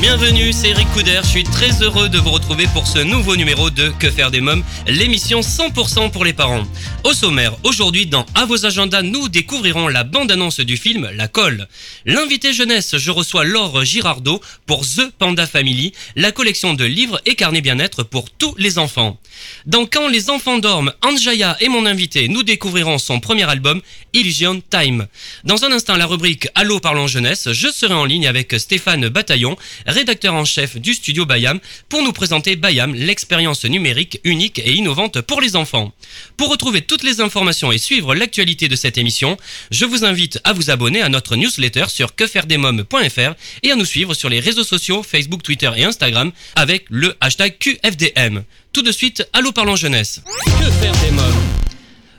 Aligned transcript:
Bienvenue, 0.00 0.52
c'est 0.52 0.70
Eric 0.70 0.88
Couder, 0.92 1.20
je 1.22 1.28
suis 1.28 1.44
très 1.44 1.82
heureux 1.82 2.08
de 2.08 2.18
vous 2.18 2.30
retrouver 2.30 2.66
pour 2.72 2.86
ce 2.86 2.98
nouveau 2.98 3.36
numéro 3.36 3.70
de 3.70 3.90
Que 3.98 4.10
faire 4.10 4.30
des 4.30 4.40
mômes, 4.40 4.62
l'émission 4.86 5.40
100% 5.40 6.10
pour 6.10 6.24
les 6.24 6.32
parents. 6.32 6.62
Au 7.04 7.12
sommaire, 7.12 7.56
aujourd'hui 7.64 8.06
dans 8.06 8.24
À 8.34 8.44
vos 8.44 8.66
agendas, 8.66 9.02
nous 9.02 9.28
découvrirons 9.28 9.88
la 9.88 10.04
bande-annonce 10.04 10.60
du 10.60 10.76
film 10.76 11.10
La 11.14 11.28
Colle. 11.28 11.68
L'invité 12.06 12.52
jeunesse, 12.52 12.96
je 12.96 13.10
reçois 13.10 13.44
Laure 13.44 13.84
Girardot 13.84 14.40
pour 14.66 14.82
The 14.82 15.10
Panda 15.18 15.46
Family, 15.46 15.92
la 16.16 16.32
collection 16.32 16.74
de 16.74 16.84
livres 16.84 17.20
et 17.26 17.34
carnets 17.34 17.60
bien-être 17.60 18.02
pour 18.02 18.30
tous 18.30 18.54
les 18.58 18.78
enfants. 18.78 19.18
Dans 19.66 19.86
Quand 19.86 20.08
les 20.08 20.30
enfants 20.30 20.58
dorment, 20.58 20.92
Anjaya 21.02 21.56
et 21.60 21.68
mon 21.68 21.86
invité, 21.86 22.28
nous 22.28 22.42
découvrirons 22.42 22.98
son 22.98 23.20
premier 23.20 23.48
album, 23.48 23.80
Illusion 24.12 24.60
Time. 24.70 25.06
Dans 25.44 25.64
un 25.64 25.72
instant, 25.72 25.96
la 25.96 26.06
rubrique 26.06 26.48
Allô 26.54 26.80
parlons 26.80 27.06
jeunesse, 27.06 27.52
je 27.52 27.68
serai 27.68 27.94
en 27.94 28.04
ligne 28.04 28.26
avec 28.26 28.58
Stéphane 28.58 29.08
Bataillon, 29.08 29.47
rédacteur 29.86 30.34
en 30.34 30.44
chef 30.44 30.76
du 30.76 30.94
studio 30.94 31.26
Bayam, 31.26 31.60
pour 31.88 32.02
nous 32.02 32.12
présenter 32.12 32.56
Bayam, 32.56 32.94
l'expérience 32.94 33.64
numérique 33.64 34.20
unique 34.24 34.58
et 34.58 34.72
innovante 34.72 35.20
pour 35.20 35.40
les 35.40 35.56
enfants. 35.56 35.92
Pour 36.36 36.50
retrouver 36.50 36.82
toutes 36.82 37.02
les 37.02 37.20
informations 37.20 37.72
et 37.72 37.78
suivre 37.78 38.14
l'actualité 38.14 38.68
de 38.68 38.76
cette 38.76 38.98
émission, 38.98 39.36
je 39.70 39.84
vous 39.84 40.04
invite 40.04 40.40
à 40.44 40.52
vous 40.52 40.70
abonner 40.70 41.02
à 41.02 41.08
notre 41.08 41.36
newsletter 41.36 41.84
sur 41.88 42.14
quefairedesmoms.fr 42.14 43.34
et 43.62 43.70
à 43.70 43.76
nous 43.76 43.84
suivre 43.84 44.14
sur 44.14 44.28
les 44.28 44.40
réseaux 44.40 44.64
sociaux 44.64 45.02
Facebook, 45.02 45.42
Twitter 45.42 45.70
et 45.76 45.84
Instagram 45.84 46.32
avec 46.56 46.84
le 46.88 47.16
hashtag 47.20 47.58
QFDM. 47.58 48.42
Tout 48.72 48.82
de 48.82 48.92
suite, 48.92 49.26
Allô 49.32 49.52
parlons 49.52 49.76
jeunesse. 49.76 50.22
Que 50.44 50.70
faire 50.70 50.92
des 50.92 51.10
mômes? 51.10 51.67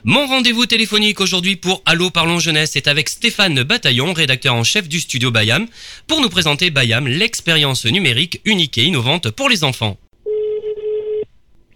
Mon 0.04 0.26
rendez-vous 0.26 0.66
téléphonique 0.66 1.20
aujourd'hui 1.20 1.56
pour 1.56 1.82
Allô 1.84 2.10
Parlons 2.10 2.38
Jeunesse 2.38 2.76
est 2.76 2.88
avec 2.88 3.08
Stéphane 3.08 3.62
Bataillon, 3.62 4.12
rédacteur 4.12 4.54
en 4.54 4.64
chef 4.64 4.88
du 4.88 5.00
studio 5.00 5.30
Bayam, 5.30 5.66
pour 6.06 6.20
nous 6.20 6.30
présenter 6.30 6.70
Bayam, 6.70 7.06
l'expérience 7.06 7.84
numérique 7.84 8.40
unique 8.44 8.78
et 8.78 8.84
innovante 8.84 9.30
pour 9.30 9.48
les 9.48 9.64
enfants. 9.64 9.98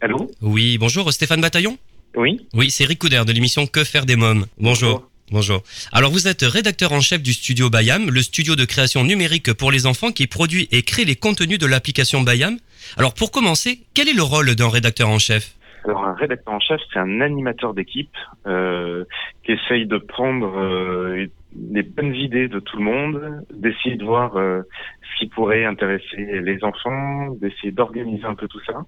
Allô 0.00 0.30
Oui, 0.40 0.78
bonjour 0.78 1.12
Stéphane 1.12 1.40
Bataillon 1.40 1.78
Oui 2.16 2.40
Oui, 2.54 2.70
c'est 2.70 2.84
Rick 2.84 2.98
Couder 3.00 3.22
de 3.26 3.32
l'émission 3.32 3.66
Que 3.66 3.84
faire 3.84 4.06
des 4.06 4.16
mômes. 4.16 4.46
Bonjour. 4.58 5.08
Bonjour. 5.30 5.62
Alors 5.92 6.10
vous 6.10 6.28
êtes 6.28 6.42
rédacteur 6.42 6.92
en 6.92 7.00
chef 7.00 7.22
du 7.22 7.32
studio 7.32 7.70
Bayam, 7.70 8.10
le 8.10 8.22
studio 8.22 8.56
de 8.56 8.64
création 8.64 9.04
numérique 9.04 9.52
pour 9.54 9.72
les 9.72 9.86
enfants 9.86 10.12
qui 10.12 10.26
produit 10.26 10.68
et 10.70 10.82
crée 10.82 11.04
les 11.04 11.16
contenus 11.16 11.58
de 11.58 11.66
l'application 11.66 12.22
Bayam. 12.22 12.58
Alors 12.96 13.14
pour 13.14 13.30
commencer, 13.30 13.80
quel 13.94 14.08
est 14.08 14.14
le 14.14 14.22
rôle 14.22 14.54
d'un 14.54 14.68
rédacteur 14.68 15.08
en 15.08 15.18
chef? 15.18 15.54
Alors 15.84 16.04
un 16.04 16.14
rédacteur 16.14 16.54
en 16.54 16.60
chef, 16.60 16.80
c'est 16.92 16.98
un 16.98 17.20
animateur 17.20 17.74
d'équipe 17.74 18.16
euh, 18.46 19.04
qui 19.42 19.52
essaye 19.52 19.86
de 19.86 19.98
prendre 19.98 20.58
euh, 20.58 21.26
les 21.72 21.82
bonnes 21.82 22.14
idées 22.14 22.48
de 22.48 22.58
tout 22.58 22.78
le 22.78 22.84
monde, 22.84 23.44
d'essayer 23.52 23.96
de 23.96 24.04
voir 24.04 24.36
euh, 24.36 24.62
ce 25.02 25.18
qui 25.18 25.26
pourrait 25.28 25.64
intéresser 25.66 26.40
les 26.40 26.64
enfants, 26.64 27.30
d'essayer 27.40 27.70
d'organiser 27.70 28.24
un 28.24 28.34
peu 28.34 28.48
tout 28.48 28.60
ça 28.66 28.84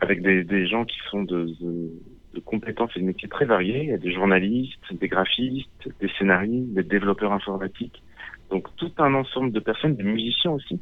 avec 0.00 0.22
des, 0.22 0.44
des 0.44 0.66
gens 0.66 0.84
qui 0.84 0.98
sont 1.10 1.22
de, 1.22 1.46
de, 1.60 1.90
de 2.34 2.40
compétences 2.40 2.90
et 2.96 3.00
de 3.00 3.04
métiers 3.04 3.28
très 3.28 3.44
variés. 3.44 3.82
Il 3.82 3.88
y 3.88 3.92
a 3.92 3.98
des 3.98 4.12
journalistes, 4.12 4.92
des 4.92 5.08
graphistes, 5.08 5.88
des 6.00 6.10
scénaristes, 6.18 6.72
des 6.74 6.82
développeurs 6.82 7.32
informatiques. 7.32 8.02
Donc 8.50 8.68
tout 8.76 8.92
un 8.98 9.14
ensemble 9.14 9.52
de 9.52 9.60
personnes, 9.60 9.94
des 9.94 10.02
musiciens 10.02 10.50
aussi, 10.50 10.80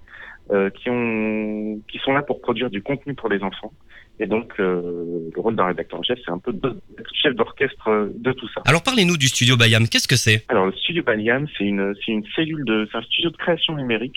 euh, 0.51 0.71
qui 0.71 0.89
ont 0.91 1.81
qui 1.89 1.99
sont 1.99 2.13
là 2.13 2.23
pour 2.23 2.41
produire 2.41 2.71
du 2.71 2.83
contenu 2.83 3.15
pour 3.15 3.29
les 3.29 3.43
enfants. 3.43 3.73
Et 4.21 4.27
donc 4.27 4.53
euh, 4.59 5.31
le 5.35 5.41
rôle 5.41 5.55
d'un 5.57 5.67
rédacteur 5.67 6.01
en 6.01 6.03
chef, 6.03 6.19
c'est 6.25 6.31
un 6.33 6.39
peu 6.39 6.53
de- 6.53 6.81
d'être 6.97 7.11
chef 7.15 7.35
d'orchestre 7.37 8.11
de 8.15 8.33
tout 8.33 8.49
ça. 8.49 8.63
Alors 8.67 8.83
parlez-nous 8.83 9.17
du 9.17 9.29
studio 9.29 9.57
Bayam, 9.57 9.87
qu'est-ce 9.89 10.09
que 10.09 10.17
c'est? 10.17 10.45
Alors 10.49 10.67
le 10.67 10.73
studio 10.73 11.03
Bayam, 11.05 11.47
c'est 11.57 11.65
une 11.65 11.95
c'est 12.05 12.13
une 12.13 12.25
cellule 12.35 12.65
de 12.65 12.89
c'est 12.91 12.99
un 12.99 13.03
studio 13.03 13.31
de 13.31 13.37
création 13.37 13.77
numérique 13.77 14.17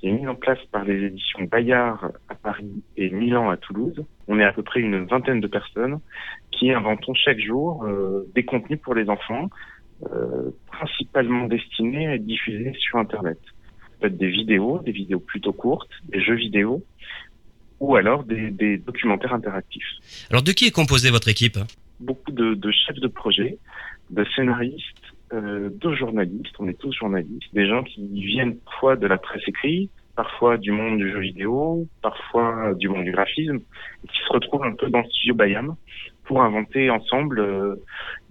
qui 0.00 0.08
est 0.08 0.12
mis 0.12 0.26
en 0.28 0.34
place 0.36 0.60
par 0.72 0.84
les 0.84 1.04
éditions 1.06 1.42
Bayard 1.42 2.12
à 2.28 2.34
Paris 2.36 2.82
et 2.96 3.10
Milan 3.10 3.50
à 3.50 3.56
Toulouse. 3.56 4.00
On 4.28 4.38
est 4.38 4.44
à 4.44 4.52
peu 4.52 4.62
près 4.62 4.80
une 4.80 5.04
vingtaine 5.04 5.40
de 5.40 5.46
personnes 5.48 5.98
qui 6.52 6.70
inventons 6.72 7.14
chaque 7.14 7.40
jour 7.40 7.84
euh, 7.84 8.26
des 8.34 8.44
contenus 8.44 8.78
pour 8.80 8.94
les 8.94 9.08
enfants, 9.10 9.50
euh, 10.12 10.50
principalement 10.68 11.46
destinés 11.46 12.06
à 12.06 12.14
être 12.14 12.24
diffusés 12.24 12.72
sur 12.78 12.98
Internet. 12.98 13.38
Ça 13.44 13.96
peut 14.02 14.06
être 14.06 14.16
des 14.16 14.30
vidéos, 14.30 14.78
des 14.84 14.92
vidéos 14.92 15.18
plutôt 15.20 15.52
courtes, 15.52 15.90
des 16.08 16.20
jeux 16.22 16.36
vidéo, 16.36 16.84
ou 17.80 17.96
alors 17.96 18.24
des, 18.24 18.50
des 18.50 18.78
documentaires 18.78 19.34
interactifs. 19.34 19.88
Alors 20.30 20.42
de 20.42 20.52
qui 20.52 20.66
est 20.66 20.70
composée 20.70 21.10
votre 21.10 21.28
équipe? 21.28 21.58
Beaucoup 22.00 22.32
de, 22.32 22.54
de 22.54 22.70
chefs 22.70 23.00
de 23.00 23.08
projet, 23.08 23.58
de 24.10 24.24
scénaristes, 24.34 25.14
euh, 25.32 25.70
de 25.72 25.94
journalistes. 25.94 26.54
On 26.58 26.68
est 26.68 26.78
tous 26.78 26.92
journalistes, 26.92 27.52
des 27.52 27.68
gens 27.68 27.82
qui 27.82 28.06
viennent 28.24 28.56
parfois 28.58 28.96
de 28.96 29.06
la 29.06 29.18
presse 29.18 29.42
écrite, 29.46 29.90
parfois 30.16 30.56
du 30.56 30.72
monde 30.72 30.98
du 30.98 31.10
jeu 31.10 31.20
vidéo, 31.20 31.86
parfois 32.02 32.74
du 32.74 32.88
monde 32.88 33.04
du 33.04 33.12
graphisme, 33.12 33.60
et 34.04 34.08
qui 34.08 34.18
se 34.26 34.32
retrouvent 34.32 34.64
un 34.64 34.74
peu 34.74 34.90
dans 34.90 35.00
le 35.00 35.08
studio 35.10 35.34
Bayam 35.34 35.76
pour 36.24 36.42
inventer 36.42 36.90
ensemble 36.90 37.40
euh, 37.40 37.76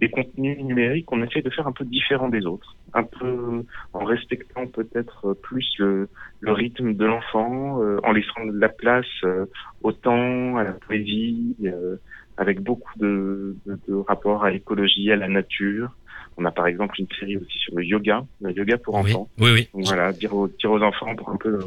des 0.00 0.08
contenus 0.08 0.58
numériques 0.58 1.06
qu'on 1.06 1.22
essaie 1.22 1.42
de 1.42 1.50
faire 1.50 1.66
un 1.66 1.72
peu 1.72 1.84
différents 1.84 2.28
des 2.28 2.44
autres, 2.46 2.76
un 2.94 3.02
peu 3.04 3.64
en 3.92 4.04
respectant 4.04 4.66
peut-être 4.66 5.34
plus 5.42 5.66
le, 5.78 6.08
le 6.40 6.52
rythme 6.52 6.94
de 6.94 7.04
l'enfant, 7.04 7.82
euh, 7.82 7.98
en 8.02 8.12
laissant 8.12 8.44
de 8.46 8.58
la 8.58 8.68
place 8.68 9.06
euh, 9.24 9.46
au 9.82 9.92
temps, 9.92 10.56
à 10.56 10.64
la 10.64 10.72
poésie, 10.72 11.54
euh, 11.64 11.96
avec 12.36 12.60
beaucoup 12.60 12.98
de, 12.98 13.56
de, 13.66 13.78
de 13.88 13.94
rapports 13.94 14.44
à 14.44 14.50
l'écologie, 14.50 15.10
à 15.12 15.16
la 15.16 15.28
nature. 15.28 15.90
On 16.36 16.44
a 16.44 16.50
par 16.52 16.66
exemple 16.68 16.94
une 17.00 17.08
série 17.18 17.36
aussi 17.36 17.58
sur 17.58 17.74
le 17.76 17.84
yoga, 17.84 18.24
le 18.40 18.52
yoga 18.52 18.78
pour 18.78 18.94
Oui, 18.94 19.12
enfants. 19.12 19.28
oui, 19.40 19.50
oui. 19.52 19.68
Donc 19.74 19.86
voilà, 19.86 20.12
dire 20.12 20.34
aux, 20.34 20.46
dire 20.48 20.70
aux 20.70 20.80
enfants 20.82 21.14
pour 21.16 21.30
un 21.30 21.36
peu, 21.36 21.54
euh, 21.54 21.62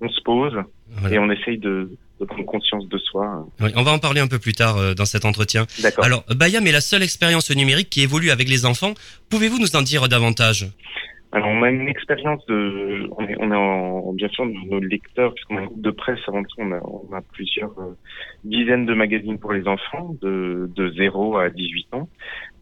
on 0.00 0.08
se 0.08 0.20
pose 0.22 0.58
Voilà. 0.90 1.14
et 1.14 1.18
on 1.18 1.30
essaye 1.30 1.58
de, 1.58 1.90
de 2.20 2.26
prendre 2.26 2.44
conscience 2.44 2.88
de 2.88 2.98
soi. 2.98 3.46
Oui, 3.60 3.70
on 3.76 3.82
va 3.82 3.92
en 3.92 3.98
parler 3.98 4.20
un 4.20 4.28
peu 4.28 4.38
plus 4.38 4.52
tard 4.52 4.76
euh, 4.76 4.94
dans 4.94 5.06
cet 5.06 5.24
entretien. 5.24 5.66
D'accord. 5.82 6.04
Alors, 6.04 6.24
Bayam 6.28 6.66
est 6.66 6.72
la 6.72 6.80
seule 6.80 7.02
expérience 7.02 7.50
numérique 7.50 7.90
qui 7.90 8.02
évolue 8.02 8.30
avec 8.30 8.48
les 8.48 8.66
enfants. 8.66 8.94
Pouvez-vous 9.30 9.58
nous 9.58 9.74
en 9.76 9.82
dire 9.82 10.08
davantage? 10.08 10.70
Alors, 11.32 11.48
on 11.48 11.62
a 11.62 11.70
une 11.70 11.88
expérience 11.88 12.44
de, 12.46 13.08
on 13.16 13.24
est, 13.24 13.36
on 13.38 13.52
est 13.52 13.56
en, 13.56 14.12
bien 14.14 14.28
sûr, 14.28 14.44
nos 14.46 14.80
lecteurs, 14.80 15.32
puisqu'on 15.32 15.58
a 15.58 15.60
un 15.60 15.66
groupe 15.66 15.80
de 15.80 15.92
presse 15.92 16.18
avant 16.26 16.42
tout, 16.42 16.56
on 16.58 16.72
a, 16.72 16.80
on 16.82 17.14
a 17.14 17.20
plusieurs 17.20 17.70
euh, 17.78 17.96
dizaines 18.42 18.84
de 18.84 18.94
magazines 18.94 19.38
pour 19.38 19.52
les 19.52 19.68
enfants, 19.68 20.16
de, 20.20 20.68
de 20.74 20.90
0 20.90 21.38
à 21.38 21.48
18 21.48 21.94
ans. 21.94 22.08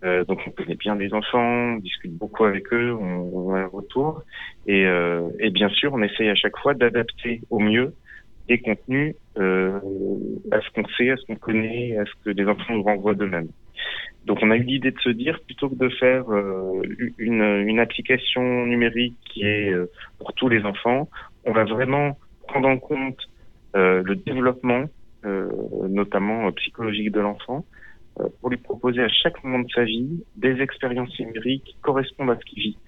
Euh, 0.04 0.22
donc, 0.26 0.40
on 0.46 0.50
connaît 0.50 0.74
bien 0.74 0.96
les 0.96 1.14
enfants, 1.14 1.40
on 1.40 1.76
discute 1.76 2.12
beaucoup 2.12 2.44
avec 2.44 2.70
eux, 2.74 2.92
on, 2.92 3.30
on 3.32 3.54
a 3.54 3.60
un 3.60 3.66
retour. 3.68 4.22
Et, 4.66 4.84
euh, 4.84 5.30
et 5.40 5.48
bien 5.48 5.70
sûr, 5.70 5.94
on 5.94 6.02
essaye 6.02 6.28
à 6.28 6.34
chaque 6.34 6.58
fois 6.58 6.74
d'adapter 6.74 7.40
au 7.48 7.60
mieux 7.60 7.94
les 8.48 8.58
contenus 8.58 9.14
euh, 9.38 9.78
à 10.50 10.60
ce 10.60 10.70
qu'on 10.70 10.86
sait, 10.96 11.10
à 11.10 11.16
ce 11.16 11.26
qu'on 11.26 11.36
connaît, 11.36 11.96
à 11.98 12.04
ce 12.04 12.12
que 12.24 12.30
les 12.30 12.46
enfants 12.46 12.74
nous 12.74 12.82
renvoient 12.82 13.14
d'eux-mêmes. 13.14 13.48
Donc 14.24 14.38
on 14.42 14.50
a 14.50 14.56
eu 14.56 14.62
l'idée 14.62 14.90
de 14.90 14.98
se 15.00 15.10
dire, 15.10 15.38
plutôt 15.46 15.68
que 15.68 15.76
de 15.76 15.88
faire 15.90 16.30
euh, 16.30 16.82
une, 17.18 17.78
application 17.78 18.66
numérique 18.66 19.16
qui 19.24 19.42
est 19.42 19.70
euh, 19.70 19.90
pour 20.18 20.32
tous 20.34 20.48
les 20.48 20.64
enfants, 20.64 21.08
on 21.44 21.52
va 21.52 21.64
vraiment 21.64 22.18
prendre 22.46 22.68
en 22.68 22.78
compte 22.78 23.18
le 23.74 24.14
développement, 24.14 24.86
notamment 25.22 26.50
psychologique 26.52 27.12
de 27.12 27.20
l'enfant, 27.20 27.64
pour 28.40 28.50
lui 28.50 28.56
proposer 28.56 29.02
à 29.02 29.08
chaque 29.08 29.44
moment 29.44 29.60
de 29.60 29.70
sa 29.70 29.84
vie 29.84 30.24
des 30.34 30.60
expériences 30.60 31.16
numériques 31.20 31.62
qui 31.62 31.76
correspondent 31.80 32.30
à 32.30 32.38
ce 32.40 32.44
qu'il 32.44 32.62
vit, 32.62 32.78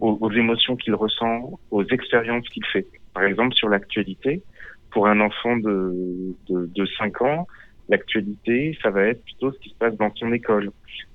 aux 0.00 0.32
émotions 0.32 0.74
qu'il 0.74 0.96
ressent, 0.96 1.60
aux 1.70 1.84
expériences 1.84 2.48
qu'il 2.48 2.64
fait. 2.66 2.86
Par 3.12 3.22
exemple, 3.22 3.54
sur 3.54 3.68
l'actualité, 3.68 4.42
pour 4.94 5.08
un 5.08 5.20
enfant 5.20 5.56
de, 5.56 6.34
de, 6.48 6.70
de 6.72 6.86
5 6.98 7.20
ans, 7.22 7.46
l'actualité, 7.88 8.78
ça 8.80 8.90
va 8.90 9.02
être 9.02 9.22
plutôt 9.24 9.52
ce 9.52 9.58
qui 9.58 9.70
se 9.70 9.74
passe 9.74 9.96
dans 9.96 10.14
son 10.14 10.32
école. 10.32 10.70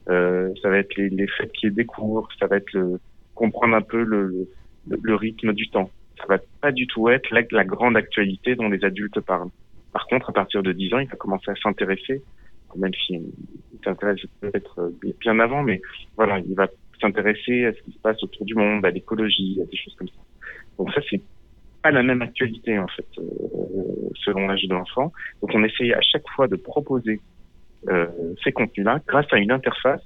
Euh, 0.09 0.53
ça 0.61 0.69
va 0.69 0.77
être 0.77 0.95
les, 0.97 1.09
les 1.09 1.27
faits 1.27 1.51
qu'il 1.53 1.73
découvre, 1.73 2.27
ça 2.37 2.47
va 2.47 2.57
être 2.57 2.71
le, 2.73 2.99
comprendre 3.33 3.75
un 3.75 3.81
peu 3.81 4.03
le, 4.03 4.49
le, 4.89 5.15
rythme 5.15 5.53
du 5.53 5.69
temps. 5.69 5.89
Ça 6.17 6.25
va 6.27 6.39
pas 6.61 6.73
du 6.73 6.87
tout 6.87 7.07
être 7.07 7.33
la, 7.33 7.41
la 7.51 7.63
grande 7.63 7.95
actualité 7.95 8.55
dont 8.55 8.67
les 8.67 8.83
adultes 8.83 9.21
parlent. 9.21 9.49
Par 9.93 10.05
contre, 10.07 10.29
à 10.29 10.33
partir 10.33 10.61
de 10.61 10.73
10 10.73 10.93
ans, 10.93 10.99
il 10.99 11.07
va 11.07 11.15
commencer 11.15 11.49
à 11.49 11.55
s'intéresser, 11.55 12.21
même 12.75 12.93
s'il 12.93 13.23
s'intéresse 13.83 14.19
peut-être 14.41 14.79
euh, 14.79 15.13
bien 15.21 15.39
avant, 15.39 15.63
mais 15.63 15.81
voilà, 16.17 16.39
il 16.39 16.53
va 16.53 16.67
s'intéresser 16.99 17.65
à 17.65 17.73
ce 17.73 17.79
qui 17.83 17.93
se 17.93 17.99
passe 17.99 18.21
autour 18.23 18.45
du 18.45 18.55
monde, 18.55 18.85
à 18.85 18.91
l'écologie, 18.91 19.57
à 19.61 19.65
des 19.65 19.77
choses 19.77 19.95
comme 19.95 20.09
ça. 20.09 20.21
Donc 20.77 20.91
ça, 20.93 21.01
c'est 21.09 21.21
pas 21.81 21.91
la 21.91 22.03
même 22.03 22.21
actualité 22.21 22.77
en 22.77 22.87
fait 22.87 23.07
euh, 23.17 23.23
selon 24.25 24.47
l'âge 24.47 24.63
de 24.63 24.73
l'enfant. 24.73 25.11
Donc 25.41 25.51
on 25.53 25.63
essaye 25.63 25.93
à 25.93 26.01
chaque 26.01 26.27
fois 26.35 26.47
de 26.47 26.55
proposer 26.55 27.19
euh, 27.87 28.07
ces 28.43 28.51
contenus-là 28.51 28.99
grâce 29.07 29.31
à 29.31 29.37
une 29.37 29.51
interface 29.51 30.01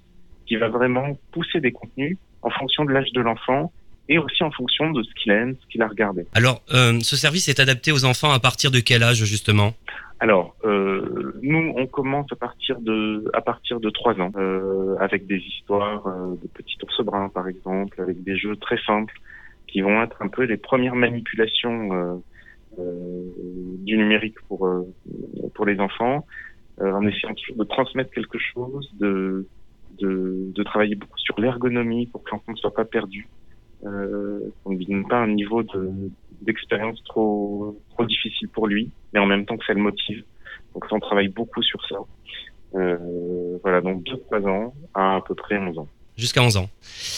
qui 0.46 0.56
va 0.56 0.70
vraiment 0.70 1.18
pousser 1.32 1.60
des 1.60 1.72
contenus 1.72 2.18
en 2.42 2.50
fonction 2.50 2.86
de 2.86 2.92
l'âge 2.92 3.12
de 3.14 3.22
l'enfant 3.22 3.72
et 4.10 4.18
aussi 4.18 4.44
en 4.44 4.52
fonction 4.52 4.92
de 4.92 5.02
ce 5.02 5.10
qu'il 5.16 5.32
aime, 5.32 5.56
ce 5.62 5.68
qu'il 5.68 5.82
a 5.82 5.88
regardé. 5.88 6.26
Alors, 6.34 6.62
euh, 6.74 7.00
ce 7.00 7.16
service 7.16 7.48
est 7.48 7.60
adapté 7.62 7.92
aux 7.92 8.04
enfants 8.04 8.32
à 8.32 8.40
partir 8.40 8.70
de 8.70 8.80
quel 8.80 9.02
âge 9.02 9.24
justement? 9.24 9.74
Alors, 10.20 10.56
euh, 10.64 11.34
nous, 11.42 11.74
on 11.76 11.86
commence 11.86 12.32
à 12.32 12.36
partir 12.36 12.80
de 12.80 13.30
à 13.34 13.42
partir 13.42 13.80
de 13.80 13.90
trois 13.90 14.14
ans, 14.22 14.32
euh, 14.38 14.96
avec 15.00 15.28
des 15.28 15.38
histoires 15.38 16.08
euh, 16.08 16.36
de 16.42 16.48
petits 16.48 16.78
ours 16.82 17.04
bruns, 17.04 17.30
par 17.30 17.48
exemple, 17.48 18.02
avec 18.02 18.24
des 18.24 18.38
jeux 18.38 18.56
très 18.56 18.78
simples 18.86 19.14
qui 19.74 19.82
vont 19.82 20.04
être 20.04 20.22
un 20.22 20.28
peu 20.28 20.44
les 20.44 20.58
premières 20.58 20.96
manipulations 20.96 21.92
euh, 21.94 22.16
euh, 22.78 23.24
du 23.80 23.98
numérique 23.98 24.40
pour 24.48 24.68
euh, 24.68 24.84
pour 25.56 25.66
les 25.66 25.80
enfants, 25.80 26.26
en 26.80 27.06
essayant 27.08 27.34
toujours 27.34 27.58
de 27.58 27.64
transmettre 27.64 28.12
quelque 28.12 28.38
chose, 28.38 28.88
de 29.00 29.48
de, 30.00 30.52
de 30.54 30.64
travailler 30.64 30.96
beaucoup 30.96 31.18
sur 31.18 31.40
l'ergonomie 31.40 32.08
pour 32.08 32.24
que 32.24 32.32
l'enfant 32.32 32.52
ne 32.52 32.58
soit 32.58 32.74
pas 32.74 32.86
perdu 32.86 33.28
qu'on 33.82 34.72
ne 34.72 34.86
donne 34.86 35.08
pas 35.08 35.18
un 35.18 35.28
niveau 35.28 35.62
de, 35.62 35.92
d'expérience 36.42 37.04
trop, 37.04 37.78
trop 37.90 38.06
difficile 38.06 38.48
pour 38.48 38.68
lui, 38.68 38.92
mais 39.12 39.20
en 39.20 39.26
même 39.26 39.46
temps 39.46 39.58
que 39.58 39.66
ça 39.66 39.74
le 39.74 39.82
motive. 39.82 40.24
Donc 40.74 40.86
on 40.90 41.00
travaille 41.00 41.28
beaucoup 41.28 41.62
sur 41.62 41.86
ça. 41.90 41.98
Voilà, 42.72 43.82
donc 43.82 44.04
2-3 44.04 44.48
ans 44.48 44.74
à 44.94 45.18
à 45.18 45.22
peu 45.22 45.36
près 45.36 45.58
11 45.58 45.80
ans. 45.80 45.90
Jusqu'à 46.18 46.42
11 46.42 46.58
ans. 46.58 46.70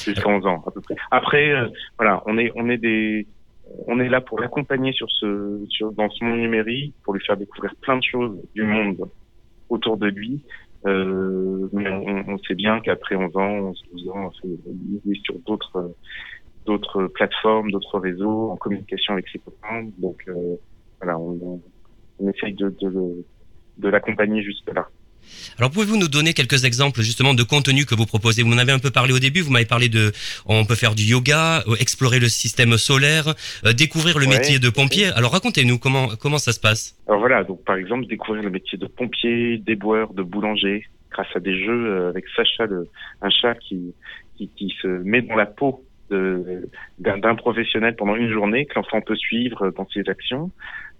Jusqu'à 0.05 0.27
11 0.27 0.45
ans, 0.45 0.63
à 0.65 0.71
peu 0.71 0.81
près. 0.81 0.95
Après, 1.11 1.49
euh, 1.49 1.67
voilà, 1.97 2.23
on 2.25 2.37
est, 2.37 2.51
on 2.55 2.69
est 2.69 2.77
des, 2.77 3.27
on 3.87 3.99
est 3.99 4.09
là 4.09 4.21
pour 4.21 4.39
l'accompagner 4.39 4.93
sur 4.93 5.09
ce, 5.11 5.59
dans 5.91 6.09
ce 6.09 6.23
monde 6.23 6.39
numérique, 6.39 6.93
pour 7.03 7.13
lui 7.13 7.23
faire 7.25 7.37
découvrir 7.37 7.75
plein 7.81 7.97
de 7.97 8.03
choses 8.03 8.37
du 8.53 8.63
monde 8.63 9.09
autour 9.69 9.97
de 9.97 10.07
lui. 10.07 10.41
Euh, 10.85 11.67
mais 11.73 11.89
on, 11.89 12.25
on 12.27 12.37
sait 12.39 12.53
bien 12.53 12.79
qu'après 12.79 13.15
11 13.15 13.35
ans, 13.37 13.49
11, 13.69 13.83
12 13.93 14.09
ans, 14.09 14.31
il 14.43 15.11
est 15.11 15.23
sur 15.23 15.35
d'autres, 15.39 15.95
d'autres 16.65 17.07
plateformes, 17.07 17.71
d'autres 17.71 17.99
réseaux, 17.99 18.51
en 18.51 18.55
communication 18.55 19.13
avec 19.13 19.27
ses 19.29 19.39
copains. 19.39 19.87
Donc 19.97 20.23
euh, 20.27 20.55
voilà, 21.01 21.17
on, 21.17 21.59
on 22.19 22.29
essaye 22.29 22.53
de 22.53 23.89
l'accompagner 23.89 24.43
jusque 24.43 24.71
là. 24.73 24.87
Alors 25.57 25.71
pouvez-vous 25.71 25.97
nous 25.97 26.07
donner 26.07 26.33
quelques 26.33 26.65
exemples 26.65 27.01
justement 27.01 27.33
de 27.33 27.43
contenu 27.43 27.85
que 27.85 27.95
vous 27.95 28.05
proposez? 28.05 28.43
Vous 28.43 28.51
en 28.53 28.57
avez 28.57 28.71
un 28.71 28.79
peu 28.79 28.91
parlé 28.91 29.13
au 29.13 29.19
début, 29.19 29.41
vous 29.41 29.51
m'avez 29.51 29.65
parlé 29.65 29.89
de 29.89 30.11
on 30.45 30.65
peut 30.65 30.75
faire 30.75 30.95
du 30.95 31.03
yoga, 31.03 31.63
euh, 31.67 31.75
explorer 31.79 32.19
le 32.19 32.29
système 32.29 32.77
solaire, 32.77 33.33
euh, 33.65 33.73
découvrir 33.73 34.19
le 34.19 34.25
Ouais, 34.25 34.37
métier 34.37 34.59
de 34.59 34.69
pompier. 34.69 35.07
Alors 35.15 35.31
racontez-nous 35.31 35.77
comment 35.77 36.07
comment 36.19 36.37
ça 36.37 36.51
se 36.51 36.59
passe 36.59 36.95
Alors 37.07 37.19
voilà, 37.19 37.43
donc 37.43 37.63
par 37.63 37.75
exemple 37.75 38.05
découvrir 38.07 38.43
le 38.43 38.49
métier 38.49 38.77
de 38.77 38.87
pompier, 38.87 39.57
d'éboueur, 39.59 40.13
de 40.13 40.23
boulanger, 40.23 40.85
grâce 41.11 41.27
à 41.35 41.39
des 41.39 41.57
jeux 41.63 41.85
euh, 41.87 42.09
avec 42.09 42.25
Sacha, 42.35 42.65
le, 42.65 42.87
un 43.21 43.29
chat 43.29 43.55
qui, 43.55 43.93
qui, 44.37 44.49
qui 44.57 44.73
se 44.81 44.87
met 44.87 45.21
dans 45.21 45.35
la 45.35 45.45
peau 45.45 45.83
d'un 46.09 47.17
d'un 47.17 47.35
professionnel 47.35 47.95
pendant 47.95 48.15
une 48.15 48.29
journée 48.31 48.65
que 48.67 48.75
l'enfant 48.75 49.01
peut 49.01 49.15
suivre 49.15 49.71
dans 49.71 49.87
ses 49.89 50.07
actions. 50.07 50.51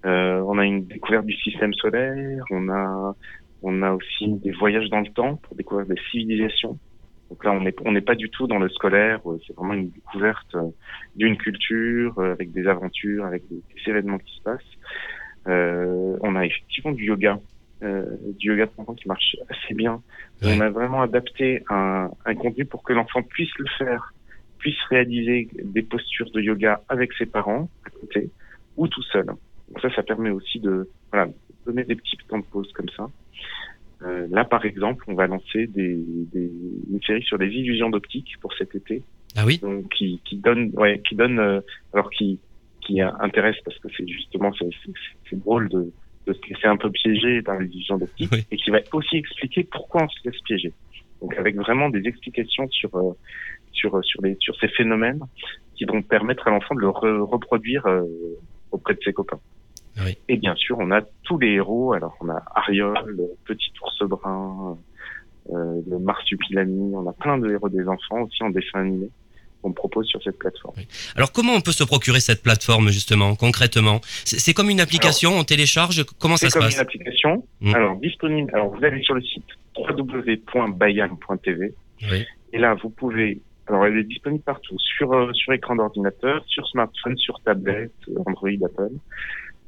Euh, 0.05 0.39
on 0.47 0.57
a 0.57 0.65
une 0.65 0.85
découverte 0.85 1.25
du 1.25 1.35
système 1.35 1.73
solaire, 1.73 2.43
on 2.51 2.69
a 2.69 3.15
on 3.65 3.81
a 3.81 3.91
aussi 3.91 4.27
des 4.45 4.51
voyages 4.51 4.89
dans 4.89 5.01
le 5.01 5.11
temps 5.19 5.35
pour 5.37 5.55
découvrir 5.55 5.87
des 5.87 5.99
civilisations. 6.11 6.77
Donc 7.29 7.43
là, 7.43 7.51
on 7.51 7.61
n'est 7.61 7.75
on 7.83 7.91
n'est 7.91 8.07
pas 8.11 8.15
du 8.15 8.29
tout 8.29 8.45
dans 8.45 8.59
le 8.59 8.69
scolaire, 8.69 9.19
euh, 9.25 9.39
c'est 9.45 9.55
vraiment 9.55 9.73
une 9.73 9.89
découverte 9.89 10.53
euh, 10.53 10.69
d'une 11.15 11.37
culture 11.37 12.13
euh, 12.19 12.33
avec 12.33 12.51
des 12.51 12.67
aventures, 12.67 13.25
avec 13.25 13.41
des, 13.49 13.55
des 13.55 13.91
événements 13.91 14.19
qui 14.19 14.35
se 14.37 14.43
passent. 14.43 14.73
Euh, 15.47 16.17
on 16.21 16.35
a 16.35 16.45
effectivement 16.45 16.91
du 16.91 17.05
yoga, 17.05 17.39
euh, 17.81 18.05
du 18.39 18.49
yoga 18.49 18.65
de 18.67 18.71
enfant 18.77 18.93
qui 18.93 19.07
marche 19.07 19.35
assez 19.49 19.73
bien. 19.73 20.01
On 20.43 20.59
a 20.61 20.69
vraiment 20.69 21.01
adapté 21.01 21.63
un, 21.69 22.11
un 22.25 22.35
contenu 22.35 22.65
pour 22.65 22.83
que 22.83 22.93
l'enfant 22.93 23.23
puisse 23.23 23.55
le 23.57 23.69
faire, 23.79 24.13
puisse 24.59 24.81
réaliser 24.89 25.49
des 25.63 25.81
postures 25.81 26.29
de 26.31 26.41
yoga 26.41 26.81
avec 26.89 27.11
ses 27.13 27.25
parents 27.25 27.69
à 27.85 27.89
côté 27.89 28.29
ou 28.77 28.87
tout 28.87 29.03
seul. 29.03 29.25
Donc 29.25 29.81
ça, 29.81 29.89
ça 29.95 30.03
permet 30.03 30.29
aussi 30.29 30.59
de 30.59 30.87
voilà, 31.11 31.31
donner 31.65 31.83
des 31.83 31.95
petits 31.95 32.17
temps 32.27 32.39
de 32.39 32.45
pause 32.45 32.71
comme 32.73 32.89
ça. 32.89 33.09
Euh, 34.01 34.27
là, 34.29 34.43
par 34.43 34.65
exemple, 34.65 35.03
on 35.07 35.13
va 35.13 35.25
lancer 35.25 35.67
des, 35.67 35.97
des, 36.33 36.51
une 36.91 37.01
série 37.07 37.23
sur 37.23 37.37
les 37.37 37.47
illusions 37.47 37.89
d'optique 37.89 38.35
pour 38.41 38.53
cet 38.53 38.75
été. 38.75 39.01
Ah 39.37 39.45
oui 39.45 39.57
donc 39.57 39.89
qui, 39.89 40.21
qui 40.23 40.37
donne 40.37 40.71
ouais 40.75 41.01
qui 41.07 41.13
donne 41.15 41.39
euh, 41.39 41.59
alors 41.93 42.09
qui 42.09 42.39
qui 42.81 43.01
intéresse 43.01 43.57
parce 43.65 43.77
que 43.79 43.89
c'est 43.97 44.07
justement 44.07 44.51
c'est 45.29 45.39
drôle 45.39 45.67
de 45.69 45.91
de 46.27 46.33
se 46.33 46.39
laisser 46.49 46.67
un 46.67 46.77
peu 46.77 46.89
piéger 46.89 47.41
dans 47.41 47.59
les 47.59 47.67
illusions 47.67 47.97
d'optique 47.97 48.29
Oui. 48.31 48.45
et 48.49 48.55
qui 48.57 48.69
va 48.69 48.79
aussi 48.93 49.17
expliquer 49.17 49.63
pourquoi 49.65 50.03
on 50.03 50.09
se 50.09 50.19
laisse 50.27 50.39
piéger. 50.41 50.71
Donc 51.21 51.35
avec 51.37 51.55
vraiment 51.57 51.89
des 51.89 52.07
explications 52.07 52.67
sur 52.69 52.95
euh, 52.95 53.11
sur 53.73 54.03
sur 54.05 54.21
les 54.21 54.37
sur 54.39 54.55
ces 54.57 54.69
phénomènes 54.69 55.19
qui 55.75 55.83
vont 55.85 56.01
permettre 56.01 56.47
à 56.47 56.51
l'enfant 56.51 56.75
de 56.75 56.79
le 56.81 56.87
re- 56.87 57.19
reproduire 57.21 57.85
auprès 58.71 58.93
de 58.93 58.99
ses 59.03 59.11
copains 59.13 59.39
Oui. 60.03 60.17
et 60.27 60.37
bien 60.37 60.55
sûr 60.55 60.77
on 60.79 60.91
a 60.91 61.01
tous 61.23 61.37
les 61.39 61.51
héros 61.53 61.93
alors 61.93 62.15
on 62.21 62.29
a 62.29 62.43
Ariol 62.53 62.97
le 63.05 63.27
petit 63.45 63.71
ours 63.81 64.09
brun 64.09 64.77
euh, 65.53 65.81
le 65.89 65.99
marsupilami 65.99 66.93
on 66.95 67.07
a 67.07 67.13
plein 67.13 67.37
de 67.37 67.49
héros 67.51 67.69
des 67.69 67.87
enfants 67.87 68.21
aussi 68.23 68.43
en 68.43 68.49
dessin 68.49 68.79
animé 68.81 69.09
qu'on 69.61 69.71
propose 69.73 70.05
sur 70.07 70.21
cette 70.21 70.37
plateforme. 70.37 70.75
Alors 71.15 71.31
comment 71.31 71.53
on 71.53 71.61
peut 71.61 71.71
se 71.71 71.83
procurer 71.83 72.19
cette 72.19 72.43
plateforme 72.43 72.89
justement 72.89 73.33
concrètement? 73.35 73.99
C'est 74.23 74.37
c'est 74.39 74.53
comme 74.53 74.69
une 74.69 74.79
application, 74.79 75.31
on 75.39 75.43
télécharge? 75.43 76.03
Comment 76.19 76.37
ça 76.37 76.47
C'est 76.47 76.49
se 76.49 76.53
comme 76.59 76.65
passe? 76.67 76.75
une 76.75 76.81
application. 76.81 77.47
Mm. 77.61 77.73
Alors 77.73 77.95
disponible. 77.97 78.51
Alors 78.53 78.69
vous 78.75 78.83
allez 78.83 79.01
sur 79.01 79.15
le 79.15 79.21
site 79.23 79.43
www.bayam.tv 80.55 81.73
Oui. 82.11 82.25
et 82.53 82.57
là 82.59 82.75
vous 82.81 82.89
pouvez. 82.89 83.41
Alors 83.67 83.85
elle 83.87 83.97
est 83.97 84.03
disponible 84.03 84.43
partout 84.43 84.77
sur 84.77 85.11
euh, 85.13 85.31
sur 85.33 85.53
écran 85.53 85.75
d'ordinateur, 85.75 86.43
sur 86.47 86.67
smartphone, 86.67 87.17
sur 87.17 87.39
tablette, 87.41 87.91
Android, 88.25 88.49
Apple. 88.63 88.91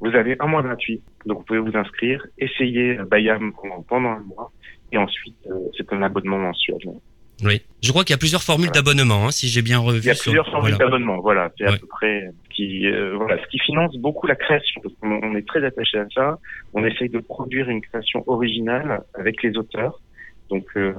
Vous 0.00 0.14
avez 0.14 0.36
un 0.40 0.46
mois 0.46 0.62
gratuit, 0.62 1.02
donc 1.26 1.38
vous 1.38 1.44
pouvez 1.44 1.58
vous 1.58 1.76
inscrire, 1.76 2.24
essayer 2.38 2.98
euh, 2.98 3.04
Bayam 3.04 3.52
pendant, 3.88 4.10
un 4.10 4.20
mois 4.20 4.52
et 4.92 4.98
ensuite 4.98 5.36
euh, 5.50 5.54
c'est 5.76 5.92
un 5.92 6.02
abonnement 6.02 6.38
mensuel. 6.38 6.78
Oui. 7.44 7.62
Je 7.82 7.90
crois 7.90 8.02
qu'il 8.04 8.14
y 8.14 8.18
a 8.18 8.18
plusieurs 8.18 8.42
formules 8.42 8.68
Voilà. 8.68 8.82
d'abonnement, 8.82 9.26
hein, 9.26 9.30
si 9.30 9.46
j'ai 9.48 9.62
bien 9.62 9.78
revu. 9.78 10.00
Il 10.00 10.06
y 10.06 10.10
a 10.10 10.14
sur- 10.14 10.24
plusieurs 10.32 10.48
formules 10.50 10.72
voilà. 10.74 10.84
d'abonnement, 10.86 11.20
voilà, 11.20 11.52
c'est 11.56 11.66
à 11.66 11.76
peu 11.76 11.86
près 11.86 12.30
qui 12.50 12.86
euh, 12.86 13.14
voilà, 13.16 13.40
ce 13.42 13.48
qui 13.48 13.58
finance 13.60 13.96
beaucoup 13.98 14.26
la 14.26 14.34
création 14.34 14.80
parce 14.82 14.94
on 15.02 15.34
est 15.36 15.46
très 15.46 15.64
attaché 15.64 15.98
à 15.98 16.06
ça. 16.14 16.38
On 16.74 16.84
essaye 16.84 17.08
de 17.08 17.20
produire 17.20 17.68
une 17.68 17.80
création 17.80 18.24
originale 18.26 19.02
avec 19.14 19.42
les 19.44 19.56
auteurs, 19.56 20.00
donc 20.50 20.64
euh, 20.76 20.92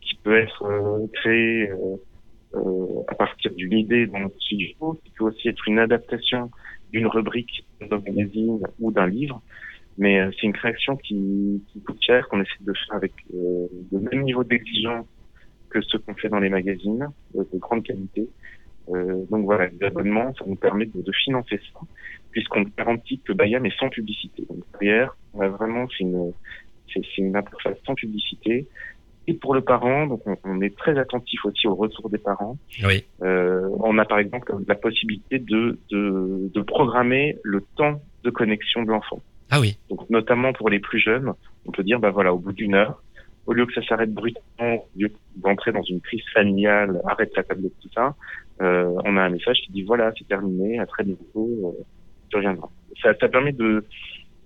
qui 0.00 0.16
peut 0.24 0.36
être 0.38 0.64
euh, 0.64 1.06
créée 1.14 1.70
euh, 1.70 1.74
euh, 1.74 1.96
à 2.54 3.14
partir 3.14 3.52
d'une 3.54 3.72
idée 3.72 4.06
dans 4.06 4.20
notre 4.20 4.40
studio, 4.40 4.98
qui 5.04 5.10
peut 5.10 5.24
aussi 5.24 5.48
être 5.48 5.68
une 5.68 5.78
adaptation 5.78 6.50
d'une 6.92 7.06
rubrique 7.06 7.66
d'un 7.80 7.98
magazine 7.98 8.60
ou 8.80 8.92
d'un 8.92 9.06
livre. 9.06 9.42
Mais 9.98 10.20
euh, 10.20 10.30
c'est 10.32 10.46
une 10.46 10.52
création 10.52 10.96
qui, 10.96 11.62
qui 11.68 11.80
coûte 11.80 11.98
cher, 12.02 12.28
qu'on 12.28 12.40
essaie 12.40 12.52
de 12.60 12.72
faire 12.72 12.96
avec 12.96 13.12
euh, 13.34 13.66
le 13.92 13.98
même 14.00 14.22
niveau 14.22 14.44
d'exigence 14.44 15.06
que 15.70 15.80
ce 15.80 15.96
qu'on 15.96 16.14
fait 16.14 16.28
dans 16.28 16.38
les 16.38 16.50
magazines, 16.50 17.08
de, 17.34 17.46
de 17.52 17.58
grande 17.58 17.82
qualité. 17.82 18.28
Euh, 18.90 19.24
donc 19.30 19.44
voilà, 19.46 19.68
les 19.68 19.86
abonnements, 19.86 20.32
ça 20.34 20.44
nous 20.46 20.56
permet 20.56 20.86
de, 20.86 21.00
de 21.00 21.12
financer 21.12 21.58
ça, 21.72 21.80
puisqu'on 22.30 22.64
garantit 22.76 23.20
que 23.20 23.32
Bayam 23.32 23.64
est 23.66 23.76
sans 23.78 23.88
publicité. 23.88 24.44
Donc 24.48 24.62
derrière, 24.80 25.16
vraiment, 25.34 25.86
c'est 25.88 26.04
une, 26.04 26.32
c'est 26.92 27.18
une 27.18 27.34
interface 27.34 27.78
sans 27.84 27.94
publicité. 27.94 28.66
Et 29.28 29.34
pour 29.34 29.54
le 29.54 29.60
parent, 29.60 30.06
donc 30.06 30.22
on, 30.26 30.36
on 30.44 30.60
est 30.60 30.76
très 30.76 30.96
attentif 30.98 31.44
aussi 31.44 31.66
au 31.66 31.74
retour 31.74 32.08
des 32.10 32.18
parents. 32.18 32.56
Oui. 32.84 33.04
Euh, 33.22 33.68
on 33.80 33.98
a 33.98 34.04
par 34.04 34.18
exemple 34.18 34.54
la 34.68 34.76
possibilité 34.76 35.38
de, 35.38 35.78
de, 35.90 36.50
de 36.54 36.62
programmer 36.62 37.36
le 37.42 37.60
temps 37.76 38.00
de 38.22 38.30
connexion 38.30 38.82
de 38.84 38.90
l'enfant. 38.90 39.20
Ah 39.50 39.60
oui. 39.60 39.78
Donc 39.90 40.08
notamment 40.10 40.52
pour 40.52 40.70
les 40.70 40.78
plus 40.78 41.00
jeunes, 41.00 41.32
on 41.66 41.72
peut 41.72 41.82
dire 41.82 41.98
bah 41.98 42.10
voilà 42.10 42.32
au 42.32 42.38
bout 42.38 42.52
d'une 42.52 42.74
heure, 42.74 43.02
au 43.46 43.52
lieu 43.52 43.66
que 43.66 43.72
ça 43.72 43.82
s'arrête 43.86 44.12
brutalement, 44.12 44.84
au 44.84 44.98
lieu 44.98 45.10
d'entrer 45.36 45.72
dans 45.72 45.82
une 45.82 46.00
crise 46.00 46.24
familiale, 46.32 47.00
arrête 47.04 47.32
la 47.36 47.42
tablette 47.42 47.72
tout 47.80 47.90
ça, 47.94 48.14
euh, 48.60 48.92
on 49.04 49.16
a 49.16 49.22
un 49.22 49.30
message 49.30 49.58
qui 49.64 49.72
dit 49.72 49.82
voilà 49.82 50.12
c'est 50.18 50.28
terminé, 50.28 50.78
à 50.78 50.86
très 50.86 51.04
bientôt, 51.04 51.50
euh, 51.64 51.82
tu 52.28 52.36
reviendras. 52.36 52.68
Ça, 53.02 53.12
ça 53.20 53.28
permet 53.28 53.52
de 53.52 53.84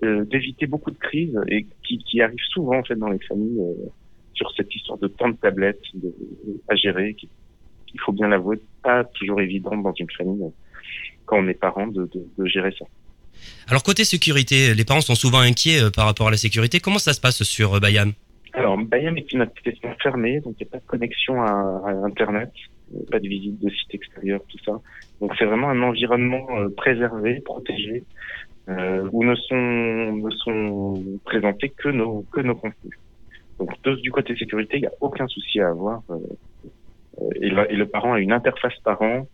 euh, 0.02 0.24
d'éviter 0.24 0.66
beaucoup 0.66 0.90
de 0.90 0.98
crises 0.98 1.38
et 1.48 1.66
qui, 1.86 1.98
qui 1.98 2.20
arrivent 2.22 2.38
souvent 2.50 2.78
en 2.78 2.82
fait 2.82 2.96
dans 2.96 3.10
les 3.10 3.20
familles 3.20 3.60
euh, 3.60 3.88
sur 4.34 4.50
cette 4.56 4.74
histoire 4.74 4.98
de 4.98 5.08
temps 5.08 5.28
de 5.28 5.36
tablette 5.36 5.82
de, 5.94 6.14
à 6.68 6.74
gérer, 6.74 7.14
qui, 7.14 7.28
il 7.92 8.00
faut 8.00 8.12
bien 8.12 8.28
l'avouer, 8.28 8.60
pas 8.82 9.04
toujours 9.04 9.40
évident 9.40 9.76
dans 9.76 9.92
une 9.94 10.10
famille 10.16 10.42
euh, 10.42 10.50
quand 11.26 11.38
on 11.38 11.48
est 11.48 11.54
parent 11.54 11.86
de, 11.86 12.02
de, 12.14 12.26
de 12.38 12.46
gérer 12.46 12.72
ça. 12.78 12.84
Alors 13.68 13.82
côté 13.82 14.04
sécurité, 14.04 14.74
les 14.74 14.84
parents 14.84 15.00
sont 15.00 15.14
souvent 15.14 15.40
inquiets 15.40 15.82
euh, 15.82 15.90
par 15.90 16.06
rapport 16.06 16.28
à 16.28 16.30
la 16.30 16.36
sécurité. 16.36 16.80
Comment 16.80 16.98
ça 16.98 17.12
se 17.12 17.20
passe 17.20 17.42
sur 17.42 17.74
euh, 17.74 17.80
Bayam? 17.80 18.12
Alors, 18.52 18.76
Bayam 18.78 19.16
est 19.16 19.32
une 19.32 19.42
application 19.42 19.94
fermée, 20.02 20.40
donc 20.40 20.54
il 20.58 20.64
n'y 20.64 20.68
a 20.68 20.72
pas 20.72 20.78
de 20.78 20.86
connexion 20.86 21.40
à, 21.42 21.50
à 21.86 21.92
Internet. 22.04 22.50
pas 23.10 23.20
de 23.20 23.28
visite 23.28 23.58
de 23.60 23.70
site 23.70 23.94
extérieur, 23.94 24.40
tout 24.48 24.58
ça. 24.64 24.80
Donc 25.20 25.32
c'est 25.38 25.44
vraiment 25.44 25.68
un 25.68 25.82
environnement 25.82 26.46
préservé, 26.76 27.40
protégé, 27.40 28.04
où 29.12 29.24
ne 29.24 29.34
sont 29.34 30.16
ne 30.16 30.30
sont 30.30 31.04
présentés 31.24 31.70
que 31.70 31.88
nos 31.88 32.24
que 32.32 32.40
nos 32.40 32.54
contenus. 32.54 32.98
Donc 33.60 34.00
du 34.02 34.10
côté 34.10 34.34
sécurité, 34.36 34.78
il 34.78 34.80
n'y 34.80 34.86
a 34.86 34.92
aucun 35.00 35.28
souci 35.28 35.60
à 35.60 35.68
avoir. 35.68 36.02
et, 37.36 37.46
et, 37.46 37.76
le 37.76 37.86
parent 37.86 38.14
a 38.14 38.20
une 38.20 38.32
interface 38.32 38.76
parent 38.82 39.26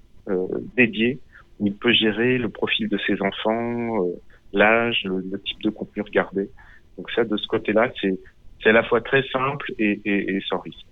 dédiée 0.76 1.20
où 1.60 1.66
il 1.68 1.74
peut 1.74 1.92
gérer 1.92 2.36
le 2.36 2.48
profil 2.48 2.88
de 2.88 2.98
ses 3.06 3.22
enfants, 3.22 4.04
l'âge, 4.52 5.02
le, 5.04 5.40
type 5.40 5.62
de 5.62 5.70
contenu 5.70 6.02
regardé. 6.02 6.50
Donc 6.98 7.10
ça, 7.12 7.24
de 7.24 7.36
ce 7.36 7.46
côté-là, 7.46 7.92
c'est 8.00 8.18
c'est 8.62 8.70
à 8.70 8.72
la 8.72 8.82
fois 8.82 9.00
très 9.00 9.22
simple 9.28 9.72
et, 9.78 10.00
et, 10.04 10.36
et 10.36 10.40
sans 10.48 10.58
risque. 10.58 10.86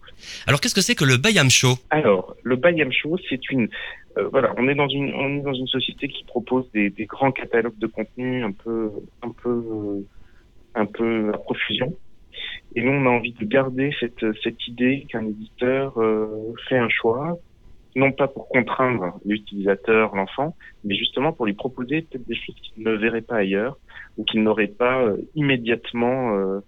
Alors 0.47 0.61
qu'est-ce 0.61 0.75
que 0.75 0.81
c'est 0.81 0.95
que 0.95 1.05
le 1.05 1.17
Bayam 1.17 1.51
Show? 1.51 1.75
Alors 1.91 2.37
le 2.43 2.57
Bayam 2.57 2.93
Show, 2.93 3.17
c'est 3.29 3.51
une 3.51 3.69
euh, 4.17 4.29
voilà, 4.29 4.55
on 4.59 4.69
est 4.69 4.75
dans 4.75 4.89
une 4.89 5.13
on 5.15 5.39
est 5.39 5.43
dans 5.43 5.55
une 5.55 5.67
société 5.67 6.09
qui 6.09 6.25
propose 6.25 6.71
des, 6.73 6.91
des 6.91 7.07
grands 7.07 7.33
catalogues 7.33 7.79
de 7.79 7.87
contenu 7.87 8.45
un 8.45 8.53
peu 8.53 8.91
un 9.23 9.31
peu 9.31 10.05
un 10.75 10.87
peu 10.87 11.31
à 11.33 11.39
profusion. 11.39 11.97
Et 12.75 12.83
nous, 12.83 12.93
on 12.93 13.07
a 13.07 13.11
envie 13.11 13.33
de 13.33 13.45
garder 13.45 13.95
cette 14.01 14.25
cette 14.43 14.67
idée 14.69 15.07
qu'un 15.09 15.27
éditeur 15.27 15.99
euh, 16.01 16.53
fait 16.69 16.79
un 16.79 16.89
choix, 16.89 17.39
non 17.97 18.13
pas 18.13 18.29
pour 18.29 18.49
contraindre 18.49 19.19
l'utilisateur, 19.25 20.15
l'enfant, 20.15 20.57
mais 20.83 20.97
justement 20.97 21.33
pour 21.33 21.47
lui 21.47 21.55
proposer 21.55 22.03
peut-être 22.03 22.27
des 22.27 22.37
choses 22.37 22.57
qu'il 22.57 22.85
ne 22.85 22.93
verrait 22.93 23.23
pas 23.23 23.37
ailleurs 23.37 23.79
ou 24.19 24.25
qu'il 24.25 24.43
n'aurait 24.43 24.69
pas 24.69 25.03
euh, 25.03 25.17
immédiatement 25.35 26.37
euh, 26.37 26.61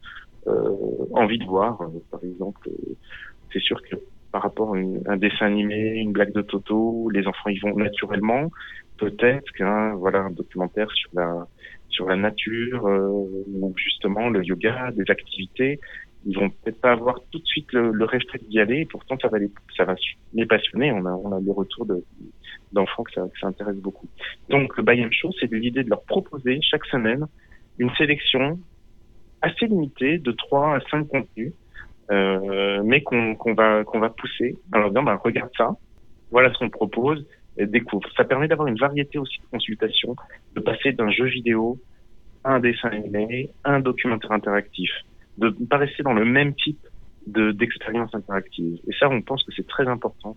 envie 1.12 1.38
de 1.38 1.44
voir. 1.44 1.78
par 2.10 2.22
exemple, 2.22 2.70
c'est 3.52 3.60
sûr 3.60 3.82
que 3.82 3.96
par 4.30 4.42
rapport 4.42 4.74
à 4.74 4.78
un 4.78 5.16
dessin 5.16 5.46
animé, 5.46 5.94
une 5.96 6.12
blague 6.12 6.32
de 6.32 6.42
Toto, 6.42 7.08
les 7.10 7.26
enfants 7.26 7.48
y 7.48 7.58
vont 7.58 7.74
naturellement. 7.74 8.50
Peut-être 8.98 9.50
qu'un 9.52 9.94
voilà 9.94 10.28
documentaire 10.30 10.90
sur 10.92 11.10
la 11.14 11.46
sur 11.88 12.06
la 12.08 12.16
nature 12.16 12.84
ou 12.84 13.72
justement 13.76 14.28
le 14.28 14.44
yoga, 14.44 14.90
des 14.92 15.10
activités, 15.10 15.80
ils 16.26 16.36
vont 16.36 16.50
peut-être 16.50 16.80
pas 16.80 16.90
avoir 16.90 17.20
tout 17.30 17.38
de 17.38 17.46
suite 17.46 17.72
le, 17.72 17.92
le 17.92 18.04
réflexe 18.04 18.44
d'y 18.48 18.58
aller. 18.58 18.80
Et 18.80 18.84
pourtant, 18.84 19.16
ça 19.22 19.28
va 19.28 19.38
les, 19.38 19.48
ça 19.76 19.84
va 19.84 19.94
les 20.34 20.44
passionner. 20.44 20.90
On 20.92 21.06
a, 21.06 21.12
on 21.12 21.32
a 21.32 21.40
des 21.40 21.52
retours 21.52 21.86
de, 21.86 22.02
d'enfants 22.72 23.04
que 23.04 23.12
ça, 23.12 23.22
ça 23.40 23.46
intéresse 23.46 23.76
beaucoup. 23.76 24.08
Donc, 24.48 24.76
le 24.76 24.82
Bayern 24.82 25.12
Show, 25.12 25.30
c'est 25.40 25.50
l'idée 25.52 25.84
de 25.84 25.90
leur 25.90 26.02
proposer 26.02 26.58
chaque 26.62 26.84
semaine 26.86 27.26
une 27.78 27.90
sélection 27.94 28.58
assez 29.40 29.66
limitée 29.66 30.18
de 30.18 30.32
3 30.32 30.76
à 30.76 30.80
5 30.90 31.06
contenus, 31.06 31.52
euh, 32.10 32.82
mais 32.84 33.02
qu'on, 33.02 33.36
qu'on 33.36 33.54
va, 33.54 33.84
qu'on 33.84 34.00
va 34.00 34.10
pousser. 34.10 34.56
Alors, 34.72 34.88
disant, 34.88 35.04
bah, 35.04 35.20
regarde 35.22 35.50
ça. 35.56 35.76
Voilà 36.32 36.52
ce 36.52 36.58
qu'on 36.58 36.70
propose. 36.70 37.24
Découvre. 37.58 38.08
Ça 38.16 38.24
permet 38.24 38.48
d'avoir 38.48 38.68
une 38.68 38.76
variété 38.76 39.18
aussi 39.18 39.38
de 39.38 39.46
consultations, 39.50 40.14
de 40.54 40.60
passer 40.60 40.92
d'un 40.92 41.10
jeu 41.10 41.24
vidéo 41.26 41.78
à 42.44 42.54
un 42.54 42.60
dessin 42.60 42.88
animé, 42.88 43.50
à 43.64 43.74
un 43.74 43.80
documentaire 43.80 44.32
interactif 44.32 44.90
de 45.38 45.54
ne 45.58 45.66
pas 45.66 45.78
rester 45.78 46.02
dans 46.02 46.14
le 46.14 46.24
même 46.24 46.54
type 46.54 46.78
de 47.26 47.50
d'expérience 47.52 48.14
interactive. 48.14 48.78
Et 48.86 48.92
ça, 48.98 49.08
on 49.08 49.20
pense 49.20 49.42
que 49.42 49.52
c'est 49.54 49.66
très 49.66 49.86
important, 49.88 50.36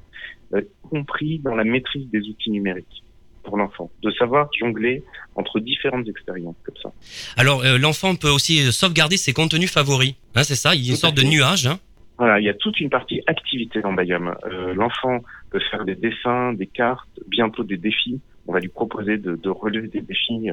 euh, 0.53 0.61
compris 0.89 1.39
dans 1.39 1.55
la 1.55 1.63
maîtrise 1.63 2.09
des 2.09 2.21
outils 2.21 2.49
numériques 2.49 3.03
pour 3.43 3.57
l'enfant, 3.57 3.89
de 4.03 4.11
savoir 4.11 4.49
jongler 4.59 5.03
entre 5.35 5.59
différentes 5.59 6.07
expériences 6.07 6.57
comme 6.63 6.75
ça. 6.81 6.91
Alors, 7.37 7.63
euh, 7.63 7.77
l'enfant 7.77 8.15
peut 8.15 8.29
aussi 8.29 8.65
euh, 8.65 8.71
sauvegarder 8.71 9.17
ses 9.17 9.33
contenus 9.33 9.71
favoris, 9.71 10.15
hein, 10.35 10.43
c'est 10.43 10.55
ça 10.55 10.75
Il 10.75 10.81
y 10.85 10.89
a 10.89 10.91
une 10.91 10.97
sorte 10.97 11.15
de 11.15 11.23
nuage. 11.23 11.67
Hein 11.67 11.79
voilà, 12.19 12.37
il 12.41 12.45
y 12.45 12.49
a 12.49 12.53
toute 12.53 12.79
une 12.81 12.89
partie 12.89 13.21
activité 13.27 13.81
dans 13.81 13.93
Bayam. 13.93 14.35
Euh, 14.43 14.73
l'enfant 14.73 15.19
peut 15.49 15.59
faire 15.71 15.85
des 15.85 15.95
dessins, 15.95 16.53
des 16.53 16.67
cartes, 16.67 17.19
bientôt 17.27 17.63
des 17.63 17.77
défis. 17.77 18.19
On 18.47 18.53
va 18.53 18.59
lui 18.59 18.69
proposer 18.69 19.17
de, 19.17 19.35
de 19.35 19.49
relever 19.49 19.87
des 19.87 20.01
défis 20.01 20.49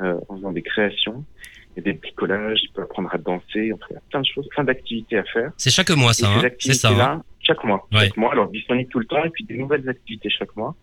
euh, 0.00 0.18
en 0.28 0.36
faisant 0.36 0.52
des 0.52 0.62
créations 0.62 1.24
a 1.78 1.82
des 1.82 1.92
bricolages, 1.92 2.60
il 2.62 2.72
peut 2.72 2.82
apprendre 2.82 3.08
à 3.12 3.18
danser, 3.18 3.72
enfin, 3.72 3.86
il 3.90 3.94
y 3.94 3.96
a 3.96 4.02
plein 4.10 4.20
de 4.20 4.26
choses, 4.26 4.48
plein 4.48 4.64
d'activités 4.64 5.18
à 5.18 5.24
faire. 5.24 5.52
C'est 5.56 5.70
chaque 5.70 5.90
mois, 5.90 6.12
ça, 6.12 6.28
hein 6.28 6.42
C'est 6.58 6.74
ça. 6.74 6.90
Hein 6.90 7.22
chaque 7.40 7.62
mois, 7.64 7.86
chaque 7.92 8.16
mois, 8.16 8.32
alors 8.32 8.48
disponible 8.48 8.90
tout 8.90 8.98
le 8.98 9.04
temps, 9.04 9.22
et 9.24 9.30
puis 9.30 9.44
des 9.44 9.56
nouvelles 9.56 9.88
activités 9.88 10.30
chaque 10.30 10.54
mois. 10.56 10.74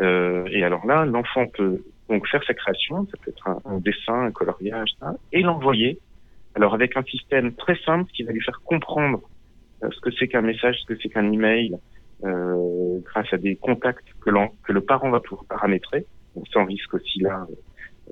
Euh, 0.00 0.46
et 0.50 0.62
alors 0.62 0.86
là, 0.86 1.06
l'enfant 1.06 1.46
peut 1.46 1.82
donc 2.08 2.28
faire 2.28 2.42
sa 2.44 2.52
création, 2.52 3.06
ça 3.06 3.16
peut 3.22 3.30
être 3.30 3.48
un, 3.48 3.78
dessin, 3.78 4.24
un 4.24 4.30
coloriage, 4.30 4.90
ça, 5.00 5.14
et 5.32 5.40
l'envoyer. 5.40 5.98
Alors 6.54 6.74
avec 6.74 6.96
un 6.98 7.02
système 7.04 7.54
très 7.54 7.78
simple 7.86 8.10
qui 8.12 8.24
va 8.24 8.32
lui 8.32 8.42
faire 8.42 8.60
comprendre 8.62 9.22
euh, 9.82 9.88
ce 9.90 10.00
que 10.00 10.10
c'est 10.18 10.28
qu'un 10.28 10.42
message, 10.42 10.76
ce 10.82 10.92
que 10.92 11.00
c'est 11.02 11.08
qu'un 11.08 11.32
email, 11.32 11.76
euh, 12.24 12.98
grâce 13.04 13.32
à 13.32 13.36
des 13.36 13.56
contacts 13.56 14.06
que, 14.20 14.30
que 14.62 14.72
le 14.72 14.80
parent 14.80 15.10
va 15.10 15.20
pouvoir 15.20 15.44
paramétrer, 15.46 16.06
sans 16.52 16.64
risque 16.64 16.94
aussi 16.94 17.20
là 17.20 17.46
euh, 17.50 17.54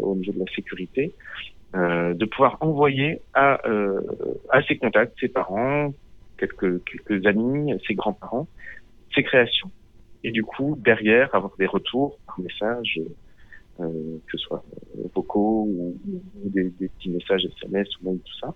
au 0.02 0.17
niveau 0.17 0.33
de 0.33 0.40
la 0.40 0.55
sécurité. 0.55 1.14
Euh, 1.76 2.14
de 2.14 2.25
pouvoir 2.25 2.59
envoyer 2.62 3.21
à, 3.33 3.64
euh, 3.69 4.00
à 4.49 4.61
ses 4.62 4.76
contacts, 4.76 5.17
ses 5.21 5.29
parents, 5.29 5.95
quelques, 6.37 6.83
quelques 6.83 7.25
amis, 7.26 7.73
ses 7.87 7.95
grands-parents, 7.95 8.49
ses 9.14 9.23
créations. 9.23 9.71
Et 10.25 10.33
du 10.33 10.43
coup, 10.43 10.76
derrière, 10.81 11.33
avoir 11.33 11.52
des 11.59 11.67
retours 11.67 12.19
par 12.26 12.40
message, 12.40 13.00
euh, 13.79 14.19
que 14.26 14.37
ce 14.37 14.38
soit 14.38 14.64
vocaux 15.14 15.69
ou, 15.71 15.97
des, 16.45 16.71
des, 16.71 16.88
petits 16.88 17.11
messages 17.11 17.47
SMS 17.62 17.88
ou 18.00 18.07
même 18.07 18.19
tout 18.19 18.38
ça, 18.40 18.55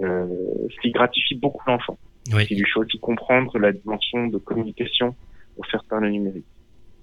euh, 0.00 0.26
ce 0.70 0.80
qui 0.80 0.92
gratifie 0.92 1.34
beaucoup 1.34 1.62
l'enfant. 1.66 1.98
Oui. 2.32 2.46
Qui 2.46 2.56
lui 2.56 2.64
fait 2.64 2.80
aussi 2.80 2.98
comprendre 2.98 3.58
la 3.58 3.72
dimension 3.72 4.26
de 4.26 4.38
communication 4.38 5.14
offerte 5.58 5.86
par 5.88 6.00
le 6.00 6.10
numérique. 6.10 6.46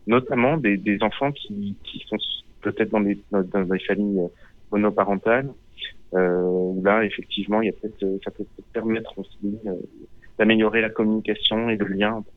Notamment 0.08 0.58
des, 0.58 0.77
des 0.77 1.01
enfants 1.01 1.32
qui, 1.32 1.75
qui 1.84 2.03
sont 2.08 2.18
peut-être 2.62 2.89
dans 2.92 3.01
des, 3.01 3.18
dans 3.32 3.63
des 3.63 3.80
familles 3.80 4.27
monoparentale, 4.72 5.53
euh, 6.13 6.42
où 6.42 6.82
là, 6.84 7.03
effectivement, 7.03 7.62
il 7.62 7.68
y 7.68 7.70
a 7.70 7.74
peut-être, 7.74 8.24
ça 8.24 8.32
peut 8.32 8.46
peut 8.56 8.63
permettre 8.74 9.18
aussi 9.18 9.60
euh, 9.65 9.74
d'améliorer 10.38 10.82
la 10.82 10.89
communication 10.89 11.70
et 11.70 11.77
le 11.77 11.88
lien 11.88 12.15
entre, 12.15 12.32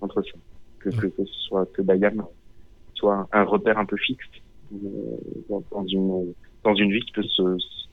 entre 0.00 0.22
ça. 0.22 0.38
Que, 0.80 0.90
que, 0.90 1.06
que, 1.06 1.24
ce 1.24 1.40
soit 1.48 1.66
que 1.72 1.82
Bayam 1.82 2.24
soit 2.94 3.28
un 3.32 3.42
repère 3.42 3.78
un 3.78 3.86
peu 3.86 3.96
fixe 3.96 4.24
euh, 4.72 4.76
dans, 5.48 5.62
dans, 5.70 5.86
une 5.86 6.34
dans 6.62 6.74
une 6.74 6.92
vie 6.92 7.00
qui 7.00 7.12
peut 7.12 7.22
se, 7.22 7.58
se 7.58 7.85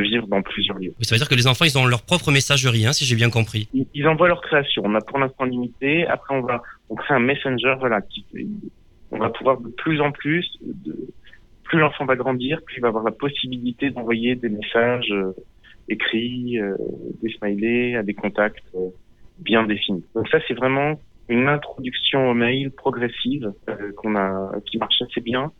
vivre 0.00 0.26
dans 0.26 0.42
plusieurs 0.42 0.78
lieux. 0.78 0.94
ça 1.00 1.14
veut 1.14 1.18
dire 1.18 1.28
que 1.28 1.34
les 1.34 1.46
enfants, 1.46 1.64
ils 1.64 1.78
ont 1.78 1.86
leur 1.86 2.02
propre 2.02 2.30
messagerie, 2.30 2.86
hein, 2.86 2.92
si 2.92 3.04
j'ai 3.04 3.16
bien 3.16 3.30
compris. 3.30 3.68
Ils, 3.74 3.86
ils, 3.94 4.06
envoient 4.06 4.28
leur 4.28 4.40
création. 4.40 4.82
On 4.84 4.94
a 4.94 5.00
pour 5.00 5.18
l'instant 5.18 5.44
limité. 5.44 6.06
Après, 6.06 6.34
on 6.34 6.42
va 6.42 6.62
on 6.88 6.94
crée 6.94 7.14
un 7.14 7.20
messenger, 7.20 7.74
voilà, 7.78 8.00
qui 8.00 8.24
on 9.10 9.18
va 9.18 9.30
pouvoir 9.30 9.60
de 9.60 9.68
plus 9.68 10.00
en 10.00 10.12
plus 10.12 10.46
de, 10.62 10.96
plus 11.64 11.78
l'enfant 11.78 12.04
va 12.04 12.16
grandir, 12.16 12.60
plus 12.64 12.76
il 12.76 12.80
va 12.80 12.88
avoir 12.88 13.04
la 13.04 13.12
possibilité 13.12 13.90
d'envoyer 13.90 14.36
des 14.36 14.48
messages 14.48 15.10
euh, 15.10 15.32
écrits, 15.88 16.58
euh, 16.58 16.74
des 17.22 17.30
smileys 17.30 17.96
à 17.96 18.02
des 18.02 18.14
contacts 18.14 18.62
euh, 18.74 18.88
bien 19.38 19.64
définis. 19.64 20.04
Donc 20.14 20.28
ça, 20.28 20.38
c'est 20.46 20.54
vraiment 20.54 21.00
une 21.28 21.48
introduction 21.48 22.30
au 22.30 22.34
mail 22.34 22.70
progressive 22.70 23.52
qu'on 23.96 24.16
a, 24.16 24.52
qui 24.66 24.78
marche 24.78 25.02
assez 25.02 25.20
bien 25.20 25.50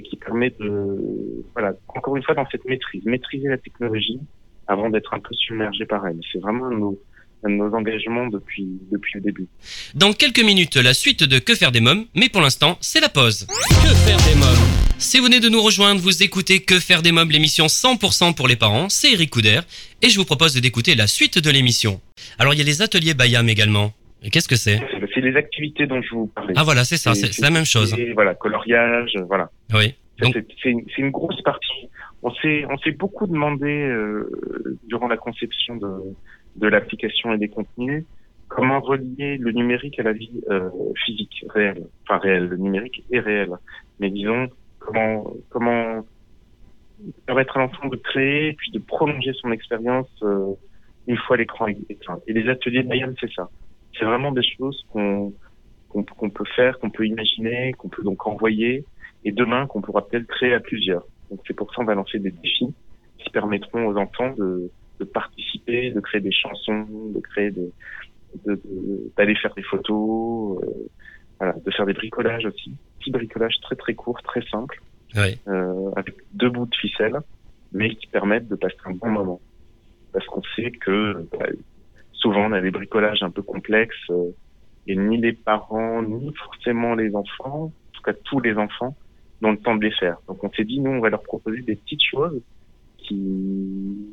et 0.00 0.02
qui 0.02 0.16
permet 0.16 0.50
de, 0.58 1.44
voilà, 1.52 1.74
encore 1.88 2.16
une 2.16 2.22
fois 2.22 2.34
dans 2.34 2.46
cette 2.50 2.64
maîtrise, 2.64 3.04
maîtriser 3.04 3.48
la 3.48 3.58
technologie 3.58 4.18
avant 4.66 4.88
d'être 4.88 5.12
un 5.12 5.20
peu 5.20 5.34
submergé 5.34 5.84
par 5.84 6.06
elle. 6.06 6.18
C'est 6.32 6.40
vraiment 6.40 6.66
un 6.66 6.94
un 7.42 7.50
de 7.50 7.54
nos 7.54 7.74
engagements 7.74 8.26
depuis, 8.26 8.66
depuis 8.92 9.12
le 9.14 9.20
début. 9.22 9.48
Dans 9.94 10.12
quelques 10.12 10.42
minutes, 10.44 10.76
la 10.76 10.94
suite 10.94 11.22
de 11.24 11.38
Que 11.38 11.54
faire 11.54 11.72
des 11.72 11.80
mômes, 11.80 12.04
mais 12.14 12.28
pour 12.28 12.42
l'instant, 12.42 12.76
c'est 12.80 13.00
la 13.00 13.08
pause. 13.08 13.46
Que 13.46 13.94
faire 13.94 14.18
des 14.18 14.38
mômes? 14.38 14.68
Si 14.98 15.18
vous 15.18 15.24
venez 15.24 15.40
de 15.40 15.48
nous 15.48 15.62
rejoindre, 15.62 16.00
vous 16.00 16.22
écoutez 16.22 16.60
Que 16.60 16.78
faire 16.78 17.02
des 17.02 17.12
mômes, 17.12 17.30
l'émission 17.30 17.66
100% 17.66 18.34
pour 18.34 18.48
les 18.48 18.56
parents, 18.56 18.88
c'est 18.88 19.12
Eric 19.12 19.30
Couder, 19.30 19.60
et 20.02 20.10
je 20.10 20.18
vous 20.18 20.26
propose 20.26 20.54
d'écouter 20.54 20.94
la 20.94 21.06
suite 21.06 21.38
de 21.38 21.50
l'émission. 21.50 22.00
Alors, 22.38 22.52
il 22.52 22.58
y 22.58 22.60
a 22.60 22.64
les 22.64 22.82
ateliers 22.82 23.14
Bayam 23.14 23.48
également. 23.48 23.94
Qu'est-ce 24.28 24.48
que 24.48 24.56
c'est 24.56 24.80
C'est 25.14 25.20
les 25.20 25.36
activités 25.36 25.86
dont 25.86 26.02
je 26.02 26.10
vous 26.10 26.26
parlais. 26.26 26.54
Ah 26.56 26.62
voilà, 26.62 26.84
c'est 26.84 26.96
ça, 26.96 27.14
c'est 27.14 27.40
la 27.40 27.50
même 27.50 27.64
chose. 27.64 27.96
Voilà, 28.14 28.34
coloriage, 28.34 29.16
voilà. 29.26 29.50
Oui. 29.72 29.94
C'est 30.22 30.70
une, 30.70 30.84
une, 30.98 31.10
grosse 31.10 31.40
partie. 31.40 31.88
On 32.22 32.30
s'est 32.34 32.66
on 32.68 32.76
s'est 32.78 32.90
beaucoup 32.90 33.26
demandé 33.26 33.66
euh, 33.66 34.78
durant 34.86 35.08
la 35.08 35.16
conception 35.16 35.76
de, 35.76 36.14
de 36.56 36.68
l'application 36.68 37.32
et 37.32 37.38
des 37.38 37.48
contenus, 37.48 38.04
comment 38.48 38.80
relier 38.80 39.38
le 39.38 39.52
numérique 39.52 39.98
à 39.98 40.02
la 40.02 40.12
vie 40.12 40.42
euh, 40.50 40.68
physique, 41.06 41.46
réelle, 41.48 41.86
enfin 42.02 42.18
réelle, 42.18 42.48
le 42.48 42.58
numérique 42.58 43.02
est 43.10 43.20
réel, 43.20 43.50
mais 43.98 44.10
disons 44.10 44.48
comment 44.78 45.32
comment 45.48 46.04
permettre 47.24 47.56
à 47.56 47.60
l'enfant 47.60 47.88
de 47.88 47.96
créer 47.96 48.52
puis 48.52 48.70
de 48.72 48.78
prolonger 48.78 49.32
son 49.40 49.52
expérience 49.52 50.10
euh, 50.22 50.52
une 51.06 51.16
fois 51.16 51.36
l'écran 51.36 51.66
éteint. 51.88 52.18
Et 52.26 52.32
les 52.32 52.48
ateliers 52.50 52.82
de 52.82 52.88
Mayenne, 52.88 53.14
c'est 53.20 53.32
ça. 53.32 53.48
C'est 54.00 54.06
vraiment 54.06 54.32
des 54.32 54.42
choses 54.42 54.84
qu'on 54.92 55.32
qu'on 55.88 56.30
peut 56.30 56.44
faire, 56.54 56.78
qu'on 56.78 56.90
peut 56.90 57.04
imaginer, 57.04 57.72
qu'on 57.72 57.88
peut 57.88 58.04
donc 58.04 58.24
envoyer, 58.26 58.84
et 59.24 59.32
demain 59.32 59.66
qu'on 59.66 59.82
pourra 59.82 60.06
peut-être 60.06 60.26
créer 60.28 60.54
à 60.54 60.60
plusieurs. 60.60 61.04
Donc 61.30 61.40
c'est 61.46 61.54
pour 61.54 61.68
ça 61.70 61.76
qu'on 61.76 61.84
va 61.84 61.94
lancer 61.94 62.18
des 62.18 62.30
défis 62.30 62.72
qui 63.18 63.30
permettront 63.30 63.86
aux 63.86 63.96
enfants 63.96 64.32
de 64.38 64.70
de 65.00 65.04
participer, 65.04 65.90
de 65.90 66.00
créer 66.00 66.20
des 66.20 66.32
chansons, 66.32 66.86
de 67.14 67.20
créer 67.20 67.50
des, 67.50 67.72
d'aller 69.16 69.34
faire 69.36 69.54
des 69.54 69.62
photos, 69.62 70.60
Voilà, 71.38 71.54
de 71.64 71.70
faire 71.70 71.86
des 71.86 71.94
bricolages 71.94 72.44
aussi, 72.44 72.74
petits 72.98 73.10
bricolages 73.10 73.58
très 73.62 73.76
très 73.76 73.94
courts, 73.94 74.20
très 74.22 74.42
simples, 74.48 74.80
euh, 75.16 75.90
avec 75.96 76.14
deux 76.34 76.50
bouts 76.50 76.66
de 76.66 76.76
ficelle, 76.76 77.18
mais 77.72 77.94
qui 77.94 78.06
permettent 78.08 78.48
de 78.48 78.56
passer 78.56 78.76
un 78.84 78.92
bon 78.92 79.08
moment. 79.08 79.40
Parce 80.12 80.26
qu'on 80.26 80.42
sait 80.54 80.70
que 80.70 81.26
bah, 81.32 81.46
souvent 82.20 82.46
on 82.46 82.52
a 82.52 82.60
des 82.60 82.70
bricolages 82.70 83.22
un 83.22 83.30
peu 83.30 83.42
complexes 83.42 83.96
euh, 84.10 84.30
et 84.86 84.96
ni 84.96 85.18
les 85.18 85.32
parents 85.32 86.02
ni 86.02 86.32
forcément 86.34 86.94
les 86.94 87.14
enfants, 87.14 87.64
en 87.64 87.92
tout 87.92 88.02
cas 88.02 88.12
tous 88.24 88.40
les 88.40 88.56
enfants, 88.56 88.96
n'ont 89.40 89.52
le 89.52 89.58
temps 89.58 89.76
de 89.76 89.84
les 89.84 89.92
faire. 89.92 90.16
Donc 90.28 90.42
on 90.44 90.50
s'est 90.50 90.64
dit 90.64 90.80
nous 90.80 90.90
on 90.90 91.00
va 91.00 91.10
leur 91.10 91.22
proposer 91.22 91.62
des 91.62 91.76
petites 91.76 92.04
choses 92.04 92.40
qui 92.98 94.12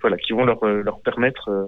voilà 0.00 0.16
qui 0.16 0.32
vont 0.32 0.44
leur 0.44 0.62
euh, 0.64 0.82
leur 0.82 1.00
permettre 1.00 1.48
euh, 1.48 1.66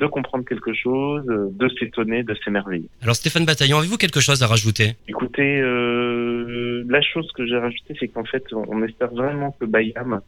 de 0.00 0.06
comprendre 0.06 0.44
quelque 0.44 0.74
chose, 0.74 1.24
de 1.26 1.68
s'étonner, 1.70 2.22
de 2.22 2.34
s'émerveiller. 2.44 2.88
Alors 3.02 3.16
Stéphane 3.16 3.46
Bataillon, 3.46 3.78
avez-vous 3.78 3.96
quelque 3.96 4.20
chose 4.20 4.42
à 4.42 4.46
rajouter? 4.46 4.96
Écoutez, 5.08 5.58
euh, 5.58 6.84
la 6.86 7.00
chose 7.00 7.30
que 7.32 7.46
j'ai 7.46 7.56
rajoutée, 7.56 7.94
c'est 7.98 8.08
qu'en 8.08 8.24
fait, 8.24 8.44
on 8.52 8.82
espère 8.82 9.10
vraiment 9.10 9.56
que 9.58 9.64
Bayam, 9.64 10.20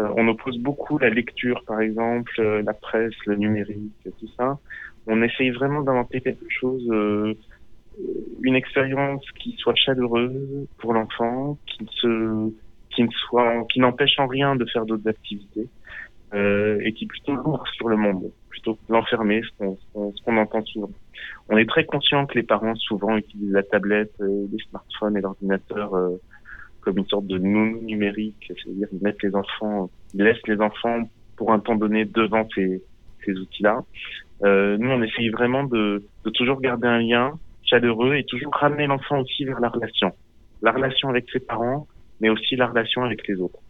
euh, 0.00 0.12
on 0.16 0.28
oppose 0.28 0.58
beaucoup 0.58 0.98
la 0.98 1.10
lecture, 1.10 1.62
par 1.66 1.80
exemple, 1.80 2.32
euh, 2.38 2.62
la 2.62 2.72
presse, 2.72 3.14
le 3.26 3.36
numérique, 3.36 3.92
tout 4.18 4.28
ça. 4.36 4.58
On 5.06 5.22
essaye 5.22 5.50
vraiment 5.50 5.82
d'inventer 5.82 6.20
quelque 6.20 6.46
chose, 6.48 6.86
euh, 6.90 7.34
une 8.42 8.54
expérience 8.54 9.24
qui 9.38 9.54
soit 9.58 9.74
chaleureuse 9.74 10.66
pour 10.78 10.94
l'enfant, 10.94 11.58
qui 11.66 11.82
ne 13.02 13.10
soit, 13.10 13.66
qui 13.72 13.80
n'empêche 13.80 14.18
en 14.18 14.26
rien 14.26 14.56
de 14.56 14.64
faire 14.66 14.86
d'autres 14.86 15.08
activités, 15.08 15.68
et 16.32 16.92
qui 16.92 17.06
plutôt 17.06 17.34
l'ouvre 17.34 17.66
sur 17.74 17.88
le 17.88 17.96
monde, 17.96 18.30
plutôt 18.48 18.74
que 18.74 18.92
l'enfermer, 18.92 19.42
ce 19.42 19.48
qu'on, 19.58 20.12
ce 20.14 20.22
qu'on- 20.22 20.36
entend 20.36 20.64
souvent. 20.64 20.90
On 21.48 21.56
est 21.58 21.68
très 21.68 21.84
conscient 21.84 22.24
que 22.26 22.38
les 22.38 22.44
parents 22.44 22.76
souvent 22.76 23.16
utilisent 23.16 23.52
la 23.52 23.64
tablette, 23.64 24.14
les 24.20 24.62
smartphones 24.68 25.16
et 25.16 25.20
l'ordinateur 25.20 25.90
comme 26.80 26.98
une 26.98 27.06
sorte 27.06 27.26
de 27.26 27.38
nounou 27.38 27.82
numérique, 27.82 28.52
c'est-à-dire 28.64 28.88
ils 28.92 29.02
mettent 29.02 29.22
les 29.22 29.34
enfants, 29.34 29.90
ils 30.14 30.34
les 30.46 30.60
enfants 30.60 31.08
pour 31.36 31.52
un 31.52 31.58
temps 31.58 31.76
donné 31.76 32.04
devant 32.04 32.46
ces, 32.54 32.82
ces 33.24 33.32
outils-là. 33.32 33.82
Euh, 34.42 34.76
nous, 34.78 34.90
on 34.90 35.02
essaye 35.02 35.28
vraiment 35.28 35.64
de, 35.64 36.02
de 36.24 36.30
toujours 36.30 36.60
garder 36.60 36.88
un 36.88 37.00
lien 37.00 37.38
chaleureux 37.64 38.14
et 38.14 38.24
toujours 38.24 38.52
ramener 38.54 38.86
l'enfant 38.86 39.20
aussi 39.20 39.44
vers 39.44 39.60
la 39.60 39.68
relation, 39.68 40.12
la 40.62 40.72
relation 40.72 41.08
avec 41.08 41.26
ses 41.32 41.40
parents, 41.40 41.86
mais 42.20 42.30
aussi 42.30 42.56
la 42.56 42.66
relation 42.66 43.04
avec 43.04 43.26
les 43.28 43.36
autres 43.36 43.60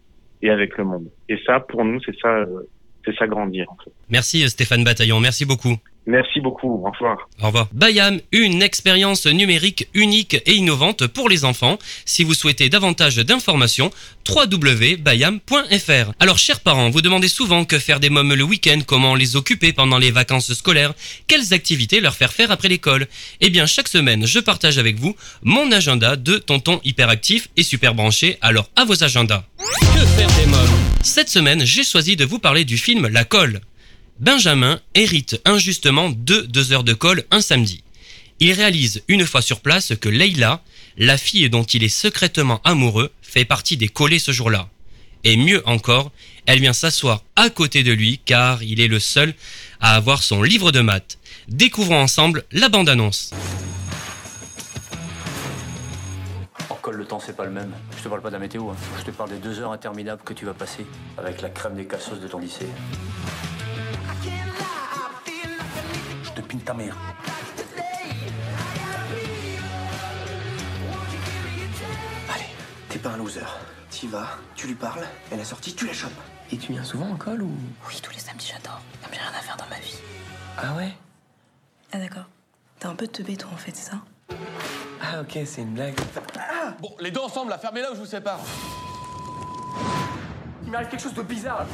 et 0.43 0.51
avec 0.51 0.77
le 0.79 0.85
monde. 0.85 1.09
Et 1.29 1.39
ça, 1.47 1.61
pour 1.61 1.85
nous, 1.85 2.01
c'est 2.05 2.17
ça, 2.21 2.29
euh, 2.29 2.69
c'est 3.05 3.15
ça 3.17 3.27
grandir 3.27 3.67
en 3.71 3.77
fait. 3.83 3.93
Merci 4.09 4.45
euh, 4.45 4.49
Stéphane 4.49 4.85
Bataillon, 4.85 5.21
merci 5.21 5.45
beaucoup. 5.45 5.77
Merci 6.07 6.41
beaucoup. 6.41 6.83
Au 6.85 6.91
revoir. 6.91 7.29
Au 7.43 7.47
revoir. 7.47 7.69
Bayam, 7.73 8.21
une 8.33 8.63
expérience 8.63 9.27
numérique 9.27 9.89
unique 9.95 10.41
et 10.47 10.55
innovante 10.55 11.07
pour 11.07 11.29
les 11.29 11.45
enfants. 11.45 11.79
Si 12.05 12.25
vous 12.25 12.35
souhaitez 12.35 12.69
davantage 12.69 13.17
d'informations, 13.17 13.91
www.bayam.fr. 14.29 16.13
Alors, 16.19 16.39
chers 16.39 16.61
parents, 16.61 16.91
vous 16.91 17.03
demandez 17.03 17.29
souvent 17.29 17.65
que 17.65 17.79
faire 17.79 18.01
des 18.01 18.11
mômes 18.11 18.35
le 18.35 18.45
week-end, 18.45 18.81
comment 18.87 19.15
les 19.15 19.37
occuper 19.37 19.73
pendant 19.73 19.99
les 19.99 20.11
vacances 20.11 20.53
scolaires, 20.55 20.95
quelles 21.27 21.53
activités 21.53 22.01
leur 22.01 22.15
faire 22.15 22.33
faire 22.33 22.51
après 22.51 22.69
l'école. 22.69 23.07
Eh 23.41 23.51
bien, 23.51 23.67
chaque 23.67 23.89
semaine, 23.89 24.27
je 24.27 24.41
partage 24.41 24.79
avec 24.79 24.99
vous 24.99 25.15
mon 25.43 25.71
agenda 25.71 26.17
de 26.17 26.39
tonton 26.39 26.81
hyperactif 26.83 27.49
et 27.57 27.63
super 27.63 27.95
branché. 27.95 28.39
Alors, 28.41 28.69
à 28.75 28.85
vos 28.85 29.05
agendas. 29.05 29.45
Que 29.59 30.07
faire 30.07 30.31
des 30.39 30.47
mômes? 30.47 30.81
Cette 31.03 31.29
semaine, 31.29 31.65
j'ai 31.65 31.85
choisi 31.85 32.17
de 32.17 32.25
vous 32.25 32.39
parler 32.39 32.65
du 32.65 32.79
film 32.79 33.07
La 33.09 33.25
Colle. 33.25 33.61
Benjamin 34.21 34.79
hérite 34.95 35.41
injustement 35.47 36.11
de 36.11 36.43
deux 36.43 36.73
heures 36.73 36.85
de 36.85 36.93
colle 36.93 37.25
un 37.31 37.41
samedi. 37.41 37.83
Il 38.39 38.53
réalise 38.53 39.03
une 39.09 39.25
fois 39.25 39.41
sur 39.41 39.61
place 39.61 39.95
que 39.99 40.11
Leila, 40.11 40.63
la 40.99 41.17
fille 41.17 41.49
dont 41.49 41.63
il 41.63 41.83
est 41.83 41.89
secrètement 41.89 42.61
amoureux, 42.65 43.11
fait 43.23 43.47
partie 43.47 43.79
des 43.79 43.89
collés 43.89 44.19
ce 44.19 44.31
jour-là. 44.31 44.69
Et 45.25 45.39
mieux 45.39 45.67
encore, 45.67 46.13
elle 46.45 46.61
vient 46.61 46.75
s'asseoir 46.75 47.25
à 47.35 47.49
côté 47.49 47.83
de 47.83 47.93
lui 47.93 48.21
car 48.27 48.63
il 48.63 48.83
est 48.83 48.89
le 48.89 49.01
seul 49.01 49.33
à 49.81 49.95
avoir 49.97 50.23
son 50.23 50.43
livre 50.43 50.71
de 50.71 50.81
maths. 50.81 51.19
Découvrons 51.49 52.03
ensemble 52.03 52.45
la 52.53 52.69
bande-annonce. 52.69 53.33
Colle, 56.83 56.97
le 56.97 57.05
temps, 57.05 57.21
c'est 57.21 57.37
pas 57.37 57.45
le 57.45 57.51
même. 57.51 57.73
Je 57.99 58.03
te 58.03 58.09
parle 58.09 58.23
pas 58.23 58.31
de 58.31 58.35
la 58.35 58.39
météo, 58.39 58.71
hein. 58.71 58.77
je 58.99 59.05
te 59.05 59.11
parle 59.11 59.29
des 59.31 59.37
deux 59.37 59.61
heures 59.61 59.73
interminables 59.73 60.23
que 60.25 60.33
tu 60.33 60.47
vas 60.47 60.55
passer 60.55 60.87
avec 61.19 61.43
la 61.43 61.51
crème 61.51 61.75
des 61.75 61.85
cassos 61.85 62.19
de 62.19 62.27
ton 62.27 62.39
lycée. 62.39 62.69
Je 66.23 66.31
te 66.31 66.41
pine 66.43 66.61
ta 66.61 66.75
mère. 66.75 66.97
Allez, 72.29 72.45
t'es 72.89 72.99
pas 72.99 73.11
un 73.11 73.17
loser. 73.17 73.41
T'y 73.91 74.07
vas, 74.07 74.29
tu 74.55 74.67
lui 74.67 74.75
parles, 74.75 75.05
et 75.33 75.37
la 75.37 75.45
sortie, 75.45 75.75
tu 75.75 75.87
la 75.87 75.93
chopes. 75.93 76.13
Et 76.53 76.57
tu 76.57 76.73
viens 76.73 76.85
souvent 76.85 77.11
en 77.11 77.17
col 77.17 77.43
ou? 77.43 77.51
Oui, 77.89 78.01
tous 78.03 78.13
les 78.13 78.19
samedis, 78.19 78.53
j'adore. 78.53 78.81
Comme 79.03 79.13
j'ai 79.13 79.21
rien 79.21 79.31
à 79.31 79.43
faire 79.43 79.57
dans 79.57 79.69
ma 79.69 79.79
vie. 79.81 79.97
Ah 80.57 80.75
ouais? 80.75 80.93
Ah, 81.93 81.99
d'accord. 81.99 82.27
T'as 82.79 82.89
un 82.89 82.95
peu 82.95 83.07
de 83.07 83.13
teubé, 83.13 83.37
toi, 83.37 83.51
en 83.53 83.57
fait, 83.57 83.73
c'est 83.75 83.91
ça? 83.91 83.99
Ah 85.03 85.23
ok, 85.23 85.39
c'est 85.45 85.63
une 85.63 85.75
blague. 85.75 85.99
Bon, 86.81 86.95
les 87.01 87.11
deux 87.11 87.21
ensemble, 87.21 87.51
là, 87.51 87.59
fermez-la 87.59 87.93
ou 87.93 87.95
je 87.95 88.01
vous 88.01 88.07
sépare. 88.07 88.41
Il 90.65 90.71
m'arrive 90.71 90.89
quelque 90.89 91.03
chose 91.03 91.15
de 91.15 91.23
bizarre. 91.23 91.67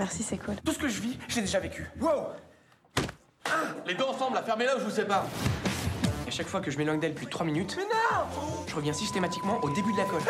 Merci, 0.00 0.22
c'est 0.22 0.38
cool. 0.38 0.54
Tout 0.64 0.72
ce 0.72 0.78
que 0.78 0.88
je 0.88 0.98
vis, 0.98 1.18
je 1.28 1.34
l'ai 1.36 1.42
déjà 1.42 1.60
vécu. 1.60 1.86
Wow 2.00 2.28
Les 3.86 3.92
deux 3.92 4.04
ensemble, 4.04 4.34
là, 4.34 4.42
fermez-la 4.42 4.76
ou 4.76 4.78
je 4.78 4.84
vous 4.84 4.90
sépare. 4.90 5.26
À 6.26 6.30
chaque 6.30 6.46
fois 6.46 6.62
que 6.62 6.70
je 6.70 6.78
m'éloigne 6.78 6.98
d'elle 6.98 7.12
plus 7.12 7.26
de 7.26 7.30
3 7.30 7.44
minutes, 7.44 7.74
Mais 7.76 7.82
non 7.82 8.24
je 8.66 8.74
reviens 8.74 8.94
systématiquement 8.94 9.60
au 9.62 9.68
début 9.68 9.92
de 9.92 9.98
la 9.98 10.04
colle. 10.04 10.22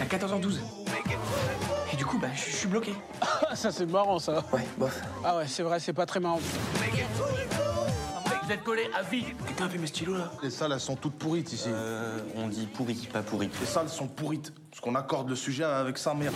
À 0.00 0.04
14h12. 0.04 0.60
Et 1.92 1.96
du 1.96 2.06
coup, 2.06 2.18
bah, 2.18 2.28
je 2.36 2.52
suis 2.52 2.68
bloqué. 2.68 2.94
Ah, 3.20 3.56
ça 3.56 3.72
c'est 3.72 3.86
marrant 3.86 4.20
ça. 4.20 4.44
Ouais, 4.52 4.64
bof. 4.78 4.96
Ah 5.24 5.38
ouais, 5.38 5.48
c'est 5.48 5.64
vrai, 5.64 5.80
c'est 5.80 5.92
pas 5.92 6.06
très 6.06 6.20
marrant. 6.20 6.38
Vous 8.44 8.52
êtes 8.52 8.62
collés 8.62 8.88
à 8.96 9.02
vie. 9.02 9.24
Quelqu'un 9.44 9.64
a 9.64 9.68
vu 9.68 9.80
mes 9.80 9.88
stylos 9.88 10.18
là 10.18 10.30
Les 10.40 10.50
salles, 10.50 10.70
elles 10.70 10.78
sont 10.78 10.94
toutes 10.94 11.18
pourrites 11.18 11.52
ici. 11.52 11.68
Euh, 11.68 12.20
on 12.36 12.46
dit 12.46 12.68
pourri, 12.68 13.08
pas 13.12 13.22
pourri. 13.22 13.50
Les 13.60 13.66
salles 13.66 13.88
sont 13.88 14.06
pourrites. 14.06 14.52
Parce 14.70 14.80
qu'on 14.80 14.94
accorde 14.94 15.28
le 15.28 15.34
sujet 15.34 15.64
avec 15.64 15.98
sa 15.98 16.14
mère. 16.14 16.30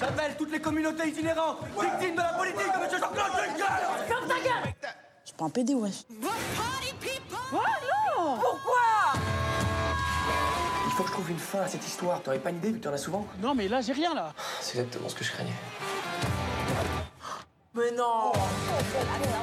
J'appelle 0.00 0.36
toutes 0.36 0.52
les 0.52 0.60
communautés 0.60 1.08
itinérantes, 1.08 1.58
victimes 1.80 2.16
de 2.16 2.20
la 2.20 2.32
politique 2.34 2.58
de 2.58 2.84
M. 2.84 2.90
Jean-Claude 2.90 4.28
Juncker 4.28 4.60
C'est 5.24 5.36
pas 5.36 5.44
un 5.44 5.50
PD, 5.50 5.74
wesh. 5.74 6.04
Il 10.86 10.90
faut 10.96 11.02
que 11.02 11.08
je 11.08 11.12
trouve 11.14 11.30
une 11.30 11.38
fin 11.38 11.60
à 11.60 11.68
cette 11.68 11.86
histoire. 11.86 12.20
T'aurais 12.22 12.38
pas 12.38 12.50
une 12.50 12.56
idée 12.56 12.70
vu 12.72 12.78
que 12.78 12.84
t'en 12.84 12.92
as 12.92 12.98
souvent? 12.98 13.26
Non 13.40 13.54
mais 13.54 13.66
là 13.68 13.80
j'ai 13.80 13.92
rien 13.92 14.14
là. 14.14 14.32
C'est 14.60 14.78
exactement 14.78 15.08
ce 15.08 15.14
que 15.14 15.24
je 15.24 15.32
craignais. 15.32 15.52
Mais 17.74 17.90
non 17.90 18.32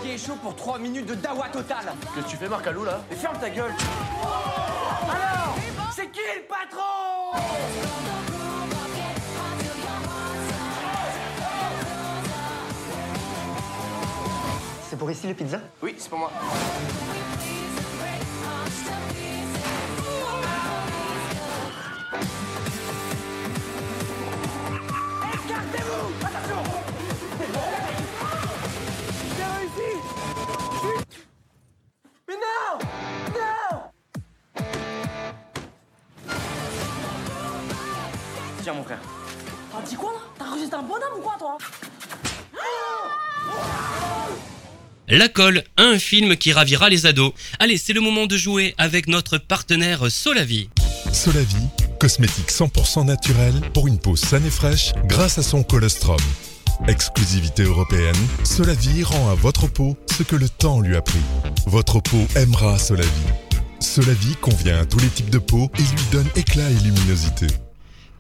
Qui 0.01 0.11
est 0.11 0.17
chaud 0.17 0.35
pour 0.41 0.55
3 0.55 0.79
minutes 0.79 1.05
de 1.07 1.15
dawa 1.15 1.49
total 1.49 1.93
Qu'est-ce 2.15 2.25
que 2.25 2.29
tu 2.31 2.37
fais, 2.37 2.47
Marc 2.47 2.65
Alou, 2.65 2.85
là? 2.85 3.01
Et 3.11 3.15
ferme 3.15 3.37
ta 3.37 3.49
gueule 3.49 3.73
Alors 5.03 5.57
C'est 5.93 6.09
qui 6.11 6.21
le 6.37 6.43
patron? 6.47 8.20
Pour 15.01 15.09
ici 15.09 15.25
les 15.25 15.33
pizzas? 15.33 15.57
Oui, 15.81 15.95
c'est 15.97 16.09
pour 16.09 16.19
moi. 16.19 16.31
Écartez-vous 25.33 26.05
Attention! 26.23 26.61
J'ai 29.37 29.43
réussi! 29.57 29.91
Chut! 30.81 31.25
Mais 32.27 32.35
non! 32.35 32.77
Non! 33.33 33.81
Tiens 38.61 38.73
mon 38.73 38.83
frère. 38.83 38.99
T'as 39.71 39.81
dit 39.81 39.95
quoi, 39.95 40.11
là? 40.11 40.19
T'as 40.37 40.45
enregistré 40.45 40.77
un 40.77 40.83
bonhomme 40.83 41.17
ou 41.17 41.21
quoi, 41.21 41.33
toi? 41.39 41.57
La 45.11 45.27
Colle, 45.27 45.65
un 45.75 45.99
film 45.99 46.37
qui 46.37 46.53
ravira 46.53 46.89
les 46.89 47.05
ados. 47.05 47.33
Allez, 47.59 47.77
c'est 47.77 47.91
le 47.91 47.99
moment 47.99 48.27
de 48.27 48.37
jouer 48.37 48.73
avec 48.77 49.07
notre 49.07 49.37
partenaire 49.37 50.09
Solavi. 50.09 50.69
Solavi, 51.11 51.57
cosmétique 51.99 52.49
100% 52.49 53.07
naturel 53.07 53.53
pour 53.73 53.89
une 53.89 53.99
peau 53.99 54.15
saine 54.15 54.45
et 54.45 54.49
fraîche 54.49 54.93
grâce 55.07 55.37
à 55.37 55.43
son 55.43 55.63
colostrum. 55.63 56.15
Exclusivité 56.87 57.63
européenne, 57.63 58.15
Solavi 58.45 59.03
rend 59.03 59.29
à 59.29 59.35
votre 59.35 59.67
peau 59.67 59.97
ce 60.17 60.23
que 60.23 60.37
le 60.37 60.47
temps 60.47 60.79
lui 60.79 60.95
a 60.95 61.01
pris. 61.01 61.19
Votre 61.65 61.99
peau 61.99 62.25
aimera 62.37 62.79
Solavi. 62.79 63.09
Solavi 63.81 64.37
convient 64.39 64.79
à 64.79 64.85
tous 64.85 64.99
les 64.99 65.09
types 65.09 65.29
de 65.29 65.39
peau 65.39 65.69
et 65.77 65.81
lui 65.81 66.05
donne 66.13 66.29
éclat 66.37 66.69
et 66.69 66.83
luminosité. 66.85 67.47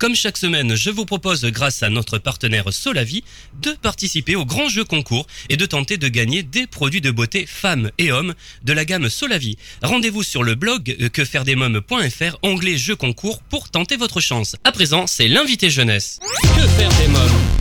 Comme 0.01 0.15
chaque 0.15 0.37
semaine, 0.37 0.75
je 0.75 0.89
vous 0.89 1.05
propose, 1.05 1.45
grâce 1.45 1.83
à 1.83 1.91
notre 1.91 2.17
partenaire 2.17 2.73
Solavi, 2.73 3.23
de 3.61 3.69
participer 3.73 4.35
au 4.35 4.45
grand 4.45 4.67
jeu 4.67 4.83
concours 4.83 5.27
et 5.47 5.57
de 5.57 5.65
tenter 5.67 5.97
de 5.97 6.07
gagner 6.07 6.41
des 6.41 6.65
produits 6.65 7.01
de 7.01 7.11
beauté 7.11 7.45
femmes 7.45 7.91
et 7.99 8.11
hommes 8.11 8.33
de 8.63 8.73
la 8.73 8.83
gamme 8.83 9.09
Solavi. 9.09 9.59
Rendez-vous 9.83 10.23
sur 10.23 10.41
le 10.41 10.55
blog 10.55 10.97
euh, 10.99 11.09
quefairedesmoms.fr, 11.09 12.39
onglet 12.41 12.79
jeu 12.79 12.95
concours 12.95 13.43
pour 13.43 13.69
tenter 13.69 13.95
votre 13.95 14.21
chance. 14.21 14.55
À 14.63 14.71
présent, 14.71 15.05
c'est 15.05 15.27
l'invité 15.27 15.69
jeunesse. 15.69 16.17
Que 16.41 16.67
faire 16.67 16.89
des 16.97 17.07
mômes? 17.07 17.60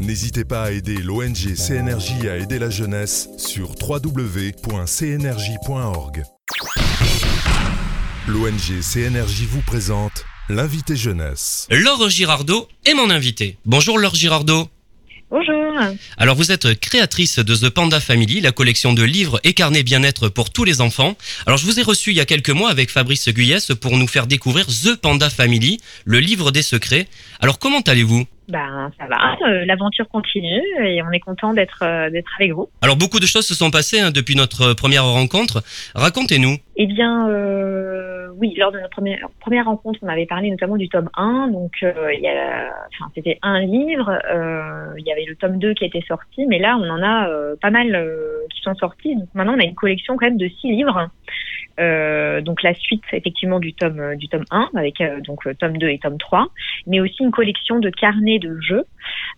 N'hésitez 0.00 0.44
pas 0.44 0.62
à 0.62 0.70
aider 0.70 0.98
l'ONG 0.98 1.56
CNRJ 1.56 2.26
à 2.26 2.36
aider 2.36 2.60
la 2.60 2.70
jeunesse 2.70 3.28
sur 3.36 3.70
www.cnrj.org. 3.70 4.62
L'ONG 8.28 8.80
CNRJ 8.80 9.42
vous 9.50 9.62
présente 9.62 10.24
l'invité 10.48 10.94
jeunesse. 10.94 11.66
Laure 11.70 12.08
Girardot 12.08 12.68
est 12.84 12.94
mon 12.94 13.10
invité. 13.10 13.58
Bonjour 13.64 13.98
Laure 13.98 14.14
Girardot. 14.14 14.68
Bonjour. 15.30 15.74
Alors 16.16 16.36
vous 16.36 16.52
êtes 16.52 16.78
créatrice 16.78 17.40
de 17.40 17.56
The 17.56 17.68
Panda 17.68 17.98
Family, 17.98 18.40
la 18.40 18.52
collection 18.52 18.92
de 18.92 19.02
livres 19.02 19.40
et 19.42 19.52
carnets 19.52 19.82
bien-être 19.82 20.28
pour 20.28 20.50
tous 20.50 20.62
les 20.62 20.80
enfants. 20.80 21.16
Alors 21.44 21.58
je 21.58 21.66
vous 21.66 21.80
ai 21.80 21.82
reçu 21.82 22.10
il 22.10 22.16
y 22.16 22.20
a 22.20 22.24
quelques 22.24 22.50
mois 22.50 22.70
avec 22.70 22.90
Fabrice 22.90 23.28
Guyès 23.30 23.72
pour 23.74 23.96
nous 23.96 24.06
faire 24.06 24.28
découvrir 24.28 24.66
The 24.66 24.94
Panda 24.94 25.28
Family, 25.28 25.80
le 26.04 26.20
livre 26.20 26.52
des 26.52 26.62
secrets. 26.62 27.08
Alors 27.40 27.58
comment 27.58 27.80
allez-vous? 27.80 28.26
Ben 28.48 28.90
ça 28.98 29.06
va, 29.06 29.36
euh, 29.46 29.64
l'aventure 29.66 30.08
continue 30.08 30.62
et 30.82 31.02
on 31.02 31.10
est 31.10 31.20
content 31.20 31.52
d'être 31.52 31.82
euh, 31.82 32.08
d'être 32.08 32.30
avec 32.38 32.52
vous. 32.52 32.68
Alors 32.80 32.96
beaucoup 32.96 33.20
de 33.20 33.26
choses 33.26 33.46
se 33.46 33.54
sont 33.54 33.70
passées 33.70 34.00
hein, 34.00 34.10
depuis 34.10 34.36
notre 34.36 34.72
première 34.72 35.04
rencontre. 35.04 35.62
Racontez-nous. 35.94 36.56
Eh 36.76 36.86
bien 36.86 37.28
euh, 37.28 38.28
oui, 38.38 38.54
lors 38.56 38.72
de 38.72 38.78
notre 38.78 38.90
première 38.90 39.28
première 39.40 39.64
rencontre, 39.66 39.98
on 40.02 40.08
avait 40.08 40.26
parlé 40.26 40.50
notamment 40.50 40.76
du 40.76 40.88
tome 40.88 41.10
1, 41.16 41.48
donc 41.48 41.72
euh, 41.82 42.12
il 42.14 42.20
y 42.20 42.28
a 42.28 42.72
enfin 42.94 43.10
c'était 43.14 43.38
un 43.42 43.60
livre, 43.60 44.10
euh, 44.30 44.94
il 44.96 45.06
y 45.06 45.12
avait 45.12 45.24
le 45.26 45.34
tome 45.36 45.58
2 45.58 45.74
qui 45.74 45.84
était 45.84 46.04
sorti, 46.06 46.46
mais 46.46 46.58
là 46.58 46.78
on 46.80 46.88
en 46.88 47.02
a 47.02 47.28
euh, 47.28 47.56
pas 47.60 47.70
mal 47.70 47.94
euh, 47.94 48.46
qui 48.54 48.62
sont 48.62 48.74
sortis. 48.76 49.14
Donc 49.16 49.28
maintenant 49.34 49.54
on 49.56 49.60
a 49.60 49.64
une 49.64 49.74
collection 49.74 50.16
quand 50.16 50.26
même 50.26 50.38
de 50.38 50.48
six 50.60 50.70
livres. 50.70 51.10
Euh, 51.78 52.40
donc 52.40 52.62
la 52.62 52.74
suite 52.74 53.04
effectivement 53.12 53.60
du 53.60 53.72
tome 53.72 54.00
euh, 54.00 54.16
du 54.16 54.26
tome 54.28 54.44
1 54.50 54.70
avec 54.76 55.00
euh, 55.00 55.20
donc 55.20 55.46
euh, 55.46 55.54
tome 55.54 55.78
2 55.78 55.88
et 55.88 55.98
tome 55.98 56.18
3, 56.18 56.48
mais 56.86 56.98
aussi 57.00 57.22
une 57.22 57.30
collection 57.30 57.78
de 57.78 57.88
carnets 57.90 58.38
de 58.40 58.58
jeux 58.60 58.84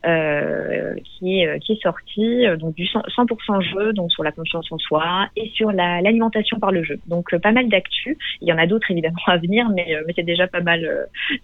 euh, 0.07 0.95
qui 1.05 1.41
est 1.41 1.59
qui 1.61 1.73
est 1.73 1.83
sortie 1.83 2.45
donc 2.59 2.75
du 2.75 2.85
100%, 2.85 3.03
100% 3.15 3.61
jeu 3.73 3.93
donc 3.93 4.11
sur 4.11 4.23
la 4.23 4.33
confiance 4.33 4.67
en 4.73 4.79
soi 4.79 5.29
et 5.37 5.51
sur 5.55 5.71
la- 5.73 6.01
l'alimentation 6.01 6.59
par 6.59 6.73
le 6.73 6.83
jeu. 6.83 6.99
Donc 7.09 7.37
pas 7.37 7.53
mal 7.53 7.69
d'actu. 7.69 8.17
Il 8.41 8.49
y 8.49 8.53
en 8.53 8.59
a 8.59 8.67
d'autres 8.67 8.91
évidemment 8.91 9.17
à 9.27 9.37
venir, 9.37 9.69
mais 9.75 9.87
mais 10.07 10.13
c'est 10.17 10.23
déjà 10.25 10.47
pas 10.47 10.61
mal 10.61 10.89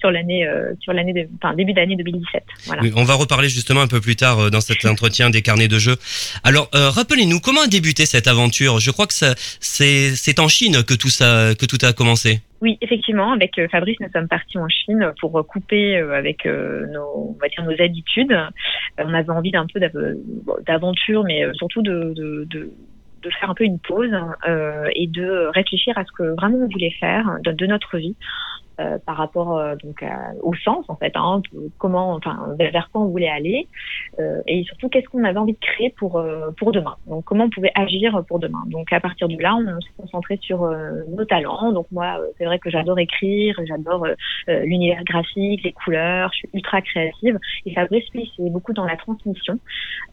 sur 0.01 0.11
l'année 0.11 0.49
sur 0.81 0.93
l'année 0.93 1.29
enfin 1.43 1.55
début 1.55 1.73
d'année 1.75 1.97
2017. 1.97 2.43
Voilà. 2.67 2.83
Oui, 2.83 2.93
on 2.97 3.05
va 3.05 3.15
reparler 3.15 3.49
justement 3.49 3.83
un 3.83 3.87
peu 3.89 4.01
plus 4.01 4.17
tard 4.17 4.51
dans 4.51 4.61
cet 4.63 4.85
entretien 4.93 5.29
des 5.31 5.43
carnets 5.43 5.69
de 5.69 5.79
jeux. 5.79 5.97
Alors, 6.43 6.69
rappelez-nous 6.73 7.41
comment 7.41 7.63
a 7.63 7.67
débuté 7.69 8.07
cette 8.07 8.27
aventure? 8.29 8.79
Je 8.81 8.91
crois 8.91 9.07
que 9.07 9.15
c'est 9.61 10.39
en 10.41 10.49
Chine 10.49 10.83
que 10.87 10.95
tout 10.95 11.09
ça, 11.09 11.55
que 11.59 11.67
tout 11.67 11.79
a 11.85 11.93
commencé. 11.93 12.41
Oui, 12.63 12.79
effectivement, 12.81 13.33
avec 13.33 13.59
euh, 13.59 13.69
Fabrice, 13.69 14.01
nous 14.01 14.11
sommes 14.11 14.29
partis 14.29 14.59
en 14.59 14.69
Chine 14.69 15.13
pour 15.21 15.47
couper 15.47 15.99
euh, 15.99 16.17
avec 16.17 16.47
euh, 16.47 16.87
nos, 16.87 17.37
on 17.37 17.39
va 17.41 17.49
dire 17.49 17.65
nos 17.65 17.83
habitudes. 17.83 18.35
On 18.99 19.13
avait 19.13 19.31
envie 19.31 19.51
d'un 19.51 19.67
peu 19.67 19.81
d'aventure, 20.67 21.25
mais 21.25 21.45
surtout 21.55 21.83
de, 21.83 22.47
faire 23.41 23.51
un 23.51 23.55
peu 23.55 23.65
une 23.65 23.79
pause 23.79 24.13
euh, 24.49 24.89
et 24.95 25.07
de 25.07 25.51
réfléchir 25.53 25.99
à 25.99 26.05
ce 26.05 26.13
que 26.13 26.35
vraiment 26.37 26.59
on 26.59 26.69
voulait 26.69 26.95
faire 26.99 27.39
de 27.43 27.67
notre 27.67 27.99
vie. 27.99 28.17
Euh, 28.79 28.99
par 29.07 29.17
rapport 29.17 29.57
euh, 29.57 29.75
donc 29.83 30.03
à- 30.03 30.33
au 30.43 30.55
sens 30.55 30.85
en 30.89 30.97
fait, 30.97 31.13
hein, 31.15 31.41
comment, 31.79 32.13
enfin 32.13 32.55
vers 32.59 32.91
quoi 32.93 33.01
on 33.03 33.07
voulait 33.09 33.29
aller, 33.29 33.69
euh, 34.19 34.43
et 34.47 34.65
surtout 34.65 34.89
qu'est-ce 34.91 35.07
qu'on 35.07 35.25
avait 35.25 35.39
envie 35.39 35.55
de 35.55 35.59
créer 35.59 35.91
pour 35.97 36.19
euh, 36.19 36.51
pour 36.59 36.73
demain. 36.73 36.97
Donc 37.07 37.25
comment 37.25 37.45
on 37.45 37.51
pouvait 37.51 37.73
agir 37.75 38.23
pour 38.29 38.39
demain. 38.39 38.63
Donc 38.67 38.93
à 38.93 39.01
partir 39.01 39.29
de 39.29 39.41
là, 39.41 39.57
on 39.57 39.81
s'est 39.81 39.93
concentré 39.97 40.39
sur 40.43 40.65
euh, 40.65 41.03
nos 41.09 41.25
talents. 41.25 41.73
Donc 41.73 41.87
moi, 41.91 42.19
c'est 42.37 42.45
vrai 42.45 42.59
que 42.59 42.69
j'adore 42.69 42.99
écrire, 42.99 43.59
j'adore 43.67 44.07
l'univers 44.47 45.03
graphique, 45.05 45.63
les 45.65 45.73
couleurs, 45.73 46.31
je 46.33 46.39
suis 46.41 46.49
ultra 46.53 46.83
créative. 46.83 47.39
Et 47.65 47.73
Fabrice, 47.75 48.05
lui, 48.15 48.31
c'est 48.37 48.51
beaucoup 48.51 48.73
dans 48.73 48.85
la 48.85 48.97
transmission. 48.97 49.59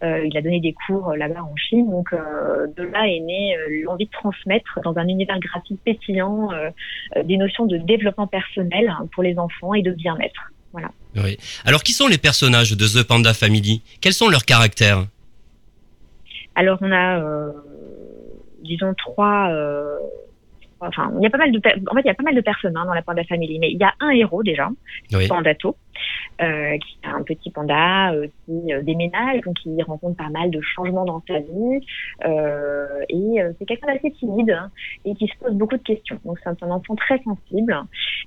Il 0.02 0.38
a 0.38 0.42
donné 0.42 0.60
des 0.60 0.74
cours 0.74 1.16
là-bas 1.16 1.44
en 1.44 1.56
Chine, 1.56 1.90
donc 1.90 2.14
de 2.14 2.84
là 2.84 3.08
est 3.08 3.20
née 3.20 3.56
l'envie 3.84 4.06
de 4.06 4.12
transmettre 4.12 4.80
dans 4.84 4.98
un 4.98 5.08
univers 5.08 5.40
graphique 5.40 5.80
pétillant 5.84 6.50
des 7.24 7.38
notions 7.38 7.66
de 7.66 7.78
développement 7.78 8.28
personnel 8.28 8.53
hein, 8.58 9.08
pour 9.14 9.24
les 9.24 9.38
enfants 9.38 9.74
et 9.74 9.82
de 9.82 9.92
bien-être. 9.92 10.52
Voilà. 10.72 10.90
Oui. 11.16 11.38
Alors, 11.66 11.84
qui 11.84 11.92
sont 11.92 12.08
les 12.08 12.18
personnages 12.18 12.72
de 12.76 12.86
The 12.88 13.08
Panda 13.08 13.34
Family? 13.34 13.82
Quels 14.02 14.14
sont 14.14 14.30
leurs 14.30 14.46
caractères? 14.46 15.06
Alors 16.56 16.78
on 16.82 16.92
a, 16.92 17.20
euh, 17.20 17.52
disons 18.64 18.94
trois. 18.96 19.50
euh, 19.52 19.98
trois- 20.78 20.90
Enfin, 20.90 21.12
il 21.18 21.24
y 21.24 21.28
a 21.28 21.30
pas 21.30 21.38
mal 21.38 21.52
de, 21.52 21.58
en 21.58 21.96
fait, 21.96 22.02
il 22.04 22.08
y 22.08 22.10
a 22.10 22.14
pas 22.14 22.24
mal 22.24 22.36
de 22.36 22.42
personnes 22.42 22.76
hein, 22.76 22.86
dans 22.86 22.94
la 22.94 23.02
Panda 23.02 23.24
Family, 23.24 23.58
mais 23.58 23.72
il 23.72 23.78
y 23.80 23.84
a 23.84 23.94
un 24.02 24.10
héros 24.10 24.44
déjà, 24.44 24.70
Oui. 25.14 25.28
Pandato, 25.28 25.78
euh, 26.42 26.78
qui 26.80 26.98
est 27.04 27.08
un 27.08 27.22
petit 27.22 27.52
panda 27.52 28.12
euh, 28.12 28.28
qui 28.46 28.74
euh, 28.74 28.82
déménage, 28.82 29.42
donc 29.42 29.56
qui 29.58 29.70
rencontre 29.84 30.18
pas 30.18 30.30
mal 30.30 30.50
de 30.50 30.60
changements 30.62 31.06
dans 31.06 31.22
sa 31.28 31.40
vie, 31.40 31.80
et 33.10 33.42
c'est 33.58 33.66
quelqu'un 33.66 33.94
d'assez 33.94 34.12
timide 34.12 34.50
hein, 34.50 34.72
et 35.06 35.14
qui 35.14 35.28
se 35.28 35.38
pose 35.38 35.54
beaucoup 35.54 35.78
de 35.78 35.84
questions. 35.84 36.18
Donc 36.26 36.40
c'est 36.44 36.50
un, 36.64 36.72
enfant 36.72 36.96
très 36.96 37.22
sensible, 37.24 37.78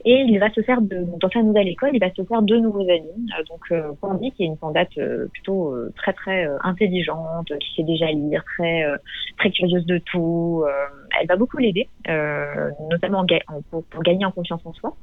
et 0.05 0.20
il 0.20 0.38
va 0.38 0.50
se 0.52 0.61
faire 0.62 0.81
de, 0.81 1.05
dans 1.18 1.29
sa 1.31 1.42
nouvelle 1.42 1.68
école, 1.68 1.90
il 1.94 2.00
va 2.00 2.12
se 2.12 2.22
faire 2.22 2.42
deux 2.42 2.61
nouveaux 2.61 2.88
amis. 2.88 3.29
Donc 3.48 3.72
Candy, 4.00 4.31
qui 4.33 4.44
est 4.44 4.46
une 4.46 4.57
pandate 4.57 4.94
plutôt 5.33 5.74
très 5.96 6.12
très 6.12 6.48
intelligente, 6.62 7.52
qui 7.59 7.74
sait 7.74 7.83
déjà 7.83 8.07
lire, 8.07 8.44
très 8.57 8.85
très 9.38 9.50
curieuse 9.50 9.87
de 9.87 9.98
tout. 9.98 10.64
elle 11.20 11.26
va 11.26 11.37
beaucoup 11.37 11.59
l'aider, 11.59 11.88
notamment 12.90 13.26
pour, 13.70 13.85
pour 13.85 14.02
gagner 14.02 14.24
en 14.24 14.31
confiance 14.31 14.61
en 14.64 14.72
soi. 14.74 14.96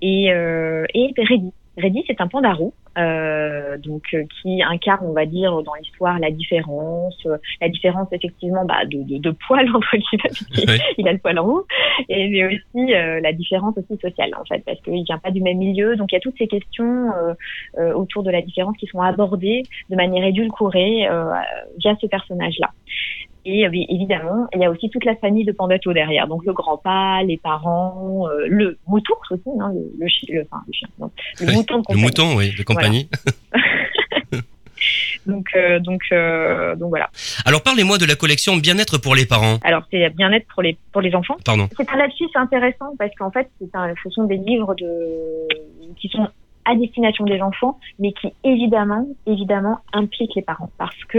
Et, 0.00 0.26
et 0.26 1.14
Reddy. 1.18 1.52
Reddy, 1.80 2.02
c'est 2.06 2.20
un 2.20 2.26
panda 2.26 2.52
roux, 2.52 2.74
euh, 2.96 3.78
donc 3.78 4.02
euh, 4.14 4.24
qui 4.42 4.62
incarne, 4.62 5.06
on 5.06 5.12
va 5.12 5.26
dire, 5.26 5.62
dans 5.62 5.74
l'histoire 5.74 6.18
la 6.18 6.30
différence, 6.30 7.16
euh, 7.26 7.36
la 7.60 7.68
différence 7.68 8.08
effectivement 8.12 8.64
bah, 8.64 8.84
de, 8.84 9.02
de, 9.04 9.18
de 9.18 9.30
poil 9.30 9.68
entre 9.74 9.96
guillemets, 9.96 10.66
Oui. 10.68 10.78
il 10.98 11.08
a 11.08 11.12
le 11.12 11.18
poil 11.18 11.38
roux, 11.38 11.62
et 12.08 12.28
mais 12.28 12.46
aussi 12.46 12.94
euh, 12.94 13.20
la 13.20 13.32
différence 13.32 13.76
aussi 13.78 13.98
sociale 14.00 14.30
en 14.38 14.44
fait, 14.44 14.64
parce 14.64 14.80
qu'il 14.82 15.04
vient 15.04 15.18
pas 15.18 15.30
du 15.30 15.40
même 15.40 15.58
milieu, 15.58 15.96
donc 15.96 16.10
il 16.12 16.16
y 16.16 16.18
a 16.18 16.20
toutes 16.20 16.38
ces 16.38 16.48
questions 16.48 17.10
autour 17.94 18.22
de 18.22 18.30
la 18.30 18.42
différence 18.42 18.76
qui 18.76 18.86
sont 18.86 19.00
abordées 19.00 19.62
de 19.90 19.96
manière 19.96 20.24
édulcorée 20.24 21.08
via 21.78 21.96
ce 22.00 22.06
personnage-là. 22.06 22.70
Et 23.44 23.62
évidemment, 23.62 24.46
il 24.54 24.60
y 24.60 24.64
a 24.64 24.70
aussi 24.70 24.90
toute 24.90 25.04
la 25.04 25.16
famille 25.16 25.44
de 25.44 25.52
Pandato 25.52 25.92
derrière. 25.92 26.26
Donc 26.28 26.44
le 26.44 26.52
grand-pa, 26.52 27.22
les 27.24 27.36
parents, 27.38 28.26
euh, 28.28 28.46
le 28.48 28.78
mouton 28.86 29.14
aussi, 29.30 29.42
hein, 29.60 29.72
le, 29.74 29.90
le, 29.98 30.08
chi- 30.08 30.26
le, 30.32 30.42
enfin, 30.50 30.62
le 30.66 30.72
chien, 30.72 30.88
non, 30.98 31.10
le 31.40 31.46
Oui, 31.46 31.54
mouton 31.54 31.74
de 31.74 31.78
Le 31.78 31.84
compagnie. 31.84 32.02
mouton, 32.02 32.36
oui, 32.36 32.54
de 32.56 32.62
compagnie. 32.62 33.08
Donc, 35.26 35.48
euh, 35.56 35.80
donc, 35.80 36.02
euh, 36.12 36.76
donc 36.76 36.90
voilà. 36.90 37.10
Alors, 37.44 37.62
parlez-moi 37.62 37.98
de 37.98 38.04
la 38.06 38.14
collection 38.14 38.56
Bien-être 38.56 38.96
pour 38.98 39.14
les 39.16 39.26
parents. 39.26 39.58
Alors 39.62 39.82
c'est 39.90 40.08
bien-être 40.10 40.46
pour 40.54 40.62
les 40.62 40.78
pour 40.92 41.02
les 41.02 41.14
enfants. 41.14 41.36
Pardon. 41.44 41.68
C'est 41.76 41.88
un 41.90 42.08
c'est 42.16 42.38
intéressant 42.38 42.94
parce 42.98 43.10
qu'en 43.18 43.30
fait, 43.30 43.48
un, 43.74 43.92
ce 44.02 44.10
sont 44.10 44.24
des 44.24 44.36
livres 44.36 44.74
de 44.76 45.48
qui 45.96 46.08
sont 46.08 46.28
à 46.70 46.74
destination 46.76 47.24
des 47.24 47.40
enfants, 47.40 47.78
mais 47.98 48.12
qui 48.12 48.28
évidemment, 48.44 49.06
évidemment 49.26 49.78
impliquent 49.94 50.34
les 50.36 50.42
parents 50.42 50.70
parce 50.78 51.02
que 51.04 51.18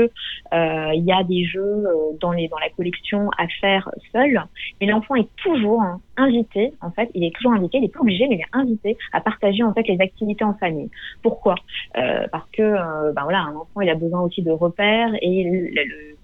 euh, 0.53 0.91
il 0.93 1.03
y 1.03 1.11
a 1.11 1.23
des 1.23 1.43
jeux 1.45 1.59
euh, 1.87 1.93
dans 2.21 2.31
les 2.31 2.47
dans 2.47 2.59
la 2.59 2.69
collection 2.69 3.29
à 3.37 3.47
faire 3.59 3.89
seul, 4.11 4.41
mais 4.79 4.87
l'enfant 4.87 5.15
est 5.15 5.27
toujours 5.37 5.81
hein, 5.81 5.99
invité. 6.17 6.73
En 6.81 6.91
fait, 6.91 7.09
il 7.15 7.23
est 7.23 7.33
toujours 7.35 7.53
invité, 7.53 7.79
il 7.79 7.85
est 7.85 7.93
pas 7.93 8.01
obligé, 8.01 8.27
mais 8.27 8.35
il 8.35 8.41
est 8.41 8.53
invité 8.53 8.97
à 9.11 9.21
partager 9.21 9.63
en 9.63 9.73
fait 9.73 9.87
les 9.87 9.99
activités 9.99 10.43
en 10.43 10.53
famille. 10.53 10.89
Pourquoi? 11.23 11.55
Euh, 11.97 12.27
Parce 12.31 12.47
que 12.51 12.61
euh, 12.61 13.11
ben 13.13 13.23
voilà, 13.23 13.39
un 13.41 13.55
enfant 13.55 13.81
il 13.81 13.89
a 13.89 13.95
besoin 13.95 14.21
aussi 14.21 14.41
de 14.43 14.51
repères 14.51 15.11
et 15.21 15.43
le- 15.43 15.69
le- 15.73 16.18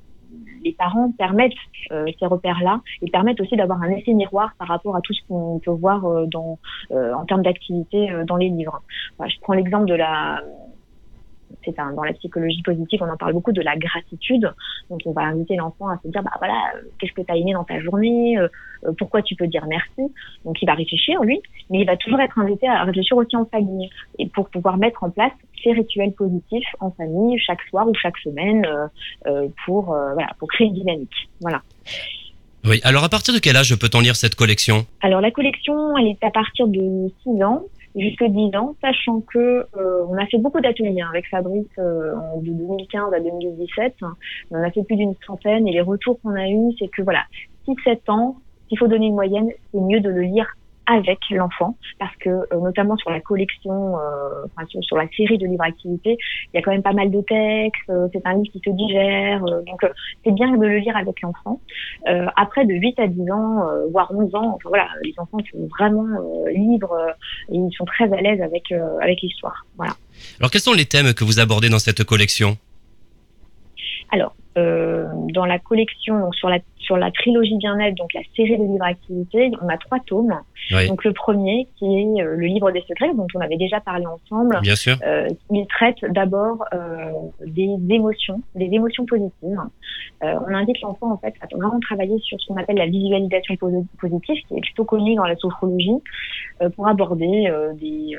les 0.65 0.73
parents 0.73 1.11
permettent 1.17 1.53
euh, 1.91 2.05
ces 2.19 2.25
repères-là 2.25 2.81
et 3.01 3.09
permettent 3.09 3.39
aussi 3.39 3.55
d'avoir 3.55 3.81
un 3.81 3.89
effet 3.91 4.13
miroir 4.13 4.53
par 4.57 4.67
rapport 4.67 4.95
à 4.95 5.01
tout 5.01 5.13
ce 5.13 5.21
qu'on 5.27 5.59
peut 5.59 5.71
voir 5.71 6.03
euh, 6.05 6.25
euh, 6.91 7.13
en 7.13 7.25
termes 7.25 7.43
d'activité 7.43 8.09
dans 8.25 8.35
les 8.35 8.49
livres. 8.49 8.81
Je 9.19 9.35
prends 9.41 9.53
l'exemple 9.53 9.85
de 9.85 9.93
la 9.93 10.41
c'est 11.65 11.75
dans 11.75 12.03
la 12.03 12.13
psychologie 12.13 12.61
positive, 12.61 13.01
on 13.03 13.09
en 13.09 13.17
parle 13.17 13.33
beaucoup 13.33 13.51
de 13.51 13.61
la 13.61 13.75
gratitude. 13.75 14.49
Donc 14.89 15.01
on 15.05 15.11
va 15.11 15.23
inviter 15.23 15.55
l'enfant 15.55 15.89
à 15.89 15.97
se 16.03 16.07
dire, 16.07 16.23
bah 16.23 16.31
voilà, 16.37 16.73
qu'est-ce 16.99 17.13
que 17.13 17.21
tu 17.21 17.31
as 17.31 17.35
aimé 17.35 17.53
dans 17.53 17.63
ta 17.63 17.79
journée, 17.79 18.37
pourquoi 18.97 19.21
tu 19.21 19.35
peux 19.35 19.47
dire 19.47 19.65
merci. 19.67 20.13
Donc 20.45 20.61
il 20.61 20.65
va 20.65 20.73
réfléchir 20.73 21.21
lui, 21.21 21.41
mais 21.69 21.79
il 21.79 21.85
va 21.85 21.97
toujours 21.97 22.19
être 22.19 22.37
invité 22.39 22.67
à 22.67 22.83
réfléchir 22.83 23.17
aussi 23.17 23.35
en 23.35 23.45
famille 23.45 23.89
et 24.19 24.27
pour 24.27 24.49
pouvoir 24.49 24.77
mettre 24.77 25.03
en 25.03 25.09
place 25.09 25.31
ces 25.63 25.71
rituels 25.71 26.13
positifs 26.13 26.67
en 26.79 26.91
famille 26.91 27.39
chaque 27.39 27.61
soir 27.69 27.87
ou 27.87 27.93
chaque 27.95 28.17
semaine 28.19 28.65
pour 29.65 29.85
voilà 29.85 30.29
pour 30.37 30.47
créer 30.49 30.67
une 30.67 30.73
dynamique. 30.73 31.29
Voilà. 31.41 31.61
Oui, 32.67 32.81
alors 32.83 33.03
à 33.03 33.09
partir 33.09 33.31
de 33.33 33.39
quel 33.39 33.55
âge 33.57 33.75
peut-on 33.75 33.99
lire 33.99 34.15
cette 34.15 34.33
collection? 34.33 34.85
Alors 35.01 35.21
la 35.21 35.29
collection, 35.29 35.95
elle 35.97 36.07
est 36.07 36.23
à 36.23 36.31
partir 36.31 36.67
de 36.67 37.11
6 37.23 37.43
ans 37.43 37.63
jusque 37.95 38.23
10 38.23 38.55
ans, 38.57 38.75
sachant 38.81 39.21
que 39.21 39.65
euh, 39.77 40.05
on 40.09 40.17
a 40.17 40.25
fait 40.27 40.37
beaucoup 40.37 40.59
d'ateliers 40.59 41.01
hein, 41.01 41.07
avec 41.09 41.27
Fabrice 41.29 41.65
euh, 41.79 42.13
de 42.41 42.51
2015 42.51 43.13
à 43.13 43.19
2017. 43.19 43.95
On 44.51 44.63
a 44.63 44.71
fait 44.71 44.83
plus 44.83 44.97
d'une 44.97 45.15
centaine 45.25 45.67
et 45.67 45.71
les 45.71 45.81
retours 45.81 46.19
qu'on 46.21 46.35
a 46.35 46.47
eus, 46.47 46.73
c'est 46.79 46.89
que 46.89 47.01
voilà, 47.01 47.23
6-7 47.67 48.11
ans, 48.11 48.37
s'il 48.67 48.77
faut 48.77 48.87
donner 48.87 49.07
une 49.07 49.15
moyenne, 49.15 49.49
c'est 49.71 49.79
mieux 49.79 49.99
de 49.99 50.09
le 50.09 50.21
lire 50.21 50.47
avec 50.87 51.19
l'enfant 51.31 51.77
parce 51.99 52.15
que 52.17 52.29
euh, 52.29 52.59
notamment 52.61 52.95
sur 52.97 53.09
la 53.09 53.19
collection, 53.19 53.97
euh, 53.97 54.45
enfin, 54.45 54.65
sur, 54.81 54.97
la 54.97 55.07
série 55.15 55.37
de 55.37 55.45
livres 55.45 55.63
activités, 55.63 56.17
il 56.53 56.57
y 56.57 56.59
a 56.59 56.61
quand 56.61 56.71
même 56.71 56.83
pas 56.83 56.93
mal 56.93 57.11
de 57.11 57.21
textes. 57.21 57.89
Euh, 57.89 58.07
c'est 58.13 58.25
un 58.25 58.33
livre 58.33 58.51
qui 58.51 58.61
se 58.63 58.69
digère, 58.69 59.41
donc 59.41 59.85
c'est 60.23 60.33
bien 60.33 60.55
de 60.55 60.65
le 60.65 60.77
lire 60.77 60.95
avec 60.95 61.21
l'enfant. 61.21 61.59
après, 62.35 62.65
de 62.65 62.73
8 62.73 62.99
à 62.99 63.07
10 63.07 63.31
ans, 63.31 63.65
voire 63.91 64.11
11 64.11 64.35
ans, 64.35 64.53
enfin 64.55 64.69
voilà, 64.69 64.87
les 65.03 65.13
enfants 65.17 65.39
sont 65.51 65.67
vraiment 65.77 66.05
libres 66.47 66.97
et 67.49 67.55
ils 67.55 67.71
sont 67.75 67.85
très 67.85 68.11
à 68.11 68.21
l'aise 68.21 68.41
avec 68.41 68.71
avec 69.01 69.21
l'histoire. 69.21 69.65
Voilà. 69.77 69.93
Alors, 70.39 70.51
quels 70.51 70.61
sont 70.61 70.73
les 70.73 70.85
thèmes 70.85 71.13
que 71.13 71.23
vous 71.23 71.39
abordez 71.39 71.69
dans 71.69 71.79
cette 71.79 72.03
collection? 72.03 72.57
Alors, 74.11 74.35
euh, 74.57 75.05
dans 75.33 75.45
la 75.45 75.59
collection, 75.59 76.19
donc 76.19 76.35
sur 76.35 76.49
la 76.49 76.59
sur 76.85 76.97
la 76.97 77.11
trilogie 77.11 77.57
bien-être, 77.57 77.95
donc 77.95 78.13
la 78.13 78.21
série 78.35 78.57
de 78.57 78.63
livres 78.63 78.85
activités, 78.85 79.51
on 79.61 79.67
a 79.69 79.77
trois 79.77 79.99
tomes. 80.05 80.39
Donc 80.87 81.03
le 81.03 81.13
premier 81.13 81.67
qui 81.77 81.85
est 81.85 82.23
euh, 82.23 82.35
le 82.35 82.45
livre 82.45 82.71
des 82.71 82.81
secrets 82.87 83.13
dont 83.13 83.27
on 83.35 83.39
avait 83.39 83.57
déjà 83.57 83.79
parlé 83.79 84.05
ensemble. 84.05 84.59
Bien 84.61 84.75
sûr. 84.75 84.97
Euh, 85.05 85.27
il 85.51 85.65
traite 85.67 85.97
d'abord 86.09 86.63
euh, 86.73 87.11
des 87.45 87.75
émotions, 87.89 88.41
des 88.55 88.65
émotions 88.65 89.05
positives. 89.05 89.59
Euh, 90.23 90.33
on 90.47 90.53
invite 90.53 90.79
l'enfant 90.81 91.11
en 91.11 91.17
fait 91.17 91.33
à 91.41 91.47
vraiment 91.55 91.79
travailler 91.79 92.17
sur 92.19 92.39
ce 92.39 92.47
qu'on 92.47 92.57
appelle 92.57 92.77
la 92.77 92.87
visualisation 92.87 93.55
positive, 93.99 94.43
qui 94.47 94.55
est 94.55 94.61
plutôt 94.61 94.85
connue 94.85 95.15
dans 95.15 95.25
la 95.25 95.35
sophrologie, 95.35 96.01
euh, 96.61 96.69
pour 96.69 96.87
aborder 96.87 97.51
des, 97.79 98.15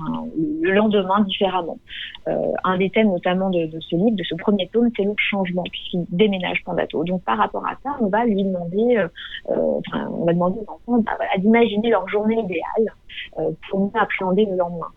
enfin, 0.00 0.26
le 0.62 0.72
lendemain 0.72 1.20
différemment. 1.22 1.78
un 2.26 2.78
des 2.78 2.90
thèmes 2.90 3.08
notamment 3.08 3.50
de, 3.50 3.66
de, 3.66 3.80
ce 3.80 3.96
livre, 3.96 4.16
de 4.16 4.24
ce 4.24 4.34
premier 4.36 4.68
tome, 4.72 4.90
c'est 4.96 5.04
le 5.04 5.14
changement 5.16 5.64
puisqu'il 5.74 6.06
déménage 6.08 6.62
Pandato. 6.64 7.02
Donc 7.04 7.22
par 7.24 7.38
rapport 7.38 7.66
à 7.66 7.74
ça, 7.82 7.96
on 8.00 8.06
va 8.06 8.24
lui 8.24 8.44
demander, 8.44 8.96
euh, 8.96 9.08
euh, 9.50 9.80
enfin, 9.80 10.08
on 10.10 10.24
va 10.24 10.32
demander 10.32 10.60
aux 10.60 10.72
enfants 10.72 11.02
bah, 11.02 11.12
d'imaginer 11.38 11.90
leur 11.90 12.08
journée 12.08 12.38
idéale 12.38 12.94
euh, 13.38 13.50
pour 13.68 13.80
mieux 13.80 14.00
appréhender 14.00 14.46
le 14.46 14.56
lendemain. 14.56 14.88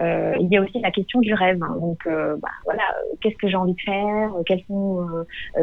Euh, 0.00 0.34
il 0.40 0.48
y 0.50 0.56
a 0.56 0.62
aussi 0.62 0.80
la 0.80 0.90
question 0.90 1.20
du 1.20 1.34
rêve. 1.34 1.62
Hein. 1.62 1.76
Donc 1.80 2.06
euh, 2.06 2.36
bah, 2.42 2.48
voilà, 2.64 2.82
qu'est-ce 3.20 3.36
que 3.36 3.48
j'ai 3.48 3.56
envie 3.56 3.74
de 3.74 3.80
faire 3.80 4.30
Quelles 4.46 4.62
sont 4.66 5.06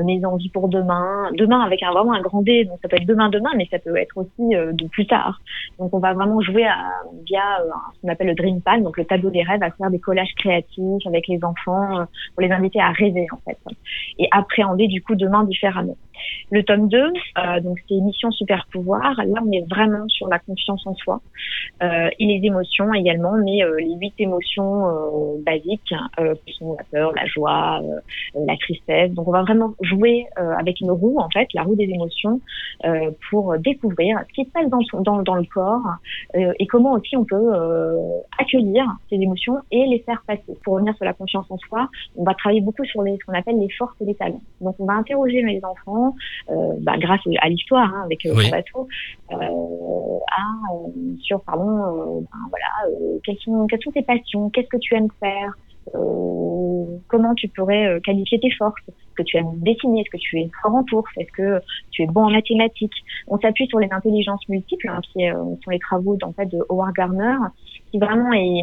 mes 0.05 0.23
envies 0.25 0.49
pour 0.49 0.69
demain 0.69 1.29
Demain 1.33 1.61
avec 1.61 1.83
un 1.83 1.91
vraiment 1.91 2.13
un 2.13 2.21
grand 2.21 2.41
D. 2.41 2.65
Donc 2.65 2.79
ça 2.81 2.87
peut 2.87 2.97
être 2.97 3.07
demain 3.07 3.29
demain, 3.29 3.51
mais 3.57 3.67
ça 3.71 3.79
peut 3.79 3.95
être 3.97 4.17
aussi 4.17 4.49
de 4.49 4.87
plus 4.87 5.07
tard. 5.07 5.41
Donc 5.77 5.93
on 5.93 5.99
va 5.99 6.13
vraiment 6.13 6.41
jouer 6.41 6.65
à, 6.65 6.77
via 7.25 7.41
ce 7.95 8.01
qu'on 8.01 8.09
appelle 8.09 8.27
le 8.27 8.35
dream 8.35 8.61
pad, 8.61 8.83
donc 8.83 8.97
le 8.97 9.05
tableau 9.05 9.29
des 9.29 9.43
rêves, 9.43 9.63
à 9.63 9.71
faire 9.71 9.89
des 9.89 9.99
collages 9.99 10.33
créatifs 10.37 11.05
avec 11.05 11.27
les 11.27 11.43
enfants 11.43 12.05
pour 12.35 12.41
les 12.41 12.51
inviter 12.51 12.79
à 12.79 12.91
rêver 12.91 13.27
en 13.31 13.37
fait 13.37 13.57
et 14.17 14.27
appréhender 14.31 14.87
du 14.87 15.01
coup 15.01 15.15
demain 15.15 15.43
différemment. 15.43 15.97
Le 16.51 16.63
tome 16.63 16.87
2, 16.87 16.97
euh, 16.97 17.59
donc 17.61 17.77
c'est 17.87 17.95
mission 17.95 18.31
super 18.31 18.65
pouvoir. 18.71 19.15
Là, 19.17 19.41
on 19.45 19.51
est 19.51 19.65
vraiment 19.69 20.07
sur 20.07 20.27
la 20.27 20.39
confiance 20.39 20.85
en 20.85 20.95
soi 20.95 21.21
euh, 21.81 22.09
et 22.19 22.25
les 22.25 22.45
émotions 22.45 22.93
également, 22.93 23.33
mais 23.43 23.63
euh, 23.63 23.75
les 23.77 23.95
huit 23.95 24.13
émotions 24.19 25.39
basiques 25.45 25.93
euh, 26.19 26.35
qui 26.45 26.53
sont 26.53 26.75
la 26.77 26.83
peur, 26.91 27.13
la 27.15 27.25
joie, 27.25 27.81
la 28.35 28.57
tristesse. 28.57 29.11
Donc, 29.11 29.27
on 29.27 29.31
va 29.31 29.43
vraiment 29.43 29.73
jouer 29.81 30.25
avec 30.35 30.81
une 30.81 30.91
roue 30.91 31.19
en 31.19 31.29
fait, 31.29 31.47
la 31.53 31.63
roue 31.63 31.75
des 31.75 31.89
émotions, 31.89 32.41
pour 33.29 33.57
découvrir 33.57 34.19
ce 34.27 34.33
qui 34.33 34.45
se 34.45 34.51
passe 34.51 34.69
dans 34.69 35.35
le 35.35 35.45
corps 35.53 35.81
et 36.35 36.67
comment 36.67 36.93
aussi 36.93 37.15
on 37.15 37.25
peut 37.25 37.51
accueillir 38.37 38.85
ces 39.09 39.15
émotions 39.15 39.57
et 39.71 39.85
les 39.85 39.99
faire 39.99 40.23
passer. 40.27 40.57
Pour 40.63 40.75
revenir 40.75 40.95
sur 40.95 41.05
la 41.05 41.13
confiance 41.13 41.45
en 41.49 41.57
soi, 41.57 41.89
on 42.15 42.23
va 42.23 42.33
travailler 42.33 42.61
beaucoup 42.61 42.85
sur 42.85 43.01
les, 43.03 43.17
ce 43.17 43.25
qu'on 43.25 43.37
appelle 43.37 43.59
les 43.59 43.69
forces 43.69 43.95
et 44.01 44.05
les 44.05 44.15
talents. 44.15 44.41
Donc, 44.61 44.75
on 44.79 44.85
va 44.85 44.93
interroger 44.93 45.41
les 45.41 45.61
enfants 45.63 46.08
euh, 46.49 46.73
bah, 46.81 46.97
grâce 46.97 47.21
à 47.41 47.49
l'histoire 47.49 47.93
hein, 47.93 48.03
avec 48.05 48.25
euh, 48.25 48.33
oui. 48.35 48.49
bateau, 48.49 48.87
euh, 49.31 49.35
à, 49.35 51.19
sur 51.21 51.41
pardon, 51.41 52.21
ben, 52.21 52.37
voilà, 52.49 53.19
quelles 53.23 53.37
sont 53.39 53.67
quelles 53.67 53.81
sont 53.81 53.91
tes 53.91 54.01
passions, 54.01 54.49
qu'est-ce 54.49 54.69
que 54.69 54.77
tu 54.77 54.95
aimes 54.95 55.09
faire, 55.19 55.53
comment 57.07 57.33
tu 57.35 57.47
pourrais 57.49 57.99
qualifier 58.03 58.39
tes 58.39 58.51
forces? 58.51 58.81
Est-ce 58.87 59.15
que 59.15 59.23
tu 59.23 59.37
aimes 59.37 59.57
dessiner? 59.57 60.01
Est-ce 60.01 60.09
que 60.11 60.17
tu 60.17 60.39
es 60.39 60.49
fort 60.61 60.75
en 60.75 60.83
course? 60.83 61.11
Est-ce 61.17 61.31
que 61.31 61.61
tu 61.91 62.03
es 62.03 62.05
bon 62.05 62.25
en 62.25 62.29
mathématiques? 62.29 62.93
On 63.27 63.39
s'appuie 63.39 63.67
sur 63.67 63.79
les 63.79 63.89
intelligences 63.91 64.47
multiples, 64.49 64.87
hein, 64.87 65.01
qui 65.01 65.27
sont 65.27 65.71
les 65.71 65.79
travaux 65.79 66.17
en 66.23 66.33
fait 66.33 66.45
de 66.45 66.59
Howard 66.69 66.93
Gardner, 66.93 67.35
qui 67.91 67.99
vraiment 67.99 68.31
est, 68.33 68.61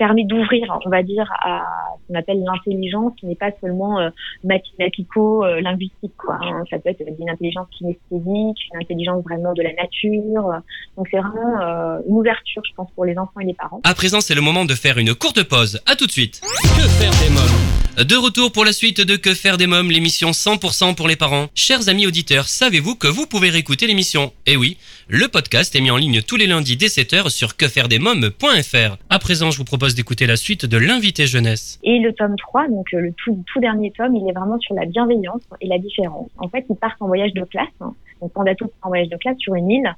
permet 0.00 0.24
d'ouvrir, 0.24 0.78
on 0.86 0.88
va 0.88 1.02
dire, 1.02 1.30
à 1.42 1.62
ce 2.00 2.08
qu'on 2.08 2.18
appelle 2.18 2.42
l'intelligence, 2.42 3.12
qui 3.20 3.26
n'est 3.26 3.34
pas 3.34 3.50
seulement 3.60 4.00
euh, 4.00 4.08
mathématico-linguistique. 4.44 6.16
quoi. 6.16 6.38
Hein. 6.42 6.64
Ça 6.70 6.78
peut 6.78 6.88
être 6.88 7.02
une 7.18 7.28
intelligence 7.28 7.68
kinesthésique, 7.76 8.58
une 8.72 8.80
intelligence 8.80 9.22
vraiment 9.24 9.52
de 9.52 9.62
la 9.62 9.74
nature. 9.74 10.62
Donc 10.96 11.06
c'est 11.10 11.18
vraiment 11.18 11.60
euh, 11.60 12.00
une 12.08 12.16
ouverture, 12.16 12.62
je 12.66 12.74
pense, 12.74 12.90
pour 12.92 13.04
les 13.04 13.18
enfants 13.18 13.40
et 13.40 13.44
les 13.44 13.54
parents. 13.54 13.80
À 13.84 13.94
présent, 13.94 14.22
c'est 14.22 14.34
le 14.34 14.40
moment 14.40 14.64
de 14.64 14.74
faire 14.74 14.96
une 14.96 15.14
courte 15.14 15.42
pause. 15.46 15.82
À 15.86 15.94
tout 15.96 16.06
de 16.06 16.12
suite. 16.12 16.40
Que 16.40 16.88
faire 16.88 17.12
des 17.22 17.34
mômes 17.34 17.69
De 17.96 18.16
retour 18.16 18.52
pour 18.52 18.64
la 18.64 18.72
suite 18.72 19.00
de 19.00 19.16
Que 19.16 19.34
faire 19.34 19.58
des 19.58 19.66
mômes, 19.66 19.90
l'émission 19.90 20.30
100% 20.30 20.94
pour 20.94 21.08
les 21.08 21.16
parents. 21.16 21.48
Chers 21.54 21.88
amis 21.88 22.06
auditeurs, 22.06 22.48
savez-vous 22.48 22.94
que 22.94 23.08
vous 23.08 23.26
pouvez 23.26 23.50
réécouter 23.50 23.86
l'émission? 23.86 24.32
Eh 24.46 24.56
oui, 24.56 24.78
le 25.08 25.26
podcast 25.28 25.74
est 25.74 25.80
mis 25.80 25.90
en 25.90 25.96
ligne 25.96 26.22
tous 26.22 26.36
les 26.36 26.46
lundis 26.46 26.76
dès 26.76 26.86
7h 26.86 27.28
sur 27.28 27.56
quefairedesmômes.fr. 27.56 28.96
À 29.10 29.18
présent, 29.18 29.50
je 29.50 29.58
vous 29.58 29.64
propose 29.64 29.94
d'écouter 29.94 30.26
la 30.26 30.36
suite 30.36 30.64
de 30.64 30.78
l'invité 30.78 31.26
jeunesse. 31.26 31.78
Et 31.82 31.98
le 31.98 32.14
tome 32.14 32.36
3, 32.38 32.68
donc 32.68 32.86
euh, 32.94 33.00
le 33.00 33.12
tout, 33.22 33.44
dernier 33.60 33.90
tome, 33.90 34.14
il 34.14 34.26
est 34.30 34.32
vraiment 34.32 34.58
sur 34.60 34.74
la 34.74 34.86
bienveillance 34.86 35.42
et 35.60 35.66
la 35.66 35.78
différence. 35.78 36.30
En 36.38 36.48
fait, 36.48 36.64
ils 36.70 36.76
partent 36.76 37.02
en 37.02 37.08
voyage 37.08 37.34
de 37.34 37.44
classe, 37.44 37.66
hein. 37.80 37.92
Donc 38.20 38.32
Panda 38.32 38.54
tout 38.54 38.70
en 38.82 38.88
voyage 38.88 39.08
de 39.08 39.16
classe 39.16 39.38
sur 39.38 39.54
une 39.54 39.70
île 39.70 39.94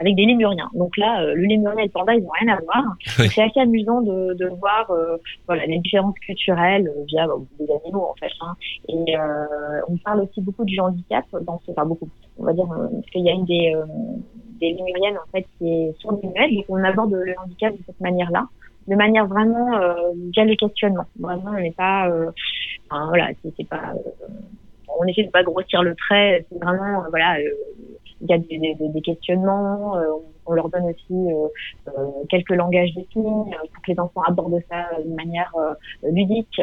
avec 0.00 0.16
des 0.16 0.24
lémuriens. 0.24 0.68
Donc 0.74 0.96
là, 0.96 1.22
euh, 1.22 1.34
le 1.34 1.44
lémurien 1.44 1.78
et 1.78 1.84
le 1.84 1.90
panda, 1.90 2.14
ils 2.14 2.22
n'ont 2.22 2.30
rien 2.40 2.52
à 2.52 2.60
voir. 2.60 2.84
C'est 3.30 3.42
assez 3.42 3.60
amusant 3.60 4.00
de, 4.02 4.34
de 4.34 4.46
voir 4.58 4.90
euh, 4.90 5.16
voilà, 5.46 5.66
les 5.66 5.78
différences 5.78 6.18
culturelles 6.18 6.90
via 7.06 7.28
bah, 7.28 7.34
des 7.60 7.66
animaux 7.70 8.08
en 8.10 8.14
fait. 8.18 8.32
Hein. 8.40 8.54
Et 8.88 9.14
on 9.88 9.96
parle 9.98 10.22
aussi 10.22 10.40
beaucoup 10.40 10.64
du 10.64 10.80
handicap 10.80 11.24
dans 11.42 11.60
ce, 11.64 11.70
enfin 11.70 11.84
beaucoup, 11.84 12.08
on 12.38 12.44
va 12.44 12.52
dire, 12.52 12.66
parce 12.66 13.06
qu'il 13.12 13.24
y 13.24 13.30
a 13.30 13.32
une 13.32 13.44
des 13.44 13.72
des 14.60 14.72
lémuriennes 14.72 15.16
en 15.16 15.30
fait 15.32 15.46
qui 15.58 15.68
est 15.68 16.00
sourde 16.00 16.20
donc 16.22 16.64
on 16.68 16.84
aborde 16.84 17.12
le 17.12 17.34
handicap 17.38 17.72
de 17.72 17.82
cette 17.86 18.00
manière-là 18.00 18.46
de 18.88 18.94
manière 18.94 19.26
vraiment 19.26 19.76
euh, 19.76 19.94
via 20.32 20.44
le 20.44 20.56
questionnement. 20.56 21.06
Vraiment, 21.18 21.50
on 21.50 21.60
n'est 21.60 21.72
pas, 21.72 22.08
euh, 22.08 22.30
enfin, 22.90 23.06
voilà, 23.08 23.30
c'est 23.42 23.68
pas, 23.68 23.94
euh, 23.94 24.28
on 24.88 25.04
essaie 25.06 25.24
de 25.24 25.30
pas 25.30 25.42
grossir 25.42 25.82
le 25.82 25.94
trait. 25.94 26.46
C'est 26.50 26.62
vraiment, 26.62 27.04
euh, 27.04 27.08
voilà, 27.10 27.38
euh, 27.38 27.50
il 28.20 28.30
y 28.30 28.34
a 28.34 28.38
des, 28.38 28.58
des, 28.58 28.88
des 28.88 29.00
questionnements. 29.00 29.96
on 30.46 30.52
leur 30.52 30.68
donne 30.68 30.84
aussi 30.84 31.26
quelques 32.30 32.50
langages 32.50 32.94
de 32.94 33.02
signes 33.12 33.22
pour 33.22 33.82
que 33.84 33.92
les 33.92 33.98
enfants 33.98 34.22
abordent 34.26 34.62
ça 34.70 34.88
de 35.04 35.14
manière 35.14 35.52
ludique. 36.10 36.60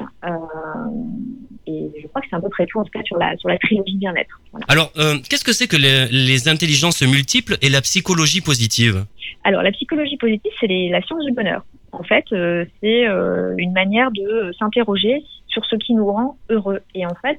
et 1.68 1.92
je 2.02 2.08
crois 2.08 2.22
que 2.22 2.28
c'est 2.30 2.36
un 2.36 2.42
peu 2.42 2.50
près 2.50 2.66
tout 2.66 2.80
en 2.80 2.84
tout 2.84 2.92
cas 2.92 3.04
sur 3.04 3.18
la 3.18 3.36
sur 3.38 3.50
la 3.50 3.58
trilogie 3.60 3.98
bien-être. 3.98 4.40
Voilà. 4.52 4.66
Alors, 4.70 4.92
qu'est-ce 5.30 5.44
que 5.44 5.54
c'est 5.54 5.68
que 5.68 5.78
les, 5.78 6.08
les 6.08 6.48
intelligences 6.48 7.04
multiples 7.04 7.58
et 7.62 7.70
la 7.70 7.82
psychologie 7.82 8.42
positive? 8.42 9.06
Alors, 9.44 9.62
la 9.62 9.72
psychologie 9.72 10.18
positive, 10.18 10.52
c'est 10.60 10.68
la 10.68 11.02
science 11.02 11.26
du 11.26 11.34
bonheur. 11.34 11.64
En 11.92 12.04
fait, 12.04 12.26
euh, 12.32 12.66
c'est 12.82 13.08
euh, 13.08 13.54
une 13.58 13.74
manière 13.74 14.12
de 14.12 14.52
s'interroger 14.58 15.24
sur 15.52 15.66
ce 15.66 15.76
qui 15.76 15.94
nous 15.94 16.12
rend 16.12 16.38
heureux. 16.50 16.80
Et 16.96 17.06
en 17.06 17.16
fait, 17.16 17.38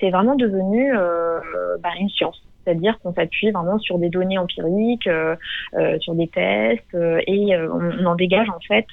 c'est 0.00 0.10
vraiment 0.10 0.36
devenu 0.36 0.94
euh, 0.94 1.40
bah, 1.82 1.90
une 1.98 2.10
science 2.10 2.42
c'est-à-dire 2.64 2.98
qu'on 2.98 3.14
s'appuie 3.14 3.52
vraiment 3.52 3.78
sur 3.78 3.96
des 3.96 4.08
données 4.08 4.38
empiriques, 4.38 5.06
euh, 5.06 5.36
euh, 5.74 6.00
sur 6.00 6.16
des 6.16 6.26
tests, 6.26 6.96
et 6.96 7.56
on, 7.56 8.04
en 8.04 8.16
dégage 8.16 8.48
en 8.50 8.58
fait 8.66 8.86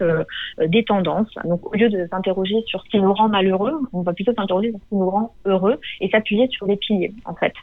des 0.68 0.84
tendances. 0.84 1.34
Donc 1.44 1.66
au 1.66 1.76
lieu 1.76 1.90
de 1.90 2.06
s'interroger 2.06 2.62
sur 2.68 2.84
ce 2.84 2.90
qui 2.90 3.00
nous 3.00 3.12
rend 3.12 3.30
malheureux, 3.30 3.74
on 3.92 4.04
va 4.04 4.14
plutôt 4.14 4.32
s'interroger 4.32 4.70
sur 4.70 4.80
ce 4.80 4.90
qui 4.90 4.96
nous 4.96 5.10
rend 5.10 5.34
heureux 5.46 5.80
et 6.02 6.10
s'appuyer 6.10 6.48
sur 6.50 6.68
des 6.68 6.76
piliers 6.76 7.16
en 7.26 7.34
fait, 7.34 7.54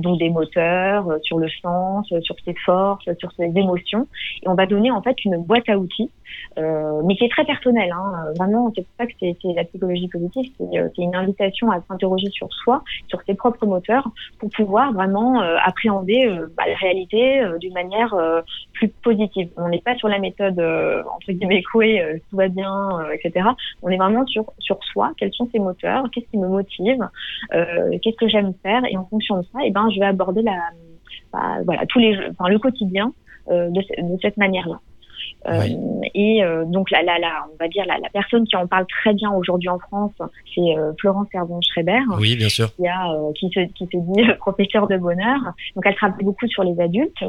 donc 0.00 0.18
des 0.18 0.28
moteurs, 0.28 1.06
sur 1.22 1.38
le 1.38 1.48
sens, 1.62 2.12
sur 2.20 2.36
ses 2.44 2.54
forces, 2.66 3.08
sur 3.18 3.32
ses 3.32 3.50
émotions, 3.56 4.06
et 4.42 4.48
on 4.48 4.56
va 4.56 4.66
donner 4.66 4.90
en 4.90 5.00
fait 5.00 5.24
une 5.24 5.38
boîte 5.38 5.70
à 5.70 5.78
outils 5.78 6.10
euh, 6.58 7.02
mais 7.04 7.16
qui 7.16 7.24
est 7.24 7.28
très 7.28 7.44
personnel. 7.44 7.90
Hein. 7.92 8.32
Vraiment, 8.36 8.72
c'est 8.74 8.82
pour 8.82 8.94
ça 8.98 9.06
que 9.06 9.12
c'est 9.20 9.36
la 9.54 9.64
psychologie 9.64 10.08
positive, 10.08 10.52
c'est 10.58 11.02
une 11.02 11.14
invitation 11.14 11.70
à 11.70 11.80
s'interroger 11.88 12.28
sur 12.30 12.52
soi, 12.52 12.82
sur 13.08 13.20
ses 13.22 13.34
propres 13.34 13.66
moteurs, 13.66 14.08
pour 14.38 14.50
pouvoir 14.50 14.92
vraiment 14.92 15.40
appréhender 15.40 16.28
bah, 16.56 16.64
la 16.66 16.76
réalité 16.76 17.42
d'une 17.60 17.74
manière 17.74 18.14
plus 18.72 18.88
positive. 18.88 19.48
On 19.56 19.68
n'est 19.68 19.80
pas 19.80 19.96
sur 19.96 20.08
la 20.08 20.18
méthode 20.18 20.58
entre 20.60 21.32
guillemets 21.32 21.62
couée, 21.72 22.20
tout 22.28 22.36
va 22.36 22.48
bien, 22.48 22.88
etc. 23.12 23.48
On 23.82 23.88
est 23.88 23.96
vraiment 23.96 24.24
sur 24.26 24.82
soi. 24.92 25.12
Quels 25.16 25.32
sont 25.32 25.48
ses 25.52 25.58
moteurs 25.58 26.04
Qu'est-ce 26.12 26.26
qui 26.30 26.38
me 26.38 26.48
motive 26.48 27.06
Qu'est-ce 27.50 28.16
que 28.16 28.28
j'aime 28.28 28.54
faire 28.62 28.84
Et 28.88 28.96
en 28.96 29.06
fonction 29.06 29.38
de 29.38 29.42
ça, 29.52 29.60
et 29.62 29.68
eh 29.68 29.70
ben, 29.70 29.88
je 29.90 30.00
vais 30.00 30.06
aborder 30.06 30.42
la 30.42 30.56
bah, 31.32 31.58
voilà 31.64 31.86
tous 31.86 31.98
les, 31.98 32.16
enfin, 32.30 32.48
le 32.48 32.58
quotidien 32.58 33.12
euh, 33.48 33.70
de, 33.70 33.82
cette 34.22 34.36
manière-là. 34.36 34.80
Euh, 35.48 35.62
et 36.14 36.42
euh, 36.42 36.64
donc 36.64 36.90
la, 36.90 37.02
la, 37.02 37.18
la, 37.18 37.46
on 37.52 37.56
va 37.58 37.68
dire 37.68 37.84
la, 37.86 37.98
la, 37.98 38.08
personne 38.10 38.44
qui 38.46 38.56
en 38.56 38.66
parle 38.66 38.86
très 38.86 39.14
bien 39.14 39.30
aujourd'hui 39.30 39.68
en 39.68 39.78
France, 39.78 40.12
c'est 40.54 40.76
euh, 40.76 40.92
Florence 41.00 41.28
Servon-Schreiber. 41.30 42.00
Oui, 42.18 42.36
bien 42.36 42.48
sûr. 42.48 42.74
Qui, 42.74 42.86
a, 42.88 43.12
qui, 43.34 43.48
se, 43.50 43.60
qui 43.72 43.86
se 43.86 43.96
dit 43.96 44.32
professeur 44.38 44.88
de 44.88 44.96
bonheur. 44.96 45.38
Donc 45.74 45.84
elle 45.84 45.94
travaille 45.94 46.24
beaucoup 46.24 46.48
sur 46.48 46.64
les 46.64 46.80
adultes 46.80 47.22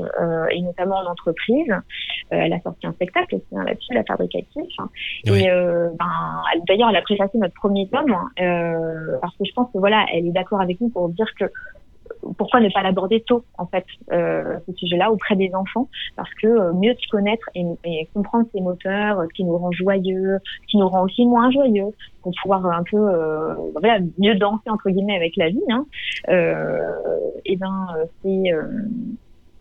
et 0.51 0.61
notamment 0.61 0.97
en 0.97 1.11
entreprise. 1.11 1.71
elle 2.29 2.53
a 2.53 2.59
sorti 2.61 2.87
un 2.87 2.93
spectacle 2.93 3.35
aussi 3.35 3.45
hein, 3.55 3.63
là-dessus, 3.65 3.93
La 3.93 4.03
Fabricatif. 4.03 4.65
Et 5.25 5.47
ben, 5.47 6.63
d'ailleurs, 6.67 6.89
elle 6.89 6.95
a 6.95 7.01
préfacé 7.01 7.37
notre 7.37 7.53
premier 7.53 7.87
tome 7.89 8.15
parce 9.21 9.35
que 9.37 9.45
je 9.45 9.53
pense 9.53 9.67
que 9.71 9.77
voilà, 9.77 10.05
elle 10.13 10.27
est 10.27 10.31
d'accord 10.31 10.61
avec 10.61 10.81
nous 10.81 10.89
pour 10.89 11.09
dire 11.09 11.27
que 11.39 11.45
pourquoi 12.37 12.59
ne 12.59 12.69
pas 12.69 12.83
l'aborder 12.83 13.21
tôt 13.21 13.43
en 13.57 13.65
fait 13.65 13.85
euh, 14.11 14.57
ce 14.67 14.73
sujet-là 14.73 15.11
auprès 15.11 15.35
des 15.35 15.53
enfants? 15.53 15.89
Parce 16.15 16.33
que 16.35 16.47
euh, 16.47 16.73
mieux 16.73 16.93
se 16.93 17.07
connaître 17.09 17.49
et, 17.55 17.65
et, 17.83 18.07
comprendre 18.13 18.47
ses 18.53 18.61
moteurs, 18.61 19.23
ce 19.23 19.33
qui 19.33 19.43
nous 19.43 19.57
rend 19.57 19.71
joyeux, 19.71 20.39
ce 20.63 20.67
qui 20.67 20.77
nous 20.77 20.87
rend 20.87 21.03
aussi 21.03 21.25
moins 21.25 21.51
joyeux, 21.51 21.93
pour 22.21 22.33
pouvoir 22.41 22.65
un 22.65 22.83
peu 22.83 22.97
euh, 22.97 23.53
voilà, 23.73 23.99
mieux 24.17 24.35
danser 24.35 24.69
entre 24.69 24.89
guillemets 24.89 25.15
avec 25.15 25.35
la 25.37 25.49
vie. 25.49 25.61
Hein, 25.69 25.85
euh, 26.29 26.79
et 27.45 27.55
ben 27.55 27.87
c'est 28.23 28.51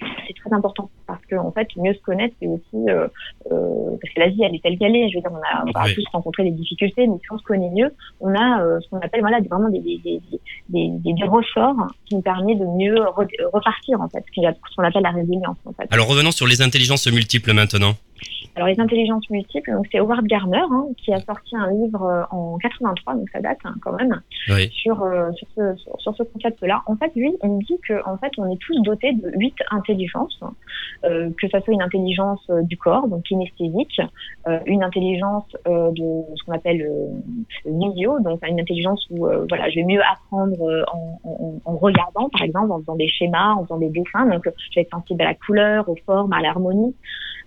c'est 0.01 0.35
très 0.35 0.53
important 0.53 0.91
parce 1.07 1.25
que 1.27 1.37
en 1.37 1.53
fait 1.53 1.69
mieux 1.77 1.95
se 1.95 2.01
connaître 2.01 2.35
c'est 2.41 2.47
aussi 2.47 2.91
euh, 2.91 3.09
euh, 3.51 3.97
parce 4.01 4.15
que 4.15 4.21
la 4.21 4.29
vie 4.29 4.43
elle 4.43 4.55
est 4.55 4.63
telle 4.63 4.79
qu'elle 4.79 4.95
est. 4.97 5.09
Je 5.09 5.17
veux 5.17 5.23
dire 5.23 5.31
on 5.33 5.37
a 5.37 5.65
on 5.65 5.95
tous 5.95 6.05
rencontrer 6.13 6.45
des 6.45 6.51
difficultés 6.51 7.07
mais 7.07 7.17
si 7.17 7.33
on 7.33 7.39
se 7.39 7.45
connaît 7.45 7.71
mieux 7.71 7.93
on 8.21 8.35
a 8.35 8.63
euh, 8.63 8.79
ce 8.81 8.89
qu'on 8.89 8.99
appelle 8.99 9.21
voilà 9.21 9.39
vraiment 9.41 9.69
des 9.69 9.81
des, 9.81 9.99
des, 10.05 10.21
des, 10.69 11.13
des, 11.13 11.25
ressorts 11.25 11.77
qui 12.07 12.17
nous 12.17 12.23
permettent 12.23 12.59
de 12.59 12.67
mieux 12.67 12.97
repartir 13.53 14.01
en 14.01 14.09
fait 14.09 14.25
ce 14.35 14.77
qu'on 14.77 14.85
appelle 14.85 15.03
la 15.03 15.11
résilience 15.11 15.57
en 15.65 15.73
fait. 15.73 15.87
alors 15.91 16.09
revenons 16.09 16.31
sur 16.31 16.47
les 16.47 16.63
intelligences 16.63 17.07
multiples 17.11 17.53
maintenant 17.53 17.95
alors 18.57 18.69
les 18.69 18.81
intelligences 18.81 19.29
multiples, 19.29 19.71
donc 19.71 19.87
c'est 19.93 19.99
Howard 19.99 20.27
Gardner 20.27 20.65
hein, 20.71 20.87
qui 20.97 21.13
a 21.13 21.21
sorti 21.21 21.55
un 21.55 21.71
livre 21.71 22.03
euh, 22.03 22.23
en 22.31 22.57
83, 22.57 23.15
donc 23.15 23.29
ça 23.31 23.41
date 23.41 23.59
hein, 23.65 23.75
quand 23.83 23.93
même, 23.93 24.19
sur, 24.71 25.03
euh, 25.03 25.31
sur 25.33 25.47
ce, 25.57 25.77
sur, 25.99 26.17
ce 26.17 26.23
concept-là. 26.23 26.83
En 26.87 26.97
fait, 26.97 27.13
lui, 27.17 27.35
il 27.43 27.59
dit 27.59 27.79
que 27.87 27.95
en 28.09 28.17
fait, 28.17 28.33
on 28.39 28.51
est 28.51 28.59
tous 28.59 28.81
dotés 28.83 29.13
de 29.13 29.31
huit 29.37 29.55
intelligences, 29.71 30.41
euh, 31.05 31.31
que 31.41 31.49
ça 31.49 31.61
soit 31.61 31.75
une 31.75 31.83
intelligence 31.83 32.41
euh, 32.51 32.63
du 32.63 32.77
corps, 32.77 33.09
donc 33.09 33.25
kinesthésique, 33.25 34.01
une 34.67 34.85
intelligence 34.85 35.45
de 35.67 36.23
ce 36.37 36.45
qu'on 36.45 36.53
appelle 36.53 36.89
visio, 37.65 38.21
donc 38.21 38.39
une 38.47 38.61
intelligence 38.61 39.05
où 39.11 39.27
voilà, 39.49 39.69
je 39.71 39.77
vais 39.77 39.85
mieux 39.85 40.01
apprendre 40.03 40.85
en, 40.93 41.19
en, 41.25 41.55
en, 41.65 41.77
regardant, 41.77 42.29
par 42.29 42.43
exemple, 42.43 42.71
en 42.71 42.79
faisant 42.79 42.95
des 42.95 43.09
schémas, 43.09 43.55
en 43.55 43.65
faisant 43.65 43.79
des 43.79 43.89
dessins, 43.89 44.27
donc 44.27 44.45
je 44.45 44.75
vais 44.77 44.83
être 44.83 44.91
sensible 44.91 45.23
à 45.23 45.27
la 45.27 45.35
couleur, 45.35 45.89
aux 45.89 45.97
formes, 46.07 46.33
à 46.33 46.41
l'harmonie. 46.41 46.95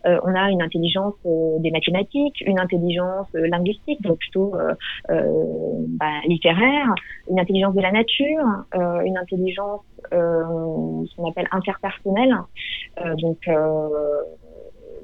On 0.05 0.35
a 0.35 0.49
une 0.49 0.58
intelligence 0.61 1.15
euh, 1.25 1.59
des 1.59 1.71
mathématiques, 1.71 2.41
une 2.45 2.59
intelligence 2.59 3.27
euh, 3.35 3.47
linguistique, 3.47 4.01
donc 4.01 4.17
plutôt 4.17 4.53
bah, 5.07 6.05
littéraire, 6.27 6.93
une 7.29 7.39
intelligence 7.39 7.75
de 7.75 7.81
la 7.81 7.91
nature, 7.91 8.45
une 9.05 9.17
intelligence 9.17 9.81
ce 10.11 11.15
qu'on 11.15 11.29
appelle 11.29 11.47
interpersonnelle, 11.51 12.35
donc 13.21 13.37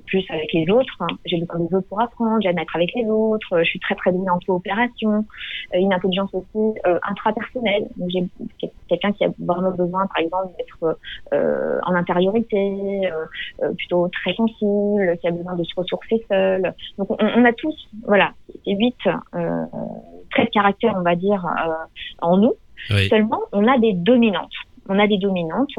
plus 0.06 0.26
avec 0.30 0.52
les 0.54 0.70
autres. 0.70 0.98
J'ai 1.26 1.40
besoin 1.40 1.60
des 1.60 1.76
autres 1.76 1.88
pour 1.88 2.02
apprendre, 2.02 2.42
j'aime 2.42 2.58
être 2.58 2.76
avec 2.76 2.92
les 2.96 3.06
autres, 3.06 3.60
je 3.60 3.70
suis 3.70 3.80
très 3.80 3.96
très 3.96 4.12
douée 4.12 4.30
en 4.30 4.40
coopération, 4.40 5.26
euh, 5.74 5.80
une 5.80 5.94
intelligence 5.94 6.30
aussi 6.34 6.80
euh, 6.86 7.00
intrapersonnelle. 7.04 7.88
J'ai 8.08 8.26
quelqu'un 8.88 9.12
qui 9.14 9.26
a 9.26 9.30
vraiment 9.40 9.72
besoin, 9.72 10.08
par 10.08 10.18
exemple, 10.18 10.54
d'être 10.58 10.98
euh, 11.34 11.80
en 11.84 11.96
intériorité, 11.96 13.12
euh, 13.62 13.74
plutôt 13.74 14.08
très 14.10 14.34
sensible, 14.36 15.18
qui 15.20 15.28
a 15.28 15.32
besoin 15.32 15.56
de 15.56 15.64
se 15.64 15.76
ressourcer 15.76 16.24
seul. 16.30 16.74
Donc 16.98 17.12
on, 17.12 17.18
on 17.20 17.46
a 17.46 17.54
tous, 17.54 17.76
voilà, 18.06 18.34
ces 18.64 18.74
huit 18.76 18.96
traits 19.02 20.48
de 20.48 20.52
caractère, 20.52 20.94
on 20.98 21.02
va 21.02 21.16
dire, 21.16 21.46
en 22.22 22.38
nous. 22.38 22.54
Seulement, 23.10 23.42
on 23.52 23.68
a 23.68 23.78
des 23.80 23.94
dominantes 23.94 24.52
on 24.88 25.00
a 25.00 25.08
des 25.08 25.18
dominantes, 25.18 25.70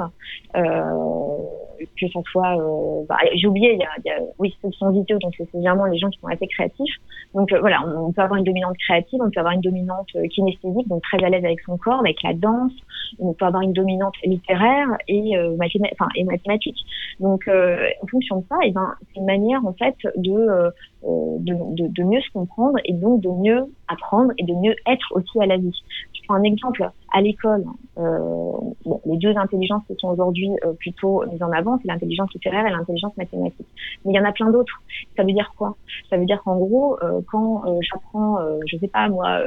euh, 0.56 1.80
que 2.00 2.06
ce 2.08 2.20
soit, 2.32 2.56
euh, 2.58 3.04
bah, 3.08 3.18
j'ai 3.34 3.46
oublié, 3.46 3.74
il 3.74 3.78
y 3.78 4.10
a, 4.10 4.18
oui, 4.38 4.54
ce 4.62 4.70
sont 4.72 4.90
vidéos, 4.90 5.18
donc 5.18 5.34
c'est 5.36 5.48
généralement 5.52 5.84
les 5.84 5.98
gens 5.98 6.10
qui 6.10 6.18
sont 6.18 6.26
assez 6.26 6.46
créatifs. 6.46 6.94
Donc 7.34 7.52
euh, 7.52 7.60
voilà, 7.60 7.82
on, 7.86 8.12
peut 8.12 8.22
avoir 8.22 8.38
une 8.38 8.44
dominante 8.44 8.76
créative, 8.78 9.20
on 9.22 9.30
peut 9.30 9.40
avoir 9.40 9.54
une 9.54 9.60
dominante 9.60 10.08
kinesthésique, 10.30 10.88
donc 10.88 11.02
très 11.02 11.22
à 11.22 11.28
l'aise 11.28 11.44
avec 11.44 11.60
son 11.60 11.76
corps, 11.76 12.00
avec 12.00 12.22
la 12.22 12.34
danse. 12.34 12.72
On 13.18 13.32
peut 13.34 13.44
avoir 13.44 13.62
une 13.62 13.72
dominante 13.72 14.14
littéraire 14.24 14.88
et, 15.06 15.36
mathématique. 15.58 16.78
Donc 17.20 17.48
en 17.48 18.06
fonction 18.06 18.38
de 18.38 18.44
ça, 18.48 18.56
eh 18.64 18.72
ben, 18.72 18.94
c'est 19.00 19.20
une 19.20 19.26
manière 19.26 19.64
en 19.64 19.72
fait 19.74 19.94
de 20.16 20.72
mieux 21.04 22.20
se 22.20 22.32
comprendre 22.32 22.78
et 22.84 22.94
donc 22.94 23.20
de 23.20 23.28
mieux 23.28 23.72
apprendre 23.88 24.32
et 24.38 24.44
de 24.44 24.54
mieux 24.54 24.74
être 24.86 25.06
aussi 25.12 25.40
à 25.40 25.46
la 25.46 25.56
vie. 25.56 25.82
Prends 26.26 26.34
un 26.34 26.42
exemple 26.42 26.88
à 27.12 27.20
l'école. 27.20 27.64
Euh, 27.98 28.52
bon, 28.84 29.00
les 29.06 29.16
deux 29.16 29.36
intelligences 29.36 29.82
qui 29.86 29.94
sont 29.98 30.08
aujourd'hui 30.08 30.50
euh, 30.64 30.72
plutôt 30.74 31.24
mises 31.30 31.42
en 31.42 31.52
avant, 31.52 31.78
c'est 31.78 31.88
l'intelligence 31.88 32.32
littéraire 32.34 32.66
et 32.66 32.70
l'intelligence 32.70 33.16
mathématique. 33.16 33.66
Mais 34.04 34.12
il 34.12 34.16
y 34.16 34.20
en 34.20 34.24
a 34.24 34.32
plein 34.32 34.50
d'autres. 34.50 34.82
Ça 35.16 35.22
veut 35.22 35.32
dire 35.32 35.52
quoi? 35.56 35.76
Ça 36.10 36.16
veut 36.16 36.26
dire 36.26 36.42
qu'en 36.44 36.56
gros, 36.56 36.98
euh, 37.02 37.20
quand 37.30 37.64
euh, 37.66 37.78
j'apprends, 37.80 38.38
je 38.66 38.76
sais 38.78 38.88
pas 38.88 39.08
moi, 39.08 39.40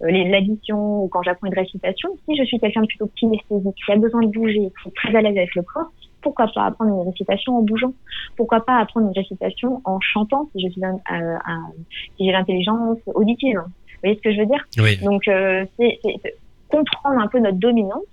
l'addition 0.00 1.04
ou 1.04 1.08
quand 1.08 1.22
j'apprends 1.22 1.46
une 1.46 1.54
récitation, 1.54 2.10
si 2.28 2.36
je 2.36 2.44
suis 2.44 2.58
quelqu'un 2.58 2.82
de 2.82 2.86
plutôt 2.86 3.08
kinesthésique, 3.16 3.74
qui 3.74 3.92
a 3.92 3.96
besoin 3.96 4.22
de 4.22 4.28
bouger, 4.28 4.72
qui 4.82 4.88
est 4.88 4.94
très 4.94 5.14
à 5.14 5.22
l'aise 5.22 5.36
avec 5.36 5.54
le 5.54 5.62
corps, 5.62 5.90
pourquoi 6.22 6.48
pas 6.48 6.66
apprendre 6.66 7.02
une 7.02 7.08
récitation 7.08 7.56
en 7.56 7.62
bougeant? 7.62 7.92
Pourquoi 8.36 8.60
pas 8.60 8.78
apprendre 8.78 9.06
une 9.06 9.14
récitation 9.14 9.80
en 9.84 10.00
chantant 10.00 10.48
si 10.52 10.62
je 10.62 10.70
suis 10.70 10.80
si 12.16 12.24
j'ai 12.26 12.32
l'intelligence 12.32 12.98
auditive 13.14 13.58
Vous 13.58 13.79
voyez 14.02 14.16
ce 14.16 14.22
que 14.22 14.32
je 14.34 14.40
veux 14.40 14.46
dire 14.46 14.64
oui. 14.78 14.98
Donc 14.98 15.22
c'est 15.24 16.00
comprendre 16.68 17.20
un 17.20 17.28
peu 17.28 17.38
notre 17.38 17.58
dominance 17.58 18.04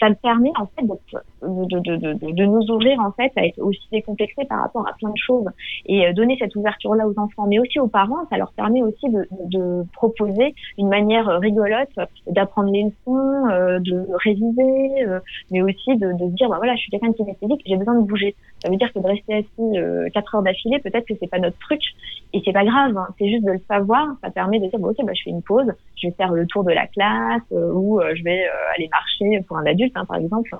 ça 0.00 0.08
me 0.08 0.14
permet 0.14 0.50
en 0.56 0.66
fait 0.66 0.86
de, 0.86 0.94
de, 1.42 1.78
de, 1.78 2.32
de, 2.32 2.44
nous 2.44 2.70
ouvrir 2.70 2.98
en 3.00 3.12
fait 3.12 3.32
à 3.36 3.44
être 3.44 3.58
aussi 3.60 3.86
décomplexés 3.92 4.44
par 4.44 4.60
rapport 4.60 4.86
à 4.88 4.92
plein 4.94 5.10
de 5.10 5.16
choses 5.16 5.46
et 5.86 6.06
euh, 6.06 6.12
donner 6.12 6.36
cette 6.38 6.54
ouverture 6.56 6.94
là 6.94 7.06
aux 7.06 7.18
enfants 7.18 7.46
mais 7.46 7.58
aussi 7.58 7.78
aux 7.78 7.88
parents 7.88 8.26
ça 8.30 8.36
leur 8.36 8.52
permet 8.52 8.82
aussi 8.82 9.08
de, 9.08 9.26
de 9.46 9.84
proposer 9.92 10.54
une 10.78 10.88
manière 10.88 11.26
rigolote 11.40 11.88
d'apprendre 12.26 12.70
les 12.72 12.84
leçons 12.84 13.48
euh, 13.50 13.78
de 13.80 14.06
réviser 14.24 15.04
euh, 15.06 15.20
mais 15.50 15.62
aussi 15.62 15.96
de, 15.96 16.12
de 16.12 16.30
dire 16.34 16.48
bah 16.48 16.56
voilà 16.56 16.74
je 16.74 16.80
suis 16.80 16.90
quelqu'un 16.90 17.08
de 17.08 17.16
kinesthésique 17.16 17.62
j'ai 17.66 17.76
besoin 17.76 18.00
de 18.00 18.06
bouger 18.06 18.34
ça 18.62 18.70
veut 18.70 18.76
dire 18.76 18.92
que 18.92 18.98
de 18.98 19.06
rester 19.06 19.34
assis 19.34 20.12
quatre 20.12 20.34
heures 20.34 20.42
d'affilée 20.42 20.78
peut-être 20.80 21.06
que 21.06 21.14
c'est 21.20 21.30
pas 21.30 21.38
notre 21.38 21.58
truc 21.58 21.80
et 22.32 22.42
c'est 22.44 22.52
pas 22.52 22.64
grave 22.64 22.96
hein. 22.96 23.08
c'est 23.18 23.28
juste 23.28 23.44
de 23.44 23.52
le 23.52 23.60
savoir 23.68 24.06
ça 24.22 24.30
permet 24.30 24.60
de 24.60 24.66
dire 24.66 24.78
bon, 24.78 24.90
ok 24.90 25.04
bah 25.04 25.12
je 25.14 25.22
fais 25.22 25.30
une 25.30 25.42
pause 25.42 25.72
je 25.96 26.08
vais 26.08 26.14
faire 26.14 26.32
le 26.32 26.46
tour 26.46 26.64
de 26.64 26.72
la 26.72 26.86
classe 26.86 27.42
ou 27.50 28.00
je 28.00 28.22
vais 28.22 28.44
aller 28.76 28.88
marcher 28.90 29.44
pour 29.46 29.58
un 29.58 29.66
adulte 29.66 29.90
Hein, 29.94 30.04
par 30.04 30.16
exemple. 30.16 30.50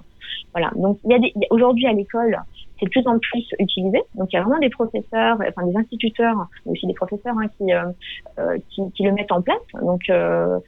Voilà. 0.52 0.70
Donc, 0.76 0.98
il 1.04 1.10
y 1.10 1.14
a 1.14 1.18
des, 1.18 1.32
aujourd'hui 1.50 1.86
à 1.86 1.92
l'école, 1.92 2.38
c'est 2.78 2.86
de 2.86 2.90
plus 2.90 3.06
en 3.06 3.18
plus 3.18 3.46
utilisé. 3.58 4.02
Donc, 4.14 4.32
il 4.32 4.36
y 4.36 4.38
a 4.38 4.42
vraiment 4.42 4.58
des 4.58 4.70
professeurs, 4.70 5.38
enfin 5.46 5.66
des 5.66 5.76
instituteurs, 5.76 6.48
mais 6.64 6.72
aussi 6.72 6.86
des 6.86 6.94
professeurs 6.94 7.36
hein, 7.38 7.48
qui, 7.58 7.72
euh, 7.72 7.84
euh, 8.38 8.58
qui, 8.70 8.82
qui, 8.92 9.02
le 9.04 9.12
mettent 9.12 9.32
en 9.32 9.42
place. 9.42 9.58
Donc, 9.82 10.02
euh, 10.10 10.58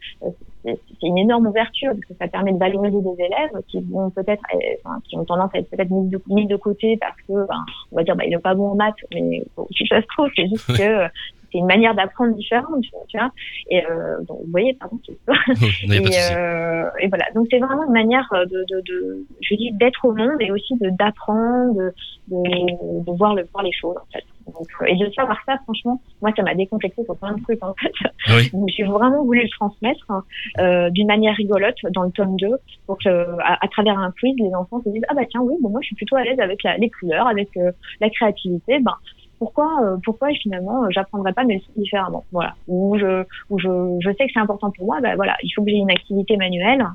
c'est 0.64 0.78
une 1.02 1.18
énorme 1.18 1.46
ouverture 1.46 1.90
parce 1.90 2.04
que 2.04 2.14
ça 2.18 2.28
permet 2.28 2.52
de 2.52 2.58
valoriser 2.58 3.00
des 3.00 3.24
élèves 3.24 3.62
qui 3.68 3.80
vont 3.80 4.10
peut-être, 4.10 4.42
enfin, 4.84 4.98
qui 5.04 5.16
ont 5.16 5.24
tendance 5.24 5.50
à 5.54 5.58
être 5.58 5.70
peut-être 5.70 5.90
mis 5.90 6.08
de, 6.08 6.22
mis 6.28 6.46
de 6.46 6.56
côté 6.56 6.96
parce 6.98 7.16
que, 7.28 7.46
ben, 7.46 7.64
on 7.90 7.96
va 7.96 8.04
dire, 8.04 8.14
bah, 8.16 8.24
il 8.24 8.30
n'est 8.30 8.38
pas 8.38 8.54
bon 8.54 8.70
en 8.70 8.74
maths, 8.74 8.94
mais 9.12 9.42
bon, 9.56 9.66
si 9.76 9.86
ça 9.86 10.00
se 10.00 10.06
trouve, 10.06 10.28
c'est 10.36 10.48
juste 10.48 10.66
que 10.76 11.08
c'est 11.52 11.58
une 11.58 11.66
manière 11.66 11.94
d'apprendre 11.94 12.34
différente, 12.34 12.82
tu 13.08 13.18
vois. 13.18 13.30
Et 13.70 13.84
euh, 13.84 14.18
donc, 14.22 14.38
vous 14.44 14.50
voyez, 14.50 14.74
pardon. 14.74 14.98
et, 15.08 16.00
euh, 16.34 16.88
et 17.00 17.08
voilà. 17.08 17.26
Donc 17.34 17.46
c'est 17.50 17.58
vraiment 17.58 17.84
une 17.84 17.92
manière 17.92 18.26
de, 18.32 18.64
de, 18.68 18.80
de 18.86 19.26
je 19.40 19.54
dis, 19.56 19.72
d'être 19.72 20.04
au 20.04 20.14
monde 20.14 20.40
et 20.40 20.50
aussi 20.50 20.74
de 20.78 20.88
d'apprendre, 20.90 21.74
de, 21.74 21.92
de, 22.28 23.04
de, 23.04 23.16
voir 23.18 23.34
le 23.34 23.46
voir 23.52 23.64
les 23.64 23.72
choses 23.72 23.96
en 23.96 24.12
fait. 24.12 24.24
Donc, 24.46 24.66
euh, 24.80 24.86
et 24.86 24.96
de 24.96 25.10
savoir 25.12 25.38
ça, 25.46 25.56
franchement, 25.64 26.00
moi, 26.20 26.30
ça 26.36 26.42
m'a 26.42 26.54
décomplexé 26.54 27.04
sur 27.04 27.16
plein 27.16 27.34
de 27.34 27.42
trucs, 27.42 27.62
en 27.62 27.74
fait. 27.74 27.92
Oui. 28.28 28.50
Donc, 28.52 28.68
j'ai 28.76 28.84
vraiment 28.84 29.24
voulu 29.24 29.42
le 29.42 29.48
transmettre 29.48 30.04
hein, 30.10 30.24
euh, 30.58 30.90
d'une 30.90 31.06
manière 31.06 31.34
rigolote 31.34 31.76
dans 31.90 32.02
le 32.04 32.10
tome 32.10 32.36
2 32.36 32.48
pour 32.86 32.98
que, 32.98 33.08
à, 33.08 33.64
à, 33.64 33.68
travers 33.68 33.98
un 33.98 34.12
quiz, 34.12 34.34
les 34.38 34.54
enfants 34.54 34.80
se 34.84 34.88
disent, 34.90 35.04
ah 35.08 35.14
bah 35.14 35.22
tiens, 35.30 35.40
oui, 35.42 35.54
bon, 35.60 35.70
moi, 35.70 35.80
je 35.82 35.86
suis 35.86 35.96
plutôt 35.96 36.16
à 36.16 36.24
l'aise 36.24 36.40
avec 36.40 36.62
la, 36.62 36.76
les 36.76 36.90
couleurs, 36.90 37.26
avec 37.26 37.56
euh, 37.56 37.72
la 38.00 38.10
créativité. 38.10 38.78
Ben, 38.80 38.94
pourquoi, 39.42 39.82
euh, 39.82 39.96
pourquoi 40.04 40.28
finalement, 40.40 40.84
euh, 40.84 40.88
j'apprendrais 40.90 41.32
pas 41.32 41.42
mes 41.42 41.56
leçons 41.56 41.72
différemment? 41.76 42.24
Voilà. 42.30 42.54
Ou 42.68 42.96
je, 42.96 43.24
ou 43.50 43.58
je, 43.58 43.98
je 43.98 44.08
sais 44.10 44.26
que 44.26 44.32
c'est 44.32 44.38
important 44.38 44.70
pour 44.70 44.86
moi. 44.86 45.00
Ben 45.00 45.16
voilà, 45.16 45.36
il 45.42 45.50
faut 45.50 45.64
que 45.64 45.70
j'ai 45.70 45.78
une 45.78 45.90
activité 45.90 46.36
manuelle. 46.36 46.86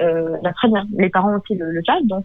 Euh, 0.00 0.36
bah, 0.42 0.52
très 0.54 0.68
bien. 0.68 0.84
Les 0.98 1.10
parents 1.10 1.36
aussi 1.36 1.54
le, 1.54 1.70
le 1.70 1.82
savent, 1.84 2.04
donc, 2.04 2.24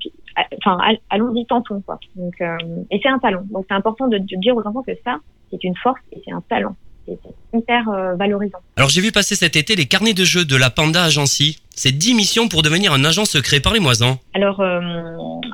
enfin, 0.66 0.78
all- 0.82 1.00
allons-y, 1.10 1.46
tentons 1.46 1.82
quoi. 1.82 2.00
Donc, 2.16 2.34
euh, 2.42 2.56
et 2.92 3.00
c'est 3.04 3.10
un 3.10 3.20
talent. 3.20 3.44
Donc, 3.52 3.66
c'est 3.70 3.76
important 3.76 4.08
de, 4.08 4.18
de 4.18 4.40
dire 4.40 4.56
aux 4.56 4.66
enfants 4.66 4.82
que 4.84 4.94
ça, 5.04 5.18
c'est 5.52 5.64
une 5.64 5.76
force 5.76 6.00
et 6.12 6.22
c'est 6.26 6.32
un 6.32 6.42
talent. 6.50 6.76
C'est 7.06 7.18
hyper 7.54 7.88
euh, 7.90 8.16
valorisant. 8.16 8.58
Alors 8.76 8.90
j'ai 8.90 9.00
vu 9.02 9.12
passer 9.14 9.36
cet 9.36 9.56
été 9.56 9.76
les 9.76 9.86
carnets 9.86 10.14
de 10.14 10.26
jeu 10.26 10.44
de 10.44 10.56
la 10.58 10.70
Panda 10.70 11.04
Agency. 11.06 11.62
C'est 11.80 11.92
10 11.92 12.16
missions 12.16 12.48
pour 12.50 12.64
devenir 12.64 12.92
un 12.92 13.06
agent 13.06 13.26
secret. 13.26 13.60
Parlez-moi-en. 13.60 14.18
Alors, 14.34 14.62
euh, 14.62 14.82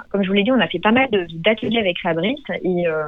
comme 0.09 0.23
je 0.23 0.29
vous 0.29 0.33
l'ai 0.33 0.43
dit, 0.43 0.53
on 0.53 0.59
a 0.61 0.69
fait 0.69 0.79
pas 0.79 0.93
mal 0.93 1.09
d'ateliers 1.11 1.79
avec 1.79 1.99
Fabrice 1.99 2.39
et 2.63 2.87
euh, 2.87 3.03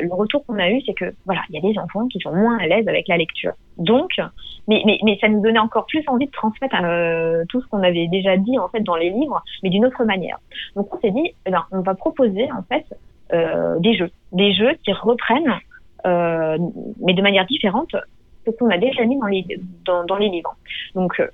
le 0.00 0.14
retour 0.14 0.46
qu'on 0.46 0.58
a 0.58 0.70
eu, 0.70 0.80
c'est 0.86 0.94
que 0.94 1.12
voilà, 1.26 1.42
il 1.50 1.56
y 1.56 1.58
a 1.58 1.60
des 1.60 1.78
enfants 1.78 2.08
qui 2.08 2.18
sont 2.20 2.34
moins 2.34 2.56
à 2.56 2.66
l'aise 2.66 2.88
avec 2.88 3.06
la 3.06 3.18
lecture. 3.18 3.52
Donc, 3.76 4.12
mais, 4.66 4.80
mais, 4.86 4.98
mais 5.04 5.18
ça 5.20 5.28
nous 5.28 5.42
donnait 5.42 5.58
encore 5.58 5.84
plus 5.84 6.02
envie 6.06 6.24
de 6.24 6.30
transmettre 6.30 6.74
euh, 6.82 7.44
tout 7.50 7.60
ce 7.60 7.66
qu'on 7.66 7.82
avait 7.82 8.06
déjà 8.06 8.38
dit 8.38 8.58
en 8.58 8.70
fait 8.70 8.80
dans 8.80 8.96
les 8.96 9.10
livres, 9.10 9.44
mais 9.62 9.68
d'une 9.68 9.84
autre 9.84 10.02
manière. 10.04 10.38
Donc, 10.74 10.88
on 10.94 10.98
s'est 11.00 11.10
dit, 11.10 11.34
eh 11.44 11.50
ben, 11.50 11.66
on 11.70 11.82
va 11.82 11.94
proposer 11.94 12.48
en 12.50 12.62
fait 12.62 12.86
des 13.80 13.94
jeux, 13.94 14.10
des 14.32 14.54
jeux 14.54 14.72
qui 14.84 14.92
reprennent, 14.94 15.52
mais 16.04 17.14
de 17.14 17.20
manière 17.22 17.44
différente, 17.44 17.94
ce 18.44 18.50
qu'on 18.50 18.70
a 18.70 18.78
déjà 18.78 19.04
mis 19.04 19.18
dans 19.18 19.26
les 19.26 19.44
dans, 19.84 20.04
dans 20.04 20.16
les 20.16 20.28
livres. 20.28 20.54
Donc, 20.94 21.18
euh, 21.20 21.28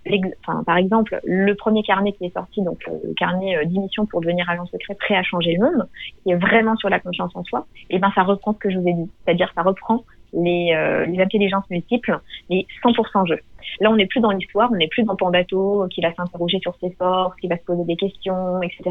enfin, 0.47 0.63
par 0.65 0.77
exemple, 0.77 1.21
le 1.25 1.55
premier 1.55 1.83
carnet 1.83 2.13
qui 2.13 2.27
est 2.27 2.35
sorti, 2.35 2.63
donc 2.63 2.79
euh, 2.89 2.93
le 3.05 3.15
carnet 3.15 3.57
euh, 3.57 3.65
10 3.65 3.79
missions 3.79 4.07
pour 4.07 4.21
devenir 4.21 4.49
agent 4.49 4.67
secret, 4.67 4.95
prêt 4.95 5.17
à 5.17 5.23
changer 5.23 5.57
le 5.59 5.65
monde, 5.65 5.89
qui 6.23 6.33
est 6.33 6.37
vraiment 6.37 6.77
sur 6.77 6.89
la 6.89 7.01
confiance 7.01 7.33
en 7.35 7.45
soi, 7.45 7.67
et 7.91 7.99
ben 7.99 8.11
ça 8.15 8.23
reprend 8.23 8.53
ce 8.53 8.59
que 8.59 8.71
je 8.71 8.79
vous 8.79 8.89
ai 8.89 8.93
dit, 8.93 9.11
c'est-à-dire 9.25 9.51
ça 9.55 9.63
reprend 9.63 10.05
les, 10.33 10.73
euh, 10.75 11.07
les 11.07 11.21
intelligences 11.21 11.69
multiples, 11.71 12.21
les 12.49 12.67
100% 12.85 13.27
jeux. 13.27 13.41
Là, 13.81 13.91
on 13.91 13.97
n'est 13.97 14.07
plus 14.07 14.21
dans 14.21 14.31
l'histoire, 14.31 14.71
on 14.73 14.77
n'est 14.77 14.89
plus 14.89 15.03
dans 15.03 15.17
Pandato 15.17 15.87
qui 15.91 16.01
va 16.01 16.13
s'interroger 16.15 16.59
sur 16.61 16.75
ses 16.81 16.91
forces, 16.93 17.35
qui 17.41 17.49
va 17.49 17.57
se 17.57 17.65
poser 17.65 17.85
des 17.85 17.97
questions, 17.97 18.63
etc. 18.63 18.83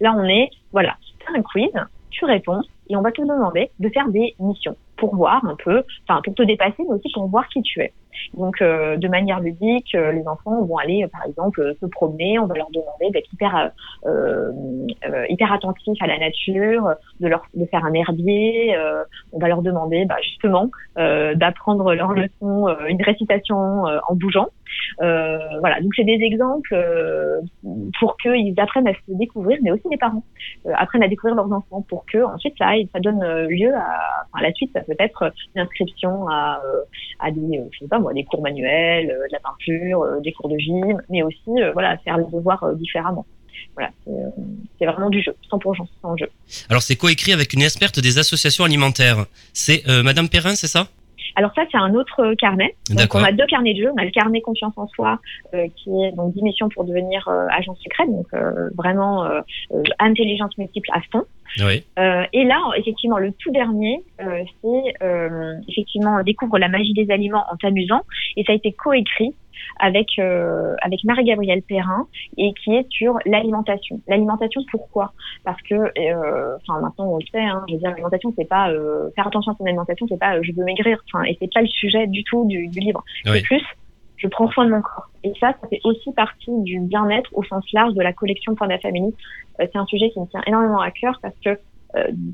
Là, 0.00 0.14
on 0.16 0.24
est, 0.24 0.50
voilà, 0.72 0.96
c'est 1.02 1.36
un 1.36 1.42
quiz, 1.42 1.70
tu 2.10 2.24
réponds, 2.24 2.62
et 2.88 2.96
on 2.96 3.02
va 3.02 3.12
te 3.12 3.22
demander 3.22 3.70
de 3.78 3.88
faire 3.88 4.08
des 4.08 4.34
missions 4.38 4.76
pour 4.96 5.14
voir 5.16 5.44
un 5.44 5.56
peu, 5.56 5.82
enfin 6.06 6.20
pour 6.22 6.34
te 6.34 6.42
dépasser, 6.42 6.82
mais 6.88 6.94
aussi 6.94 7.10
pour 7.12 7.26
voir 7.28 7.48
qui 7.48 7.62
tu 7.62 7.80
es. 7.80 7.92
Donc, 8.34 8.62
euh, 8.62 8.96
de 8.96 9.08
manière 9.08 9.40
ludique, 9.40 9.94
euh, 9.94 10.12
les 10.12 10.26
enfants 10.28 10.64
vont 10.64 10.76
aller, 10.76 11.04
euh, 11.04 11.08
par 11.08 11.24
exemple, 11.26 11.60
euh, 11.60 11.74
se 11.80 11.86
promener. 11.86 12.38
On 12.38 12.46
va 12.46 12.54
leur 12.54 12.70
demander 12.70 13.10
d'être 13.10 13.32
hyper, 13.32 13.72
euh, 14.06 14.52
euh, 15.08 15.24
hyper 15.28 15.52
attentifs 15.52 16.00
à 16.00 16.06
la 16.06 16.18
nature, 16.18 16.94
de 17.20 17.28
leur 17.28 17.44
de 17.54 17.64
faire 17.66 17.84
un 17.84 17.92
herbier. 17.92 18.76
euh, 18.76 19.04
on 19.32 19.38
va 19.38 19.48
leur 19.48 19.62
demander, 19.62 20.04
bah, 20.04 20.16
justement, 20.22 20.70
euh, 20.98 21.34
d'apprendre 21.34 21.92
leur 21.94 22.12
leçon, 22.12 22.68
euh, 22.68 22.86
une 22.88 23.02
récitation 23.02 23.86
euh, 23.86 23.98
en 24.08 24.14
bougeant. 24.14 24.48
Euh, 25.02 25.38
voilà. 25.60 25.80
Donc, 25.80 25.92
c'est 25.96 26.04
des 26.04 26.18
exemples 26.22 26.74
euh, 26.74 27.40
pour 27.98 28.16
qu'ils 28.18 28.58
apprennent 28.58 28.88
à 28.88 28.92
se 28.92 28.98
découvrir, 29.08 29.58
mais 29.62 29.70
aussi 29.70 29.84
les 29.90 29.96
parents 29.96 30.22
euh, 30.66 30.72
apprennent 30.74 31.02
à 31.02 31.08
découvrir 31.08 31.36
leurs 31.36 31.52
enfants 31.52 31.82
pour 31.88 32.04
que 32.06 32.18
ensuite 32.18 32.54
ça, 32.58 32.72
ça 32.92 33.00
donne 33.00 33.22
lieu 33.48 33.72
à, 33.74 34.42
la 34.42 34.52
suite, 34.52 34.70
ça 34.74 34.80
peut 34.80 34.94
être 34.98 35.32
une 35.54 35.62
inscription 35.62 36.28
à, 36.28 36.60
des, 37.30 37.62
je 37.72 37.78
sais 37.78 37.88
pas 37.88 37.98
moi, 37.98 38.12
des 38.12 38.24
cours 38.24 38.42
manuels, 38.42 39.08
de 39.08 39.32
la 39.32 39.40
peinture, 39.40 40.20
des 40.22 40.32
cours 40.32 40.48
de 40.48 40.58
gym, 40.58 41.00
mais 41.08 41.22
aussi 41.22 41.50
voilà 41.72 41.96
faire 41.98 42.18
les 42.18 42.24
devoirs 42.24 42.74
différemment. 42.74 43.24
Voilà, 43.74 43.90
c'est 44.78 44.86
vraiment 44.86 45.10
du 45.10 45.22
jeu, 45.22 45.34
100% 45.50 45.86
sans 46.02 46.16
jeu. 46.16 46.28
Alors 46.68 46.82
c'est 46.82 46.96
coécrit 46.96 47.32
avec 47.32 47.52
une 47.54 47.62
experte 47.62 48.00
des 48.00 48.18
associations 48.18 48.64
alimentaires. 48.64 49.24
C'est 49.52 49.82
Madame 50.02 50.28
Perrin, 50.28 50.54
c'est 50.54 50.68
ça? 50.68 50.88
Alors 51.36 51.52
ça, 51.54 51.62
c'est 51.70 51.78
un 51.78 51.94
autre 51.94 52.20
euh, 52.20 52.34
carnet. 52.36 52.76
Donc 52.90 53.14
on 53.14 53.22
a 53.22 53.32
deux 53.32 53.46
carnets 53.46 53.74
de 53.74 53.82
jeu. 53.82 53.90
On 53.92 54.00
a 54.00 54.04
le 54.04 54.10
carnet 54.10 54.40
confiance 54.40 54.74
en 54.76 54.86
soi, 54.88 55.18
euh, 55.54 55.66
qui 55.76 55.90
est 56.04 56.12
donc 56.12 56.32
10 56.34 56.42
missions 56.42 56.68
pour 56.68 56.84
devenir 56.84 57.26
euh, 57.28 57.46
agent 57.50 57.74
secret, 57.76 58.06
donc 58.06 58.26
euh, 58.34 58.70
vraiment 58.76 59.24
euh, 59.24 59.40
euh, 59.72 59.82
intelligence 59.98 60.56
multiple 60.58 60.90
à 60.92 61.00
fond. 61.10 61.24
Oui. 61.60 61.84
Euh, 61.98 62.24
et 62.32 62.44
là, 62.44 62.58
effectivement, 62.76 63.18
le 63.18 63.32
tout 63.32 63.50
dernier, 63.52 64.02
euh, 64.20 64.42
c'est 64.62 65.04
euh, 65.04 65.54
effectivement 65.68 66.22
découvre 66.22 66.58
la 66.58 66.68
magie 66.68 66.94
des 66.94 67.10
aliments 67.10 67.44
en 67.50 67.56
t'amusant, 67.56 68.02
et 68.36 68.44
ça 68.44 68.52
a 68.52 68.54
été 68.54 68.72
coécrit 68.72 69.34
avec 69.78 70.06
euh, 70.18 70.74
avec 70.82 71.04
Marie-Gabrielle 71.04 71.62
Perrin 71.62 72.06
et 72.36 72.52
qui 72.54 72.74
est 72.74 72.86
sur 72.90 73.18
l'alimentation. 73.26 74.00
L'alimentation, 74.08 74.62
pourquoi? 74.70 75.12
Parce 75.44 75.60
que, 75.62 75.74
euh, 75.74 76.56
enfin 76.56 76.80
maintenant 76.80 77.06
on 77.08 77.18
le 77.18 77.26
sait, 77.32 77.44
hein, 77.44 77.64
je 77.68 77.74
veux 77.74 77.80
dire 77.80 77.90
l'alimentation 77.90 78.32
c'est 78.36 78.48
pas 78.48 78.70
euh, 78.70 79.10
faire 79.16 79.26
attention 79.26 79.52
à 79.52 79.56
son 79.56 79.64
alimentation, 79.64 80.06
c'est 80.08 80.18
pas 80.18 80.40
je 80.42 80.52
veux 80.52 80.64
maigrir, 80.64 80.98
enfin 81.12 81.24
et 81.24 81.36
c'est 81.40 81.52
pas 81.52 81.62
le 81.62 81.68
sujet 81.68 82.06
du 82.06 82.24
tout 82.24 82.46
du, 82.46 82.68
du 82.68 82.80
livre. 82.80 83.02
Oui. 83.26 83.32
C'est 83.34 83.42
plus 83.42 83.64
je 84.16 84.28
prends 84.28 84.48
soin 84.50 84.64
de 84.66 84.70
mon 84.70 84.80
corps. 84.80 85.10
Et 85.22 85.32
ça, 85.40 85.54
ça 85.60 85.68
fait 85.68 85.80
aussi 85.84 86.12
partie 86.12 86.50
du 86.62 86.80
bien-être 86.80 87.30
au 87.34 87.42
sens 87.44 87.64
large 87.72 87.94
de 87.94 88.00
la 88.00 88.12
collection 88.12 88.54
Panda 88.54 88.78
Family. 88.78 89.14
Euh, 89.60 89.66
c'est 89.70 89.76
un 89.76 89.86
sujet 89.86 90.10
qui 90.10 90.20
me 90.20 90.26
tient 90.26 90.42
énormément 90.46 90.80
à 90.80 90.90
cœur 90.90 91.18
parce 91.20 91.34
que 91.44 91.58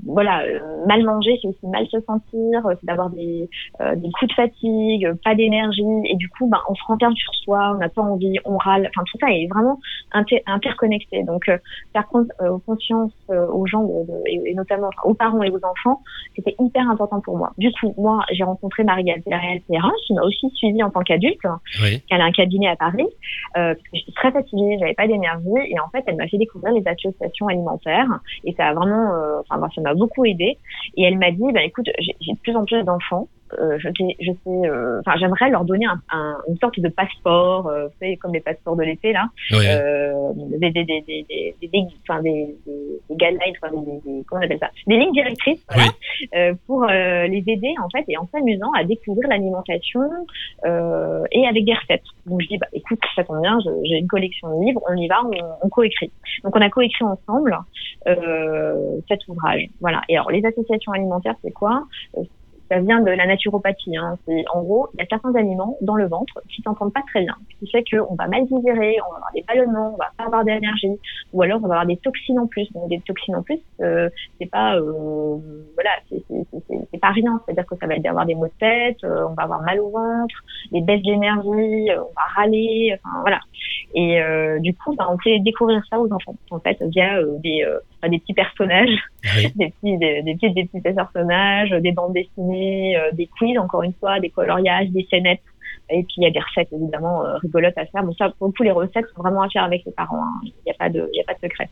voilà, 0.06 0.42
euh, 0.44 0.86
mal 0.86 1.04
manger, 1.04 1.38
c'est 1.42 1.48
aussi 1.48 1.66
mal 1.66 1.86
se 1.88 2.00
sentir, 2.00 2.66
euh, 2.66 2.74
c'est 2.80 2.86
d'avoir 2.86 3.10
des, 3.10 3.48
euh, 3.80 3.94
des 3.96 4.10
coups 4.12 4.28
de 4.28 4.34
fatigue, 4.34 5.04
euh, 5.06 5.14
pas 5.24 5.34
d'énergie, 5.34 5.82
et 6.04 6.16
du 6.16 6.28
coup, 6.30 6.48
ben, 6.48 6.58
on 6.68 6.74
se 6.74 6.82
renferme 6.86 7.14
sur 7.14 7.34
soi, 7.34 7.72
on 7.74 7.78
n'a 7.78 7.88
pas 7.88 8.02
envie, 8.02 8.36
on 8.44 8.56
râle. 8.56 8.88
Enfin, 8.94 9.04
tout 9.10 9.18
ça 9.20 9.30
est 9.30 9.46
vraiment 9.48 9.78
inter- 10.12 10.42
interconnecté. 10.46 11.22
Donc, 11.24 11.48
euh, 11.48 11.58
faire 11.92 12.06
con- 12.08 12.26
euh, 12.40 12.58
conscience 12.66 13.12
euh, 13.30 13.46
aux 13.48 13.66
gens, 13.66 13.82
de- 13.82 14.06
de- 14.06 14.22
et, 14.26 14.50
et 14.50 14.54
notamment 14.54 14.88
enfin, 14.88 15.08
aux 15.08 15.14
parents 15.14 15.42
et 15.42 15.50
aux 15.50 15.64
enfants, 15.64 16.00
c'était 16.36 16.54
hyper 16.58 16.88
important 16.90 17.20
pour 17.20 17.36
moi. 17.36 17.52
Du 17.58 17.70
coup, 17.72 17.94
moi, 17.98 18.24
j'ai 18.32 18.44
rencontré 18.44 18.84
Marie-Gabrielle 18.84 19.60
Perrin, 19.68 19.92
qui 20.06 20.14
m'a 20.14 20.22
aussi 20.22 20.48
suivie 20.54 20.82
en 20.82 20.90
tant 20.90 21.00
qu'adulte, 21.02 21.38
Oui. 21.82 22.02
elle 22.10 22.20
a 22.20 22.24
un 22.24 22.32
cabinet 22.32 22.68
à 22.68 22.76
Paris, 22.76 23.06
euh, 23.56 23.74
parce 23.74 23.76
que 23.82 23.88
j'étais 23.98 24.12
très 24.12 24.32
fatiguée, 24.32 24.76
j'avais 24.80 24.94
pas 24.94 25.06
d'énergie, 25.06 25.46
et 25.68 25.78
en 25.80 25.88
fait, 25.90 26.04
elle 26.06 26.16
m'a 26.16 26.26
fait 26.28 26.38
découvrir 26.38 26.72
les 26.72 26.86
associations 26.86 27.48
alimentaires, 27.48 28.20
et 28.44 28.54
ça 28.54 28.68
a 28.68 28.74
vraiment, 28.74 29.14
euh, 29.14 29.40
ça 29.74 29.80
m'a 29.80 29.94
beaucoup 29.94 30.24
aidé. 30.24 30.58
Et 30.96 31.02
elle 31.02 31.18
m'a 31.18 31.30
dit, 31.30 31.52
bah 31.52 31.62
écoute, 31.62 31.88
j'ai 31.98 32.32
de 32.32 32.38
plus 32.38 32.56
en 32.56 32.64
plus 32.64 32.82
d'enfants, 32.84 33.28
euh, 33.58 33.78
je 33.78 33.88
sais, 33.88 34.16
je 34.20 34.32
sais, 34.32 34.68
euh, 34.68 35.00
enfin, 35.00 35.16
j'aimerais 35.18 35.50
leur 35.50 35.64
donner 35.64 35.86
un, 35.86 36.00
un- 36.12 36.38
une 36.48 36.56
sorte 36.58 36.78
de 36.78 36.88
passeport, 36.88 37.66
euh, 37.66 37.86
vous 37.86 37.94
savez, 38.00 38.16
comme 38.16 38.32
les 38.32 38.40
passeports 38.40 38.76
de 38.76 38.82
l'été 38.84 39.12
là, 39.12 39.26
Oui. 39.52 39.64
euh, 39.68 40.12
des, 40.58 40.70
des, 40.70 40.84
des, 40.84 41.00
des, 41.06 41.56
des, 41.62 41.86
enfin, 42.08 42.22
des, 42.22 42.54
des, 42.66 43.00
des 43.08 43.16
guidelines, 43.16 43.54
enfin, 43.62 43.72
des, 43.74 44.22
comment 44.26 44.40
on 44.40 44.44
appelle 44.44 44.58
ça, 44.58 44.70
des 44.86 44.96
lignes 44.96 45.12
directrices, 45.12 45.64
voilà, 45.72 45.90
euh, 46.36 46.54
pour 46.66 46.84
euh, 46.84 47.26
les 47.26 47.42
aider 47.46 47.74
en 47.82 47.88
fait 47.90 48.04
et 48.08 48.16
en 48.16 48.26
s'amusant 48.32 48.70
à 48.78 48.84
découvrir 48.84 49.28
l'alimentation 49.28 50.02
euh, 50.66 51.22
et 51.32 51.46
avec 51.46 51.64
des 51.64 51.74
recettes. 51.74 52.02
Donc 52.26 52.40
je 52.42 52.48
dis 52.48 52.58
bah 52.58 52.66
écoute 52.72 53.00
ça 53.16 53.24
tombe 53.24 53.40
bien, 53.40 53.58
j'ai 53.84 53.96
une 53.98 54.06
collection 54.06 54.48
de 54.58 54.64
livres, 54.64 54.82
on 54.88 54.96
y 54.96 55.08
va, 55.08 55.20
on, 55.24 55.30
on 55.62 55.68
coécrit. 55.68 56.10
Donc 56.44 56.54
on 56.56 56.60
a 56.60 56.70
coécrit 56.70 57.04
ensemble 57.04 57.56
euh, 58.06 58.98
cet 59.08 59.26
ouvrage. 59.28 59.66
Voilà. 59.80 60.02
Et 60.08 60.16
alors 60.16 60.30
les 60.30 60.44
associations 60.44 60.92
alimentaires 60.92 61.34
c'est 61.42 61.50
quoi? 61.52 61.84
Euh, 62.16 62.22
ça 62.70 62.78
vient 62.80 63.00
de 63.00 63.10
la 63.10 63.26
naturopathie. 63.26 63.96
Hein. 63.96 64.16
C'est 64.26 64.44
en 64.54 64.62
gros, 64.62 64.88
il 64.94 65.00
y 65.00 65.02
a 65.02 65.06
certains 65.10 65.34
aliments 65.34 65.76
dans 65.80 65.96
le 65.96 66.06
ventre 66.06 66.40
qui 66.48 66.62
s'entendent 66.62 66.92
pas 66.92 67.02
très 67.08 67.20
bien, 67.22 67.34
ce 67.50 67.64
qui 67.64 67.70
fait 67.70 67.84
qu'on 67.90 68.14
va 68.14 68.28
mal 68.28 68.46
digérer, 68.46 68.96
on 69.06 69.10
va 69.10 69.16
avoir 69.16 69.32
des 69.34 69.44
ballonnements, 69.46 69.94
on 69.94 69.96
va 69.96 70.10
pas 70.16 70.24
avoir 70.24 70.44
d'énergie, 70.44 70.98
ou 71.32 71.42
alors 71.42 71.58
on 71.62 71.68
va 71.68 71.74
avoir 71.74 71.86
des 71.86 71.96
toxines 71.96 72.38
en 72.38 72.46
plus. 72.46 72.70
Donc 72.72 72.88
des 72.88 73.00
toxines 73.00 73.36
en 73.36 73.42
plus, 73.42 73.60
euh, 73.80 74.08
c'est 74.38 74.50
pas 74.50 74.76
euh, 74.76 75.38
voilà, 75.74 75.90
c'est- 76.08 77.00
pas 77.00 77.10
rien. 77.10 77.40
C'est-à-dire 77.44 77.64
que 77.66 77.76
ça 77.76 77.86
va 77.86 77.94
avoir 78.08 78.26
des 78.26 78.34
maux 78.34 78.46
de 78.46 78.52
tête, 78.60 79.02
euh, 79.04 79.26
on 79.28 79.34
va 79.34 79.44
avoir 79.44 79.62
mal 79.62 79.80
au 79.80 79.88
ventre, 79.90 80.34
des 80.70 80.82
baisses 80.82 81.02
d'énergie, 81.02 81.90
euh, 81.90 82.00
on 82.02 82.12
va 82.14 82.22
râler, 82.36 82.94
enfin 82.94 83.20
voilà. 83.22 83.40
Et 83.94 84.20
euh, 84.22 84.58
du 84.60 84.74
coup, 84.74 84.94
bah, 84.94 85.08
on 85.10 85.18
fait 85.18 85.38
découvrir 85.40 85.82
ça 85.88 85.98
aux 85.98 86.12
enfants 86.12 86.34
en 86.50 86.60
fait 86.60 86.76
via 86.82 87.16
euh, 87.18 87.38
des 87.38 87.64
des 88.08 88.18
petits 88.18 88.34
personnages, 88.34 88.96
des 89.56 89.70
petits 89.70 89.98
des, 89.98 90.22
des 90.22 90.34
petits 90.34 90.52
des 90.52 90.64
petits 90.64 90.80
personnages, 90.80 91.70
des 91.70 91.92
bandes 91.92 92.14
dessinées, 92.14 92.96
euh, 92.96 93.10
des 93.12 93.26
quiz 93.26 93.58
encore 93.58 93.82
une 93.82 93.92
fois, 93.94 94.20
des 94.20 94.30
coloriages, 94.30 94.88
des 94.90 95.06
scénettes. 95.10 95.42
Et 95.92 96.02
puis 96.04 96.14
il 96.18 96.22
y 96.22 96.26
a 96.26 96.30
des 96.30 96.40
recettes 96.40 96.72
évidemment 96.72 97.24
euh, 97.24 97.36
rigolotes 97.38 97.76
à 97.76 97.84
faire. 97.86 98.02
Bon 98.02 98.14
ça 98.14 98.32
pour 98.38 98.46
le 98.48 98.52
coup 98.52 98.62
les 98.62 98.70
recettes 98.70 99.06
sont 99.14 99.22
vraiment 99.22 99.42
à 99.42 99.48
faire 99.48 99.64
avec 99.64 99.82
les 99.84 99.92
parents. 99.92 100.22
hein. 100.22 100.40
Il 100.44 100.52
n'y 100.66 100.72
a 100.72 100.74
pas 100.74 100.88
de 100.88 101.08
il 101.12 101.20
a 101.20 101.24
pas 101.24 101.34
de 101.34 101.40
secret. 101.40 101.68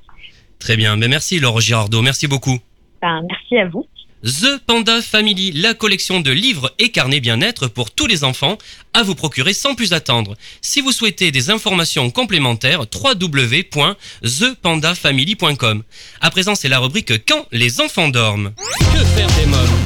Très 0.58 0.76
bien. 0.76 0.96
Mais 0.96 1.08
merci 1.08 1.38
Laure 1.40 1.60
Girardot, 1.60 2.02
merci 2.02 2.26
beaucoup. 2.26 2.58
Ben, 3.00 3.22
merci 3.28 3.58
à 3.58 3.66
vous. 3.68 3.86
The 4.24 4.58
Panda 4.66 5.00
Family, 5.00 5.52
la 5.52 5.74
collection 5.74 6.18
de 6.20 6.32
livres 6.32 6.72
et 6.80 6.88
carnets 6.90 7.20
bien-être 7.20 7.68
pour 7.68 7.92
tous 7.92 8.06
les 8.06 8.24
enfants, 8.24 8.58
à 8.92 9.04
vous 9.04 9.14
procurer 9.14 9.52
sans 9.52 9.76
plus 9.76 9.92
attendre. 9.92 10.34
Si 10.60 10.80
vous 10.80 10.90
souhaitez 10.90 11.30
des 11.30 11.50
informations 11.50 12.10
complémentaires, 12.10 12.80
www.thepandafamily.com. 12.92 15.82
À 16.20 16.30
présent, 16.30 16.56
c'est 16.56 16.68
la 16.68 16.80
rubrique 16.80 17.24
Quand 17.26 17.46
les 17.52 17.80
enfants 17.80 18.08
dorment. 18.08 18.52
Que 18.56 19.04
faire 19.04 19.28
des 19.38 19.46
mômes? 19.46 19.78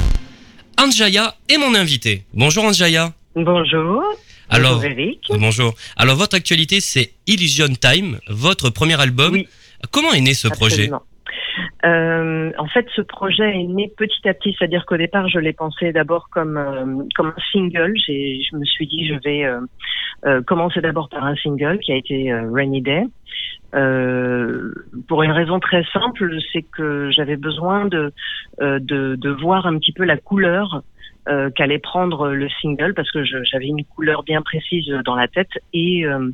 Anjaya 0.78 1.36
est 1.50 1.58
mon 1.58 1.74
invité. 1.74 2.24
Bonjour 2.32 2.64
Anjaya. 2.64 3.12
Bonjour. 3.36 4.02
Alors, 4.48 4.76
Bonjour 4.76 4.90
Eric. 4.90 5.18
Bonjour. 5.28 5.74
Alors, 5.96 6.16
votre 6.16 6.36
actualité, 6.36 6.80
c'est 6.80 7.12
Illusion 7.26 7.68
Time, 7.74 8.18
votre 8.28 8.70
premier 8.70 8.98
album. 8.98 9.42
Comment 9.90 10.12
est 10.12 10.22
né 10.22 10.32
ce 10.32 10.48
projet? 10.48 10.84
Absolument. 10.84 11.02
En 11.84 12.66
fait, 12.66 12.86
ce 12.94 13.02
projet 13.02 13.50
est 13.50 13.64
né 13.64 13.92
petit 13.96 14.28
à 14.28 14.34
petit, 14.34 14.54
c'est-à-dire 14.58 14.86
qu'au 14.86 14.96
départ, 14.96 15.28
je 15.28 15.38
l'ai 15.38 15.52
pensé 15.52 15.92
d'abord 15.92 16.28
comme 16.30 16.56
euh, 16.56 17.04
comme 17.14 17.28
un 17.28 17.42
single. 17.52 17.94
J'ai, 18.06 18.42
je 18.42 18.56
me 18.56 18.64
suis 18.64 18.86
dit, 18.86 19.06
je 19.06 19.14
vais 19.24 19.44
euh, 19.44 19.60
euh, 20.26 20.42
commencer 20.42 20.80
d'abord 20.80 21.08
par 21.08 21.24
un 21.24 21.36
single 21.36 21.78
qui 21.78 21.92
a 21.92 21.96
été 21.96 22.32
euh, 22.32 22.50
Rainy 22.52 22.82
Day. 22.82 23.04
Euh, 23.74 24.72
pour 25.08 25.22
une 25.22 25.32
raison 25.32 25.58
très 25.58 25.84
simple, 25.92 26.30
c'est 26.52 26.62
que 26.62 27.10
j'avais 27.10 27.36
besoin 27.36 27.86
de, 27.86 28.12
euh, 28.60 28.78
de 28.80 29.16
de 29.16 29.30
voir 29.30 29.66
un 29.66 29.78
petit 29.78 29.92
peu 29.92 30.04
la 30.04 30.18
couleur 30.18 30.82
euh, 31.28 31.50
qu'allait 31.50 31.78
prendre 31.78 32.30
le 32.30 32.48
single 32.60 32.94
parce 32.94 33.10
que 33.10 33.24
j'avais 33.24 33.66
une 33.66 33.84
couleur 33.84 34.24
bien 34.24 34.42
précise 34.42 34.88
dans 35.04 35.14
la 35.14 35.28
tête 35.28 35.50
et 35.72 36.04
euh, 36.04 36.30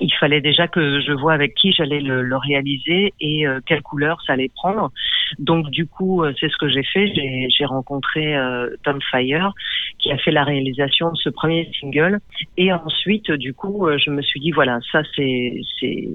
il 0.00 0.12
fallait 0.14 0.40
déjà 0.40 0.68
que 0.68 1.00
je 1.00 1.12
vois 1.12 1.32
avec 1.32 1.54
qui 1.54 1.72
j'allais 1.72 2.00
le, 2.00 2.36
réaliser 2.36 3.14
et 3.20 3.46
euh, 3.46 3.60
quelle 3.66 3.82
couleur 3.82 4.20
ça 4.26 4.34
allait 4.34 4.50
prendre. 4.54 4.92
Donc 5.38 5.70
du 5.70 5.86
coup, 5.86 6.22
euh, 6.22 6.32
c'est 6.38 6.48
ce 6.48 6.56
que 6.56 6.68
j'ai 6.68 6.82
fait. 6.82 7.12
J'ai 7.48 7.64
rencontré 7.64 8.36
euh, 8.36 8.70
Tom 8.84 9.00
Fire 9.10 9.52
qui 9.98 10.12
a 10.12 10.18
fait 10.18 10.30
la 10.30 10.44
réalisation 10.44 11.10
de 11.10 11.16
ce 11.16 11.28
premier 11.28 11.70
single 11.80 12.20
et 12.56 12.72
ensuite, 12.72 13.30
du 13.32 13.52
coup, 13.54 13.86
euh, 13.86 13.98
je 13.98 14.10
me 14.10 14.22
suis 14.22 14.40
dit 14.40 14.52
voilà, 14.52 14.78
ça 14.92 15.02
c'est 15.16 15.60
c'est 15.80 16.08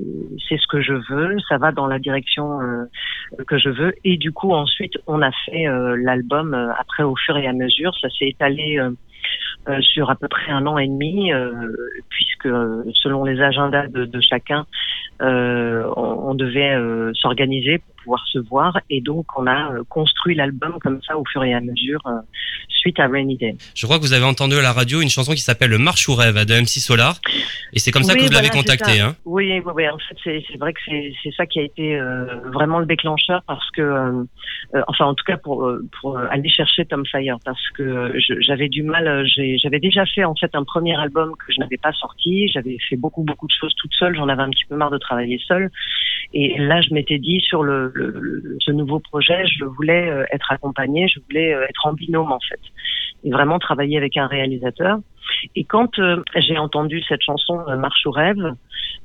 c'est 0.48 0.58
ce 0.58 0.68
que 0.68 0.82
je 0.82 0.94
veux, 0.94 1.38
ça 1.50 1.58
va 1.58 1.72
dans 1.72 1.88
la 1.88 2.00
direction 2.00 2.62
euh, 2.62 2.86
que 3.48 3.58
je 3.58 3.70
veux 3.70 3.94
et 4.04 4.18
du 4.18 4.32
coup 4.32 4.54
ensuite 4.54 4.94
on 5.08 5.22
a 5.22 5.32
fait 5.46 5.68
euh, 5.68 5.96
l'album 5.98 6.54
après 6.80 7.04
au 7.04 7.16
fur 7.16 7.38
et 7.38 7.48
à 7.48 7.54
mesure, 7.54 7.94
ça 8.02 8.10
s'est 8.10 8.30
étalé 8.30 8.80
euh, 9.70 9.80
sur 9.82 10.10
à 10.10 10.16
peu 10.16 10.28
près 10.28 10.52
un 10.52 10.66
an 10.68 10.78
et 10.78 10.88
demi, 10.88 11.32
euh, 11.32 11.72
puisque 12.10 12.48
euh, 12.48 12.84
selon 12.96 13.24
les 13.24 13.40
agendas 13.42 13.88
de, 13.88 14.22
chacun, 14.22 14.66
on, 15.22 16.36
devait 16.36 16.76
s'organiser 17.14 17.82
pouvoir 18.04 18.26
se 18.28 18.40
voir, 18.40 18.80
et 18.90 19.02
donc 19.02 19.26
on 19.38 19.48
a 19.48 19.74
euh, 19.74 19.84
construit 19.90 20.36
l'album 20.36 20.78
comme 20.82 21.00
ça 21.08 21.18
au 21.18 21.24
fur 21.26 21.44
et 21.44 21.54
à 21.54 21.62
mesure 21.62 22.02
euh, 22.06 22.20
suite 22.84 23.00
à 23.00 23.08
Rainy 23.08 23.38
Day. 23.38 23.56
Je 23.76 23.86
crois 23.86 23.98
que 23.98 24.04
vous 24.04 24.14
avez 24.14 24.26
entendu 24.26 24.56
à 24.56 24.62
la 24.62 24.74
radio 24.74 25.02
une 25.02 25.10
chanson 25.10 25.32
qui 25.32 25.42
s'appelle 25.42 25.70
Le 25.70 25.78
Marche 25.78 26.08
ou 26.10 26.16
Rêve 26.16 26.46
de 26.46 26.54
MC 26.54 26.80
Solar. 26.80 27.20
Et 27.72 27.80
c'est 27.80 27.92
comme 27.92 28.04
ça 28.04 28.14
Oui, 28.14 28.20
que 28.20 28.26
vous 28.26 28.32
l'avez 28.32 28.50
voilà, 28.50 28.62
contacté. 28.62 29.00
Hein. 29.00 29.16
Oui, 29.26 29.62
oui, 29.66 29.72
oui. 29.74 29.90
En 29.90 29.98
fait, 29.98 30.18
c'est 30.48 30.58
vrai 30.58 30.74
que 30.74 30.80
c'est 30.86 31.34
ça 31.36 31.46
qui 31.46 31.60
a 31.60 31.64
été 31.64 31.96
euh, 31.96 32.26
vraiment 32.54 32.80
le 32.80 32.86
déclencheur 32.86 33.42
parce 33.48 33.70
que, 33.72 33.82
euh, 33.82 34.24
euh, 34.76 34.82
enfin, 34.88 35.06
en 35.06 35.16
tout 35.16 35.24
cas 35.24 35.38
pour 35.38 35.68
pour 36.02 36.18
aller 36.18 36.50
chercher 36.50 36.86
Tom 36.86 37.06
Fire 37.06 37.38
parce 37.46 37.70
que 37.72 38.14
j'avais 38.42 38.70
du 38.70 38.84
mal. 38.84 39.26
J'avais 39.62 39.80
déjà 39.80 40.06
fait 40.06 40.26
en 40.26 40.36
fait 40.36 40.54
un 40.54 40.64
premier 40.64 40.96
album 40.96 41.34
que 41.36 41.54
je 41.54 41.60
n'avais 41.60 41.78
pas 41.78 41.94
sorti. 41.94 42.50
J'avais 42.50 42.78
fait 42.90 42.98
beaucoup 42.98 43.24
beaucoup 43.24 43.48
de 43.48 43.54
choses 43.60 43.74
toute 43.76 43.94
seule. 43.94 44.16
J'en 44.16 44.28
avais 44.28 44.44
un 44.44 44.50
petit 44.50 44.66
peu 44.66 44.76
marre 44.76 44.92
de 44.92 44.98
travailler 44.98 45.40
seule. 45.48 45.72
Et 46.34 46.58
là, 46.58 46.82
je 46.82 46.94
m'étais 46.94 47.20
dit 47.20 47.42
sur 47.42 47.64
le, 47.64 47.93
ce 47.94 48.72
nouveau 48.72 49.00
projet, 49.00 49.46
je 49.48 49.66
voulais 49.66 50.10
euh, 50.10 50.26
être 50.32 50.52
accompagnée, 50.52 51.08
je 51.08 51.20
voulais 51.22 51.54
euh, 51.54 51.66
être 51.68 51.86
en 51.86 51.94
binôme 51.94 52.32
en 52.32 52.40
fait, 52.40 52.60
et 53.24 53.32
vraiment 53.32 53.60
travailler 53.60 53.98
avec 53.98 54.18
un 54.18 54.28
réalisateur. 54.28 55.00
Et 55.56 55.64
quand 55.64 56.00
euh, 56.00 56.22
j'ai 56.36 56.58
entendu 56.58 57.02
cette 57.08 57.22
chanson 57.22 57.64
Marche 57.78 58.06
au 58.06 58.12
rêve 58.12 58.54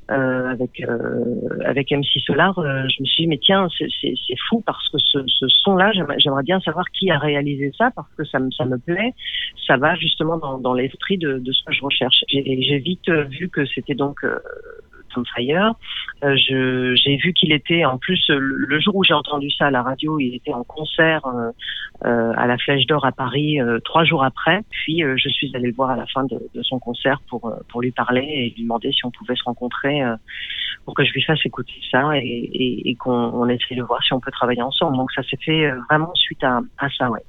avec 0.07 0.81
euh, 0.81 1.23
avec 1.65 1.91
MC 1.91 2.19
Solar, 2.25 2.55
je 2.55 3.01
me 3.01 3.05
suis 3.05 3.23
dit 3.23 3.27
mais 3.27 3.37
tiens 3.37 3.67
c'est 3.77 4.37
fou 4.49 4.63
parce 4.65 4.89
que 4.89 4.97
ce, 4.97 5.19
son-là 5.63 5.91
j'aimerais 6.17 6.43
bien 6.43 6.59
savoir 6.61 6.85
qui 6.89 7.11
a 7.11 7.19
réalisé 7.19 7.71
ça 7.77 7.91
parce 7.95 8.09
que 8.17 8.23
ça 8.25 8.39
me 8.39 8.49
ça 8.49 8.65
me 8.65 8.79
plaît, 8.79 9.13
ça 9.67 9.77
va 9.77 9.93
justement 9.95 10.37
dans 10.37 10.73
l'esprit 10.73 11.19
de 11.19 11.37
de 11.37 11.51
ce 11.51 11.63
que 11.63 11.73
je 11.73 11.83
recherche. 11.83 12.23
J'ai 12.27 12.79
vite 12.79 13.07
vu 13.09 13.49
que 13.49 13.65
c'était 13.67 13.93
donc 13.93 14.25
Tom 15.13 15.23
Fire. 15.35 15.73
Euh, 16.23 16.35
je- 16.37 16.95
j'ai 16.95 17.17
vu 17.17 17.33
qu'il 17.33 17.51
était 17.51 17.85
en 17.85 17.97
plus 17.97 18.23
le 18.29 18.39
le 18.69 18.79
jour 18.79 18.95
où 18.95 19.03
j'ai 19.03 19.13
entendu 19.13 19.49
ça 19.51 19.67
à 19.67 19.71
la 19.71 19.81
radio, 19.83 20.19
il 20.19 20.35
était 20.35 20.53
en 20.53 20.63
concert 20.63 21.25
euh, 21.25 21.51
euh, 22.05 22.33
à 22.37 22.45
la 22.47 22.57
Flèche 22.57 22.85
d'Or 22.85 23.05
à 23.05 23.11
Paris 23.11 23.59
euh, 23.61 23.79
trois 23.83 24.03
jours 24.05 24.23
après. 24.23 24.61
Puis 24.69 25.03
euh, 25.03 25.15
je 25.17 25.29
suis 25.29 25.51
allée 25.55 25.67
le 25.67 25.73
voir 25.75 25.89
à 25.91 25.95
la 25.95 26.05
fin 26.07 26.23
de, 26.23 26.37
de 26.53 26.61
son 26.63 26.79
concert 26.79 27.19
pour 27.29 27.47
euh, 27.47 27.55
pour 27.69 27.81
lui 27.81 27.91
parler 27.91 28.21
et 28.21 28.53
lui 28.55 28.63
demander 28.63 28.91
si 28.91 29.05
on 29.05 29.11
pouvait 29.11 29.35
se 29.35 29.43
rencontrer 29.43 30.03
euh, 30.03 30.15
pour 30.85 30.93
que 30.93 31.03
je 31.05 31.11
lui 31.13 31.21
fasse 31.23 31.39
écouter 31.45 31.73
ça 31.91 32.15
et, 32.17 32.19
et, 32.25 32.89
et 32.89 32.95
qu'on 32.95 33.11
on 33.11 33.47
essaie 33.49 33.75
de 33.75 33.83
voir 33.83 34.01
si 34.03 34.13
on 34.13 34.19
peut 34.19 34.31
travailler 34.31 34.61
ensemble. 34.61 34.97
Donc 34.97 35.11
ça 35.11 35.23
s'est 35.23 35.37
fait 35.43 35.69
vraiment 35.89 36.13
suite 36.15 36.43
à, 36.43 36.59
à 36.77 36.89
ça, 36.97 37.09
ouais. 37.09 37.21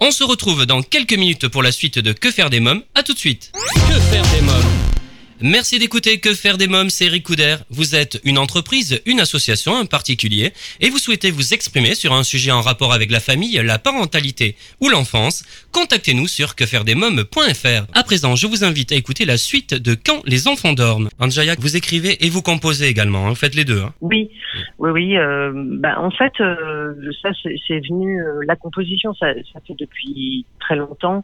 On 0.00 0.10
se 0.10 0.24
retrouve 0.24 0.66
dans 0.66 0.82
quelques 0.82 1.16
minutes 1.18 1.48
pour 1.48 1.62
la 1.62 1.72
suite 1.72 1.98
de 1.98 2.12
Que 2.12 2.30
faire 2.30 2.50
des 2.50 2.60
mômes. 2.60 2.82
À 2.94 3.02
tout 3.02 3.12
de 3.12 3.18
suite. 3.18 3.52
Que 3.54 3.98
faire 4.10 4.22
des 4.34 4.44
mômes? 4.44 4.97
Merci 5.40 5.78
d'écouter 5.78 6.18
Que 6.18 6.34
faire 6.34 6.58
des 6.58 6.66
mômes, 6.66 6.90
c'est 6.90 7.06
Eric 7.06 7.22
Couder. 7.24 7.56
Vous 7.70 7.94
êtes 7.94 8.20
une 8.24 8.38
entreprise, 8.38 9.00
une 9.06 9.20
association, 9.20 9.76
un 9.76 9.86
particulier, 9.86 10.52
et 10.80 10.90
vous 10.90 10.98
souhaitez 10.98 11.30
vous 11.30 11.54
exprimer 11.54 11.94
sur 11.94 12.12
un 12.12 12.24
sujet 12.24 12.50
en 12.50 12.60
rapport 12.60 12.92
avec 12.92 13.12
la 13.12 13.20
famille, 13.20 13.60
la 13.64 13.78
parentalité 13.78 14.56
ou 14.80 14.88
l'enfance. 14.88 15.44
Contactez-nous 15.70 16.26
sur 16.26 16.56
quefairedesmômes.fr. 16.56 17.86
À 17.94 18.02
présent, 18.02 18.34
je 18.34 18.48
vous 18.48 18.64
invite 18.64 18.90
à 18.90 18.96
écouter 18.96 19.24
la 19.26 19.36
suite 19.36 19.74
de 19.74 19.94
Quand 19.94 20.22
les 20.26 20.48
enfants 20.48 20.72
dorment. 20.72 21.08
Anjaya, 21.20 21.54
vous 21.60 21.76
écrivez 21.76 22.24
et 22.26 22.30
vous 22.30 22.42
composez 22.42 22.86
également. 22.88 23.26
hein. 23.26 23.30
Vous 23.30 23.34
faites 23.36 23.54
les 23.54 23.64
deux. 23.64 23.80
hein. 23.82 23.94
Oui, 24.00 24.30
oui, 24.78 24.90
oui. 24.90 25.16
euh, 25.16 25.52
bah, 25.54 26.00
en 26.00 26.10
fait, 26.10 26.32
euh, 26.40 26.94
ça, 27.22 27.30
c'est 27.44 27.78
venu. 27.88 28.20
euh, 28.20 28.40
la 28.46 28.56
composition, 28.56 29.14
ça, 29.14 29.32
ça 29.52 29.60
fait 29.66 29.74
depuis 29.78 30.46
très 30.58 30.74
longtemps. 30.74 31.22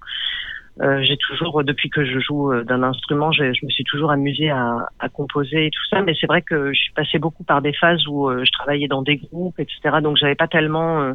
Euh, 0.82 1.02
j'ai 1.02 1.16
toujours, 1.16 1.62
depuis 1.62 1.88
que 1.88 2.04
je 2.04 2.18
joue 2.18 2.52
euh, 2.52 2.64
d'un 2.64 2.82
instrument, 2.82 3.30
je, 3.30 3.44
me 3.44 3.70
suis 3.70 3.84
toujours 3.84 4.10
amusée 4.10 4.50
à, 4.50 4.88
à 4.98 5.08
composer 5.08 5.66
et 5.66 5.70
tout 5.70 5.84
ça. 5.88 6.02
Mais 6.02 6.14
c'est 6.20 6.26
vrai 6.26 6.42
que 6.42 6.72
je 6.72 6.78
suis 6.78 6.92
passée 6.92 7.18
beaucoup 7.18 7.44
par 7.44 7.62
des 7.62 7.72
phases 7.72 8.06
où 8.08 8.28
euh, 8.28 8.44
je 8.44 8.50
travaillais 8.52 8.88
dans 8.88 9.02
des 9.02 9.16
groupes, 9.16 9.58
etc. 9.60 9.98
Donc 10.02 10.16
j'avais 10.16 10.34
pas 10.34 10.48
tellement 10.48 11.00
euh, 11.00 11.12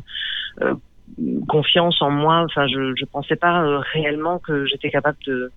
euh, 0.62 0.76
confiance 1.50 2.02
en 2.02 2.10
moi. 2.10 2.46
Enfin, 2.46 2.68
je, 2.68 2.94
je 2.96 3.06
pensais 3.06 3.36
pas 3.36 3.80
réellement 3.94 4.40
que 4.40 4.66
j'étais 4.66 4.90
capable 4.90 5.18
de 5.28 5.52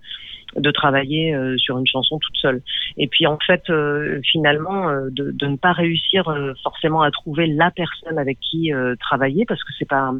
de 0.57 0.71
travailler 0.71 1.33
euh, 1.33 1.57
sur 1.57 1.77
une 1.77 1.87
chanson 1.87 2.19
toute 2.19 2.35
seule. 2.37 2.61
Et 2.97 3.07
puis 3.07 3.25
en 3.27 3.37
fait, 3.45 3.63
euh, 3.69 4.19
finalement, 4.31 4.89
euh, 4.89 5.09
de, 5.11 5.31
de 5.31 5.45
ne 5.47 5.55
pas 5.57 5.71
réussir 5.71 6.27
euh, 6.29 6.53
forcément 6.63 7.01
à 7.01 7.11
trouver 7.11 7.47
la 7.47 7.71
personne 7.71 8.17
avec 8.19 8.37
qui 8.39 8.73
euh, 8.73 8.95
travailler, 8.99 9.45
parce 9.45 9.63
que 9.63 9.71
c'est 9.77 9.87
pas 9.89 10.13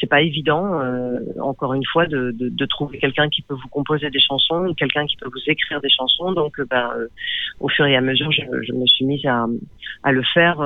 c'est 0.00 0.08
pas 0.08 0.22
évident. 0.22 0.80
euh, 0.80 1.18
encore 1.40 1.74
une 1.74 1.84
fois, 1.84 2.06
de, 2.06 2.32
de, 2.32 2.48
de 2.48 2.66
trouver 2.66 2.98
quelqu'un 2.98 3.28
qui 3.28 3.42
peut 3.42 3.54
vous 3.54 3.68
composer 3.68 4.10
des 4.10 4.20
chansons, 4.20 4.74
quelqu'un 4.74 5.06
qui 5.06 5.16
peut 5.16 5.28
vous 5.28 5.42
écrire 5.46 5.80
des 5.80 5.90
chansons. 5.90 6.32
Donc, 6.32 6.58
euh, 6.58 7.08
au 7.60 7.68
fur 7.68 7.86
et 7.86 7.96
à 7.96 8.00
mesure, 8.00 8.30
je, 8.32 8.42
je 8.62 8.72
me 8.72 8.86
suis 8.86 9.04
mise 9.04 9.24
à, 9.26 9.46
à 10.02 10.12
le 10.12 10.22
faire 10.34 10.56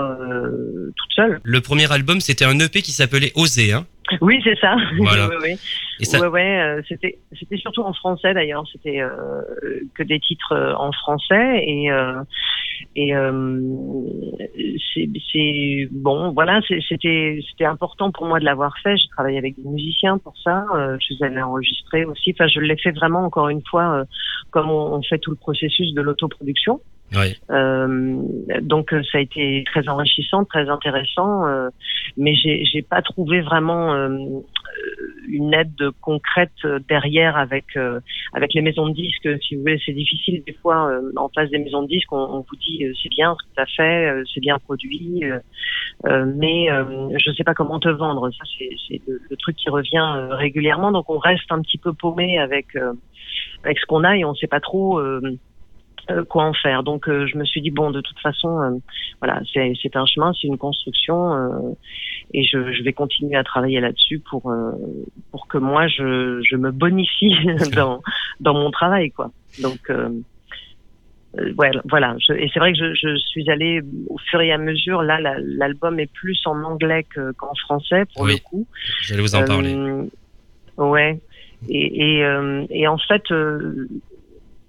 toute 0.97 1.13
seule. 1.15 1.41
Le 1.43 1.61
premier 1.61 1.91
album, 1.93 2.21
c'était 2.21 2.45
un 2.45 2.59
EP 2.59 2.83
qui 2.83 2.93
s'appelait 2.93 3.33
Oser. 3.37 3.73
Hein. 3.73 3.87
Oui, 4.21 4.41
c'est 4.45 4.59
ça. 4.59 4.77
Voilà. 4.99 5.29
oui, 5.31 5.37
oui. 5.43 5.51
Et 6.01 6.05
ça- 6.05 6.21
Ouais, 6.21 6.27
ouais, 6.29 6.61
euh, 6.61 6.83
c'était, 6.89 7.19
c'était 7.39 7.57
surtout 7.59 7.83
en 7.83 7.93
français 7.93 8.33
d'ailleurs. 8.35 8.65
C'était 8.73 9.01
euh, 9.01 9.43
que 9.95 10.03
des 10.03 10.19
titres 10.21 10.53
euh, 10.53 10.75
en 10.75 10.93
français 10.93 11.63
et 11.67 11.91
euh, 11.91 12.23
et 12.97 13.15
euh, 13.15 13.61
c'est, 14.95 15.09
c'est 15.33 15.89
bon, 15.91 16.33
voilà, 16.33 16.61
c'est- 16.67 16.81
c'était 16.89 17.41
c'était 17.51 17.65
important 17.67 18.11
pour 18.11 18.27
moi 18.27 18.41
de 18.41 18.45
l'avoir 18.45 18.77
fait. 18.83 18.97
J'ai 18.97 19.09
travaillé 19.09 19.39
avec 19.39 19.57
des 19.57 19.69
musiciens 19.69 20.19
pour 20.19 20.35
ça. 20.43 20.65
Euh, 20.75 20.97
je 21.01 21.15
les 21.15 21.23
avais 21.27 21.43
enregistrés 21.43 22.05
aussi. 22.05 22.33
Enfin, 22.35 22.49
je 22.49 22.61
l'ai 22.61 22.77
fait 22.77 22.93
vraiment 22.93 23.25
encore 23.25 23.49
une 23.49 23.63
fois 23.69 24.01
euh, 24.01 24.05
comme 24.51 24.71
on, 24.71 24.95
on 24.95 25.03
fait 25.03 25.19
tout 25.19 25.31
le 25.31 25.37
processus 25.37 25.93
de 25.95 26.01
l'autoproduction. 26.01 26.81
Euh, 27.51 28.23
donc 28.61 28.93
euh, 28.93 29.03
ça 29.11 29.19
a 29.19 29.21
été 29.21 29.65
très 29.67 29.89
enrichissant, 29.89 30.45
très 30.45 30.69
intéressant, 30.69 31.47
euh, 31.47 31.69
mais 32.17 32.35
j'ai 32.35 32.65
j'ai 32.65 32.83
pas 32.83 33.03
trouvé 33.03 33.41
vraiment 33.41 33.95
une 35.29 35.53
aide 35.55 35.91
concrète 36.01 36.53
derrière 36.89 37.37
avec 37.37 37.77
avec 38.33 38.55
les 38.55 38.63
maisons 38.63 38.89
de 38.89 38.95
disques. 38.95 39.29
Si 39.43 39.55
vous 39.55 39.63
voulez, 39.63 39.81
c'est 39.85 39.93
difficile 39.93 40.43
des 40.47 40.53
fois 40.53 40.91
en 41.17 41.29
face 41.29 41.51
des 41.51 41.59
maisons 41.59 41.83
de 41.83 41.89
disques, 41.89 42.13
on, 42.13 42.45
vous 42.49 42.57
dit 42.57 42.85
c'est 43.03 43.09
bien 43.09 43.35
ce 43.39 43.47
que 43.49 43.55
tu 43.55 43.61
as 43.61 43.67
fait, 43.67 44.23
c'est 44.33 44.41
bien 44.41 44.59
produit, 44.59 45.23
mais 46.05 46.69
je 47.19 47.33
sais 47.33 47.45
pas 47.45 47.55
comment 47.55 47.81
te 47.81 47.89
vendre. 47.89 48.31
Ça 48.31 48.45
c'est 48.89 49.01
le, 49.07 49.21
le 49.29 49.37
truc 49.37 49.57
qui 49.57 49.69
revient 49.69 50.29
régulièrement, 50.31 50.93
donc 50.93 51.11
on 51.11 51.19
reste 51.19 51.51
un 51.51 51.61
petit 51.61 51.79
peu 51.79 51.93
paumé 51.93 52.39
avec 52.39 52.77
avec 53.65 53.79
ce 53.79 53.87
qu'on 53.87 54.05
a 54.05 54.17
et 54.17 54.25
on 54.25 54.35
sait 54.35 54.47
pas 54.47 54.61
trop. 54.61 55.01
Euh, 56.11 56.25
quoi 56.25 56.45
en 56.45 56.53
faire. 56.53 56.83
Donc 56.83 57.09
euh, 57.09 57.27
je 57.27 57.39
me 57.39 57.45
suis 57.45 57.61
dit 57.63 57.71
bon 57.71 57.91
de 57.91 58.01
toute 58.01 58.19
façon 58.21 58.61
euh, 58.61 58.71
voilà 59.21 59.41
c'est 59.53 59.73
c'est 59.83 59.97
un 59.97 60.07
chemin, 60.07 60.33
c'est 60.35 60.49
une 60.49 60.59
construction 60.59 61.77
et 62.35 62.45
je, 62.45 62.73
je 62.73 62.83
vais 62.83 62.93
continuer 62.93 63.37
à 63.37 63.45
travailler 63.45 63.81
là-dessus 63.81 64.19
pour 64.19 64.53
pour 65.31 65.47
que 65.49 65.59
moi 65.59 65.87
je 65.89 66.41
je 66.49 66.57
me 66.57 66.71
bonifie 66.71 67.35
dans 67.75 68.03
dans 68.41 68.55
mon 68.55 68.71
travail 68.71 69.11
quoi. 69.11 69.31
Donc 69.63 69.79
euh, 69.91 70.09
ouais, 71.57 71.71
voilà, 71.89 72.17
Je- 72.19 72.33
et 72.35 72.51
c'est 72.53 72.59
vrai 72.61 72.73
que 72.73 72.79
je, 72.79 72.93
je 72.95 73.17
suis 73.17 73.49
allée 73.51 73.81
au 74.09 74.19
fur 74.19 74.41
et 74.41 74.51
à 74.53 74.59
mesure. 74.59 75.03
Là, 75.03 75.21
la- 75.21 75.39
l'album 75.39 76.01
est 76.01 76.13
plus 76.13 76.41
en 76.47 76.63
anglais 76.65 77.05
que- 77.05 77.33
qu'en 77.33 77.55
français 77.55 78.05
pour 78.15 78.25
Oui. 78.25 78.35
le 78.35 78.39
coup. 78.43 78.67
J'allais 79.03 79.23
vous 79.23 79.35
en 79.37 79.45
parler. 79.45 79.77
Ouais. 80.77 81.21
Et, 81.69 82.17
et, 82.19 82.25
euh, 82.25 82.65
et 82.71 82.89
en 82.89 82.97
fait, 82.99 83.23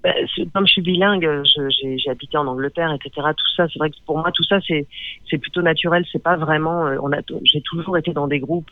euh, 0.05 0.11
ben, 0.37 0.49
comme 0.53 0.67
je 0.67 0.71
suis 0.71 0.81
bilingue, 0.81 1.43
j'ai 1.43 2.09
habité 2.09 2.37
en 2.37 2.47
Angleterre, 2.47 2.91
etc. 2.93 3.27
Tout 3.37 3.53
ça, 3.55 3.67
c'est 3.71 3.79
vrai 3.79 3.89
que 3.89 3.95
pour 4.05 4.17
moi, 4.17 4.31
tout 4.31 4.43
ça, 4.43 4.59
c'est 4.67 5.37
plutôt 5.37 5.61
naturel. 5.61 6.05
C'est 6.11 6.23
pas 6.23 6.37
vraiment. 6.37 6.85
On 7.01 7.11
a, 7.11 7.19
j'ai 7.43 7.61
toujours 7.61 7.97
été 7.97 8.13
dans 8.13 8.27
des 8.27 8.39
groupes. 8.39 8.71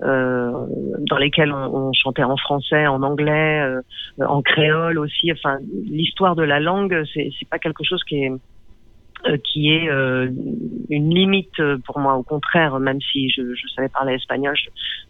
Euh, 0.00 0.66
dans 1.10 1.16
lesquels 1.16 1.52
on, 1.52 1.88
on, 1.88 1.92
chantait 1.92 2.22
en 2.22 2.36
français, 2.36 2.86
en 2.86 3.02
anglais, 3.02 3.62
euh, 3.62 3.82
en 4.24 4.42
créole 4.42 4.96
aussi. 4.96 5.32
Enfin, 5.32 5.58
l'histoire 5.86 6.36
de 6.36 6.44
la 6.44 6.60
langue, 6.60 7.02
c'est 7.12 7.32
pas 7.50 7.58
quelque 7.58 7.82
chose 7.82 8.04
qui 8.04 8.22
est 8.22 8.30
euh, 8.30 8.36
qui 9.44 9.70
est 9.70 9.88
euh, 9.88 10.28
une 10.90 11.14
limite 11.14 11.60
pour 11.84 11.98
moi. 11.98 12.14
Au 12.14 12.22
contraire, 12.22 12.78
même 12.78 13.00
si 13.00 13.30
je, 13.30 13.54
je 13.54 13.68
savais 13.74 13.88
parler 13.88 14.14
espagnol, 14.14 14.54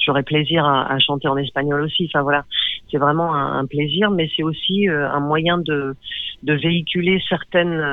j'aurais 0.05 0.23
plaisir 0.23 0.65
à, 0.65 0.91
à, 0.93 0.99
chanter 0.99 1.29
en 1.29 1.37
espagnol 1.37 1.83
aussi. 1.83 2.09
Enfin 2.13 2.23
voilà, 2.23 2.45
c'est 2.91 2.99
vraiment 2.99 3.35
un, 3.35 3.59
un, 3.59 3.67
plaisir, 3.67 4.11
mais 4.11 4.31
c'est 4.35 4.43
aussi 4.43 4.89
euh, 4.89 5.11
un 5.11 5.21
moyen 5.21 5.59
de, 5.59 5.95
de 6.43 6.55
véhiculer 6.55 7.23
certaines 7.29 7.85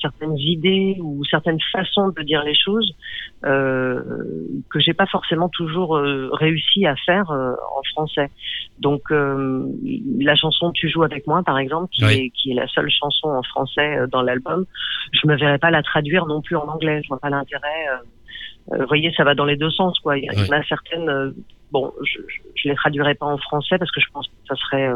certaines 0.00 0.36
idées 0.36 0.96
ou 1.00 1.24
certaines 1.24 1.60
façons 1.72 2.08
de 2.08 2.22
dire 2.22 2.42
les 2.42 2.54
choses 2.54 2.94
euh, 3.44 4.02
que 4.70 4.80
j'ai 4.80 4.94
pas 4.94 5.06
forcément 5.06 5.48
toujours 5.48 5.96
réussi 6.32 6.86
à 6.86 6.96
faire 6.96 7.30
en 7.30 7.82
français. 7.92 8.30
Donc 8.80 9.02
la 9.10 10.36
chanson 10.36 10.72
"Tu 10.72 10.88
joues 10.88 11.04
avec 11.04 11.26
moi", 11.26 11.42
par 11.44 11.58
exemple, 11.58 11.88
qui, 11.92 12.04
est, 12.04 12.30
qui 12.30 12.50
est 12.50 12.54
la 12.54 12.66
seule 12.68 12.90
chanson 12.90 13.28
en 13.28 13.42
français 13.42 14.06
dans 14.10 14.22
l'album, 14.22 14.66
je 15.12 15.26
me 15.28 15.35
ne 15.36 15.46
verrais 15.46 15.58
pas 15.58 15.70
la 15.70 15.82
traduire 15.82 16.26
non 16.26 16.40
plus 16.40 16.56
en 16.56 16.66
anglais. 16.68 17.00
Je 17.02 17.08
vois 17.08 17.18
pas 17.18 17.30
l'intérêt. 17.30 17.88
Euh, 17.90 17.96
euh, 18.72 18.78
vous 18.80 18.88
voyez, 18.88 19.12
ça 19.16 19.24
va 19.24 19.34
dans 19.34 19.44
les 19.44 19.56
deux 19.56 19.70
sens, 19.70 19.98
quoi. 20.00 20.18
Il 20.18 20.24
y, 20.24 20.30
en 20.30 20.52
a 20.52 20.62
certaines. 20.64 21.08
Euh, 21.08 21.30
bon, 21.70 21.92
je, 22.02 22.18
je, 22.54 22.68
les 22.68 22.74
traduirais 22.74 23.14
pas 23.14 23.26
en 23.26 23.38
français 23.38 23.78
parce 23.78 23.90
que 23.90 24.00
je 24.00 24.06
pense 24.12 24.26
que 24.26 24.32
ça 24.48 24.56
serait 24.56 24.90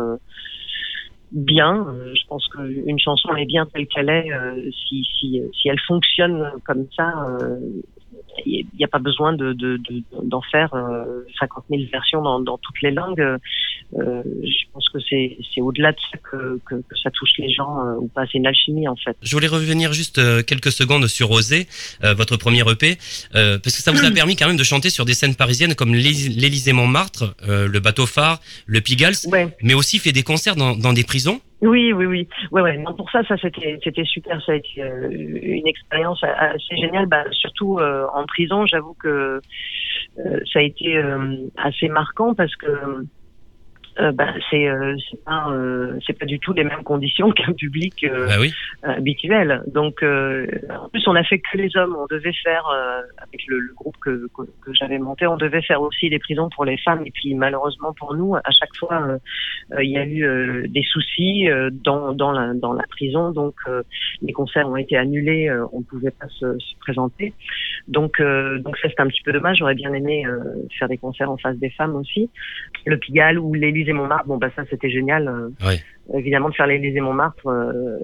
bien. 1.33 1.87
Je 2.15 2.27
pense 2.27 2.47
qu'une 2.49 2.99
chanson 2.99 3.35
est 3.37 3.47
bien 3.47 3.67
telle 3.67 3.87
qu'elle 3.87 4.11
est. 4.11 4.29
si, 4.73 5.05
si, 5.05 5.41
si 5.53 5.69
elle 5.69 5.81
fonctionne 5.87 6.51
comme 6.65 6.87
ça, 6.97 7.13
il 8.47 8.67
n'y 8.79 8.85
a 8.85 8.89
pas 8.89 8.99
besoin 8.99 9.33
de, 9.33 9.53
d'en 9.53 9.77
de, 9.77 10.03
de, 10.23 10.37
faire 10.51 10.71
50 11.39 11.65
000 11.71 11.83
versions 11.93 12.23
dans, 12.23 12.41
dans 12.41 12.59
toutes 12.59 12.81
les 12.83 12.91
langues. 12.91 13.39
Euh, 13.99 14.23
je 14.45 14.65
pense 14.73 14.89
que 14.91 14.99
c'est, 15.09 15.37
c'est 15.53 15.61
au-delà 15.61 15.91
de 15.91 15.99
ça 16.13 16.19
que, 16.19 16.61
que, 16.65 16.77
que, 16.77 16.99
ça 17.03 17.11
touche 17.11 17.33
les 17.39 17.53
gens 17.53 17.81
euh, 17.81 17.97
ou 17.97 18.09
pas. 18.09 18.25
C'est 18.31 18.39
une 18.39 18.47
alchimie 18.47 18.87
en 18.87 18.95
fait. 18.95 19.17
Je 19.21 19.35
voulais 19.35 19.49
revenir 19.49 19.93
juste 19.93 20.19
euh, 20.19 20.43
quelques 20.43 20.71
secondes 20.71 21.07
sur 21.09 21.31
Osée, 21.31 21.67
votre 22.03 22.37
premier 22.37 22.61
EP, 22.61 22.97
parce 23.33 23.63
que 23.63 23.83
ça 23.83 23.91
vous 23.91 24.05
a 24.05 24.11
permis 24.15 24.37
quand 24.37 24.47
même 24.47 24.57
de 24.57 24.65
chanter 24.65 24.91
sur 24.91 25.05
des 25.05 25.15
scènes 25.15 25.35
parisiennes 25.35 25.75
comme 25.75 25.95
l'Élysée 25.95 26.73
Montmartre, 26.73 27.35
le 27.47 27.79
Bateau 27.81 28.07
Phare, 28.07 28.41
le 28.67 28.81
Pigalle, 28.81 29.15
mais 29.63 29.75
aussi 29.75 29.99
fait 29.99 30.13
des 30.13 30.23
concerts 30.23 30.57
dans, 30.57 30.77
dans 30.77 30.93
des 30.93 31.05
prisons. 31.05 31.41
Oui, 31.63 31.93
oui, 31.93 32.07
oui. 32.07 32.29
Ouais, 32.51 32.63
ouais. 32.63 32.79
Non, 32.79 32.95
pour 32.95 33.11
ça, 33.11 33.23
ça 33.25 33.37
c'était, 33.37 33.79
c'était 33.85 34.05
super. 34.05 34.43
Ça 34.43 34.53
a 34.53 34.55
été 34.57 34.81
une 34.81 35.67
expérience 35.67 36.23
assez 36.23 36.77
géniale. 36.77 37.07
Bah, 37.07 37.25
surtout 37.33 37.79
en 37.81 38.25
prison, 38.27 38.67
j'avoue 38.67 38.95
que 38.95 39.41
ça 40.17 40.59
a 40.59 40.63
été 40.63 41.03
assez 41.57 41.89
marquant 41.89 42.35
parce 42.35 42.55
que 42.57 43.05
euh, 43.99 44.13
bah, 44.13 44.33
c'est 44.51 44.69
euh, 44.69 44.97
c'est 45.11 45.23
pas 45.25 45.51
euh, 45.51 45.99
c'est 46.07 46.19
pas 46.19 46.27
du 46.27 46.39
tout 46.39 46.53
les 46.53 46.63
mêmes 46.63 46.85
conditions 46.85 47.31
qu'un 47.33 47.53
public 47.53 48.07
bah 48.09 48.37
oui. 48.41 48.53
habituel. 48.83 49.63
Donc 49.67 50.03
en 50.03 50.89
plus 50.89 51.07
on 51.09 51.17
a 51.17 51.25
fait 51.25 51.39
que 51.39 51.57
les 51.57 51.77
hommes. 51.77 51.97
On 51.99 52.07
devait 52.07 52.33
faire 52.45 52.65
avec 53.19 53.41
le, 53.49 53.59
le, 53.59 53.75
groupe 53.75 53.97
que, 54.01 54.29
que, 54.37 54.43
que 54.43 54.73
j'avais 54.73 54.99
monté, 54.99 55.27
on 55.27 55.37
devait 55.37 55.63
faire 55.63 55.83
aussi 55.83 56.09
des 56.09 56.19
prisons 56.19 56.49
pour 56.55 56.65
les 56.65 56.77
femmes. 56.79 57.03
Et 57.05 57.11
puis 57.11 57.35
malheureusement 57.35 57.93
pour 57.93 58.15
nous, 58.15 58.37
à 58.37 58.51
chaque 58.51 58.75
fois 58.79 59.19
il 59.81 59.91
y 59.91 59.99
a 59.99 60.07
eu 60.07 60.69
des 60.69 60.83
soucis 60.83 61.49
dans 61.73 62.13
dans 62.13 62.33
la 62.33 62.55
dans 62.55 62.73
la 62.73 62.85
prison. 62.89 63.33
Donc 63.33 63.55
les 64.23 64.33
concerts 64.33 64.69
ont 64.69 64.77
été 64.77 64.97
annulés. 64.97 65.51
on 65.73 65.83
pouvait 65.83 66.13
pas 66.13 66.29
se, 66.29 66.59
se 66.59 66.79
présenter. 66.81 67.33
Donc 67.89 68.23
donc 68.23 68.77
ça 68.79 68.89
c'est 68.89 69.01
un 69.01 69.09
petit 69.09 69.23
peu 69.23 69.33
dommage. 69.33 69.59
J'aurais 69.59 69.75
bien 69.75 69.93
aimé 69.93 70.25
faire 70.79 70.89
des 70.89 70.99
concerts 70.99 71.31
en 71.31 71.37
face 71.37 71.57
des 71.59 71.71
femmes 71.71 71.97
aussi. 71.97 72.31
Le 72.87 72.97
Pigalle 72.97 73.39
ou 73.39 73.55
les 73.55 73.73
Montmartre, 73.89 74.27
bon 74.27 74.37
bah 74.37 74.51
ça 74.55 74.63
c'était 74.71 74.91
génial. 74.91 75.29
Euh, 75.29 75.77
évidemment 76.15 76.49
de 76.49 76.55
faire 76.55 76.67
l'Élysée 76.67 77.01
Montmartre, 77.01 77.47
euh, 77.47 77.99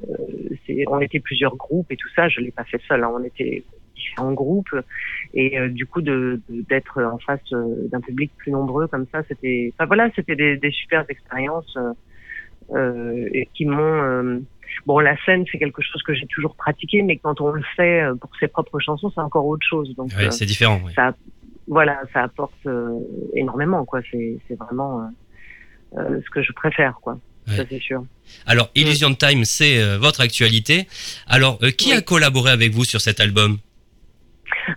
on 0.88 1.00
était 1.00 1.20
plusieurs 1.20 1.56
groupes 1.56 1.90
et 1.90 1.96
tout 1.96 2.08
ça. 2.14 2.28
Je 2.28 2.40
l'ai 2.40 2.50
pas 2.50 2.64
fait 2.64 2.80
seul, 2.88 3.04
hein, 3.04 3.10
on 3.12 3.22
était 3.22 3.64
différents 3.94 4.32
groupes 4.32 4.74
et 5.34 5.58
euh, 5.58 5.68
du 5.68 5.86
coup 5.86 6.02
de 6.02 6.40
d'être 6.48 7.02
en 7.02 7.18
face 7.18 7.40
d'un 7.50 8.00
public 8.00 8.30
plus 8.36 8.52
nombreux 8.52 8.86
comme 8.88 9.06
ça, 9.12 9.22
c'était, 9.28 9.72
enfin 9.74 9.86
voilà, 9.86 10.10
c'était 10.14 10.36
des, 10.36 10.56
des 10.56 10.70
super 10.70 11.04
expériences 11.08 11.78
et 12.74 13.48
qui 13.54 13.66
m'ont 13.66 14.42
Bon, 14.84 14.98
la 14.98 15.16
scène, 15.24 15.44
c'est 15.50 15.58
quelque 15.58 15.80
chose 15.80 16.02
que 16.02 16.12
j'ai 16.12 16.26
toujours 16.26 16.54
pratiqué, 16.56 17.00
mais 17.02 17.16
quand 17.16 17.40
on 17.40 17.52
le 17.52 17.62
fait 17.76 18.02
pour 18.20 18.30
ses 18.38 18.48
propres 18.48 18.80
chansons, 18.80 19.10
c'est 19.14 19.20
encore 19.20 19.46
autre 19.46 19.64
chose. 19.66 19.94
Donc, 19.94 20.10
c'est 20.30 20.44
différent. 20.44 20.80
Ça, 20.94 21.14
voilà, 21.68 22.02
ça 22.12 22.24
apporte 22.24 22.68
énormément, 23.34 23.84
quoi. 23.84 24.00
C'est 24.10 24.58
vraiment 24.58 25.08
euh, 25.96 26.20
ce 26.24 26.30
que 26.30 26.42
je 26.42 26.52
préfère, 26.52 26.98
quoi. 27.02 27.18
Ça, 27.46 27.62
c'est 27.68 27.80
sûr. 27.80 28.04
Alors, 28.44 28.70
Illusion 28.74 29.14
Time, 29.14 29.44
c'est 29.44 29.80
euh, 29.80 29.98
votre 29.98 30.20
actualité. 30.20 30.88
Alors, 31.28 31.60
euh, 31.62 31.70
qui 31.70 31.92
a 31.92 32.00
collaboré 32.00 32.50
avec 32.50 32.72
vous 32.72 32.84
sur 32.84 33.00
cet 33.00 33.20
album? 33.20 33.58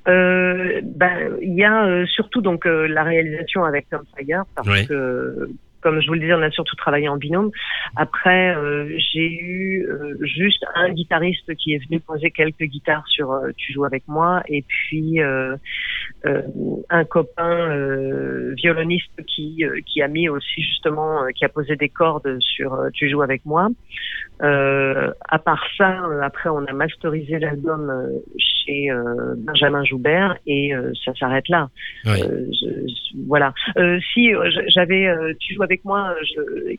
Ben, 0.06 1.38
il 1.42 1.56
y 1.56 1.64
a 1.64 2.06
surtout 2.06 2.42
donc 2.42 2.66
la 2.66 3.04
réalisation 3.04 3.64
avec 3.64 3.90
Tom 3.90 4.04
Sager 4.16 4.42
parce 4.56 4.86
que 4.86 5.50
comme 5.82 6.02
je 6.02 6.08
vous 6.08 6.14
le 6.14 6.20
disais, 6.20 6.34
on 6.34 6.42
a 6.42 6.52
surtout 6.52 6.76
travaillé 6.76 7.08
en 7.08 7.18
binôme. 7.18 7.52
Après, 7.96 8.56
euh, 8.56 8.90
j'ai 8.98 9.32
eu 9.32 9.88
euh, 9.88 10.16
juste 10.22 10.66
un 10.76 10.92
guitariste 10.92 11.56
qui 11.56 11.74
est 11.74 11.86
venu 11.88 12.00
poser 12.00 12.32
quelques 12.32 12.64
guitares 12.64 13.08
sur 13.08 13.32
euh, 13.32 13.50
Tu 13.58 13.74
joues 13.74 13.86
avec 13.86 14.04
moi, 14.08 14.42
et 14.48 14.64
puis 14.68 15.20
un 16.90 17.06
copain 17.06 17.70
violoniste 18.56 19.24
qui 19.26 19.64
qui 19.86 20.02
a 20.02 20.08
mis 20.08 20.30
aussi 20.30 20.62
justement, 20.62 21.26
qui 21.36 21.46
a 21.46 21.50
posé 21.50 21.76
des 21.76 21.90
cordes 21.90 22.38
sur 22.40 22.78
Tu 22.94 23.10
joues 23.10 23.22
avec 23.22 23.46
moi. 23.46 23.70
À 24.40 25.40
part 25.40 25.64
ça, 25.78 26.02
après, 26.22 26.50
on 26.50 26.66
a 26.66 26.74
masterisé 26.74 27.40
l'album 27.40 27.92
chez 28.38 28.88
Benjamin 29.38 29.84
Joubert, 29.84 30.38
et 30.48 30.74
ça 31.06 31.14
s'arrête 31.16 31.48
là. 31.50 31.70
voilà. 33.28 33.54
si 34.14 34.32
j'avais 34.68 35.08
Tu 35.40 35.56
joues 35.56 35.64
avec 35.64 35.84
moi, 35.86 36.16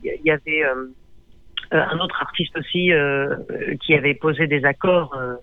il 0.03 0.21
y, 0.25 0.31
avait 0.31 0.65
euh, 1.73 1.81
un 1.81 1.99
autre 2.01 2.21
artiste 2.21 2.57
aussi 2.59 2.93
euh, 2.93 3.37
qui 3.85 3.95
avait 3.95 4.15
posé 4.15 4.49
des 4.49 4.65
accords 4.65 5.15
euh, 5.17 5.35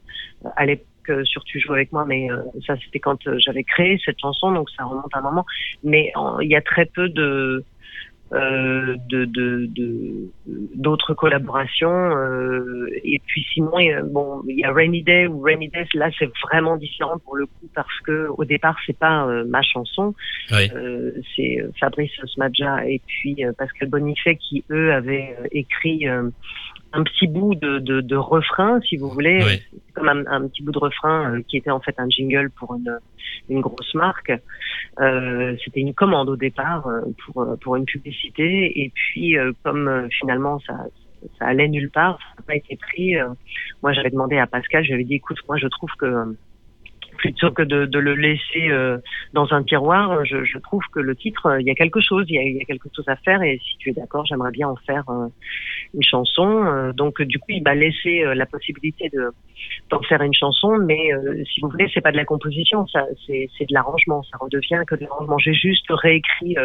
à 0.58 0.66
l'époque 0.66 0.86
sur 1.24 1.42
Tu 1.46 1.62
joues 1.62 1.72
avec 1.72 1.94
moi, 1.94 2.04
mais 2.06 2.28
ça 2.66 2.76
c'était 2.84 3.00
quand 3.00 3.18
j'avais 3.38 3.64
créé 3.64 3.98
cette 4.04 4.20
chanson, 4.20 4.52
donc 4.52 4.70
ça 4.72 4.84
remonte 4.84 5.10
à 5.14 5.20
un 5.20 5.22
moment. 5.22 5.46
Mais 5.82 6.12
il 6.42 6.50
y 6.50 6.56
a 6.58 6.62
très 6.62 6.84
peu 6.84 7.08
de 7.08 7.64
euh, 8.34 8.98
de 9.10 9.26
d'autres 10.76 11.14
de, 11.14 11.18
collaborations 11.18 12.18
euh, 12.18 12.90
et 13.04 13.22
puis 13.26 13.46
sinon 13.54 13.80
il 13.80 14.02
bon 14.12 14.42
il 14.48 14.60
y 14.60 14.66
a 14.66 14.74
Rainy 14.74 15.02
Day 15.02 15.28
ou 15.28 15.40
Rainy 15.40 15.70
Days 15.70 15.88
là 15.94 16.10
c'est 16.20 16.30
vraiment 16.44 16.76
différent 16.76 17.20
pour 17.20 17.38
le 17.38 17.46
coup 17.46 17.70
parce 17.74 18.00
que 18.06 18.28
au 18.38 18.44
départ 18.44 18.76
c'est 18.86 18.98
pas 18.98 19.26
euh, 19.26 19.46
ma 19.48 19.62
chanson. 19.62 20.14
Euh, 20.52 21.12
c'est 21.36 21.60
Fabrice 21.80 22.12
Smadja 22.34 22.86
et 22.86 23.02
puis 23.08 23.38
Pascal 23.58 23.90
Bonifay 23.90 24.36
qui 24.36 24.64
eux 24.72 24.92
avaient 24.92 25.38
écrit 25.52 26.06
un 26.94 27.04
petit 27.04 27.28
bout 27.28 27.56
de, 27.56 27.80
de, 27.80 28.02
de, 28.02 28.16
refrain, 28.16 28.80
si 28.82 28.98
vous 28.98 29.10
voulez, 29.10 29.62
comme 29.94 30.10
un, 30.10 30.26
un, 30.28 30.48
petit 30.48 30.64
bout 30.64 30.72
de 30.72 30.80
refrain 30.80 31.34
euh, 31.34 31.42
qui 31.48 31.58
était 31.58 31.72
en 31.72 31.80
fait 31.80 31.96
un 31.98 32.10
jingle 32.10 32.50
pour 32.52 32.76
une, 32.76 33.00
une 33.50 33.62
grosse 33.62 33.94
marque. 33.94 34.32
Euh, 35.00 35.56
C'était 35.64 35.82
une 35.82 35.94
commande 35.94 36.30
au 36.30 36.36
départ 36.36 36.88
euh, 36.88 37.02
pour, 37.26 37.44
euh, 37.44 37.56
pour 37.58 37.76
une 37.76 37.86
publicité, 37.86 38.82
et 38.82 38.92
puis 38.94 39.36
comme 39.64 40.08
finalement 40.20 40.60
ça, 40.60 40.74
ça 41.40 41.46
allait 41.46 41.68
nulle 41.68 41.90
part, 41.90 42.20
ça 42.20 42.36
n'a 42.38 42.46
pas 42.46 42.56
été 42.56 42.78
pris. 42.78 43.16
moi, 43.84 43.94
j'avais 43.94 44.10
demandé 44.10 44.38
à 44.38 44.48
Pascal, 44.48 44.84
j'avais 44.84 45.04
dit, 45.04 45.16
écoute, 45.16 45.38
moi, 45.48 45.58
je 45.58 45.68
trouve 45.68 45.90
que 46.00 46.38
plutôt 47.18 47.52
que 47.52 47.64
de, 47.64 47.86
de 47.86 48.00
le 48.00 48.16
laisser 48.16 48.70
euh, 48.70 48.98
dans 49.34 49.52
un 49.54 49.64
tiroir, 49.64 50.24
je, 50.26 50.44
je, 50.44 50.58
trouve 50.60 50.82
que 50.94 51.00
le 51.00 51.16
titre, 51.16 51.48
euh, 51.48 51.62
il 51.62 51.68
y 51.68 51.72
a 51.72 51.76
quelque 51.76 52.00
chose, 52.00 52.26
il 52.30 52.36
y 52.36 52.62
a, 52.62 52.66
quelque 52.66 52.90
chose 52.96 53.08
à 53.08 53.16
faire 53.18 53.42
et 53.42 53.60
si 53.64 53.78
tu 53.78 53.90
es 53.90 53.94
d'accord, 53.94 54.26
j'aimerais 54.26 54.52
bien 54.52 54.68
en 54.68 54.76
faire 54.76 55.04
euh, 55.10 55.28
une 55.94 56.04
chanson. 56.04 56.92
donc 56.96 57.22
du 57.22 57.40
coup, 57.40 57.50
il 57.50 57.64
m'a 57.64 57.76
laissé 57.76 58.24
la 58.36 58.46
possibilité 58.46 59.10
de 59.10 59.32
d'en 59.90 60.02
faire 60.04 60.22
une 60.22 60.34
chanson, 60.34 60.78
mais 60.78 61.12
si 61.52 61.62
vous 61.62 61.70
voulez, 61.70 61.90
c'est 61.94 62.02
pas 62.02 62.12
de 62.12 62.18
la 62.18 62.26
composition, 62.26 62.86
ça 62.88 63.06
c'est 63.26 63.48
de 63.60 63.74
l'arrangement, 63.74 64.22
ça 64.24 64.38
redevient 64.40 64.84
que 64.86 64.96
de 64.96 65.02
l'arrangement. 65.02 65.38
J'ai 65.40 65.54
juste 65.54 65.86
réécrit 65.90 66.56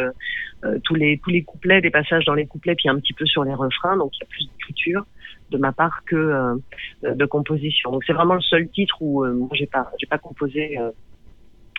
tous 0.85 0.95
les 0.95 1.19
tous 1.19 1.31
les 1.31 1.43
couplets, 1.43 1.81
des 1.81 1.91
passages 1.91 2.25
dans 2.25 2.35
les 2.35 2.47
couplets, 2.47 2.75
puis 2.75 2.89
un 2.89 2.97
petit 2.97 3.13
peu 3.13 3.27
sur 3.27 3.45
les 3.45 3.55
refrains, 3.55 3.97
donc 3.97 4.11
il 4.17 4.21
y 4.21 4.25
a 4.25 4.29
plus 4.29 4.49
d'écriture 4.51 5.05
de 5.53 5.59
ma 5.59 5.73
part 5.73 6.03
que 6.05 6.17
euh, 6.17 6.57
de 7.03 7.25
composition. 7.25 7.93
Donc 7.93 8.03
c'est 8.07 8.13
vraiment 8.13 8.35
le 8.35 8.41
seul 8.41 8.69
titre 8.69 8.97
où 9.01 9.25
euh, 9.25 9.33
moi 9.33 9.49
j'ai 9.53 9.67
pas 9.67 9.91
j'ai 9.99 10.07
pas 10.07 10.19
composé 10.19 10.79
euh, 10.79 10.91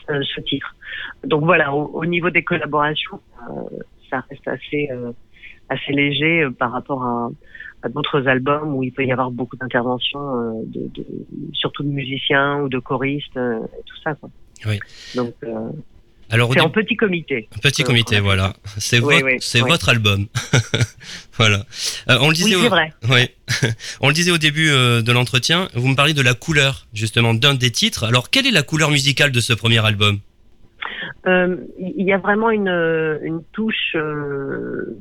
ce 0.07 0.41
titre. 0.41 0.75
Donc 1.23 1.43
voilà, 1.43 1.73
au, 1.73 2.05
niveau 2.05 2.29
des 2.29 2.43
collaborations, 2.43 3.21
ça 4.09 4.23
reste 4.29 4.47
assez 4.47 4.89
assez 5.69 5.93
léger 5.93 6.45
par 6.59 6.71
rapport 6.73 7.03
à, 7.03 7.29
à 7.83 7.89
d'autres 7.89 8.27
albums 8.27 8.75
où 8.75 8.83
il 8.83 8.91
peut 8.91 9.05
y 9.05 9.11
avoir 9.13 9.31
beaucoup 9.31 9.55
d'interventions, 9.55 10.61
de, 10.65 10.89
de, 10.93 11.05
surtout 11.53 11.83
de 11.83 11.87
musiciens 11.87 12.61
ou 12.61 12.69
de 12.69 12.79
choristes 12.79 13.37
et 13.37 13.83
tout 13.85 13.97
ça. 14.03 14.13
Quoi. 14.15 14.29
Oui. 14.65 14.77
Donc 15.15 15.35
alors, 16.33 16.51
c'est 16.53 16.61
en 16.61 16.69
petit 16.69 16.95
comité. 16.95 17.47
Petit 17.61 17.83
comité, 17.83 18.19
voilà. 18.19 18.53
C'est 18.77 18.99
Oui, 18.99 19.15
votre, 19.15 19.25
oui, 19.25 19.37
c'est 19.39 19.61
oui. 19.61 19.69
votre 19.69 19.89
album. 19.89 20.25
voilà. 21.37 21.57
Euh, 22.09 22.17
on 22.21 22.29
le 22.29 22.33
disait. 22.33 22.55
Au... 22.55 22.69
vrai. 22.69 22.91
Oui. 23.09 23.29
on 24.01 24.07
le 24.07 24.13
disait 24.13 24.31
au 24.31 24.37
début 24.37 24.69
euh, 24.69 25.01
de 25.01 25.11
l'entretien. 25.11 25.67
Vous 25.75 25.87
me 25.87 25.95
parlez 25.95 26.13
de 26.13 26.21
la 26.21 26.33
couleur, 26.33 26.87
justement, 26.93 27.33
d'un 27.33 27.53
des 27.53 27.71
titres. 27.71 28.03
Alors, 28.03 28.29
quelle 28.29 28.47
est 28.47 28.51
la 28.51 28.63
couleur 28.63 28.89
musicale 28.89 29.31
de 29.31 29.39
ce 29.39 29.53
premier 29.53 29.85
album? 29.85 30.19
Euh, 31.27 31.55
Il 31.79 32.05
y 32.05 32.11
a 32.13 32.17
vraiment 32.17 32.49
une, 32.49 32.67
une 33.21 33.43
touche. 33.53 33.95
euh, 33.95 34.97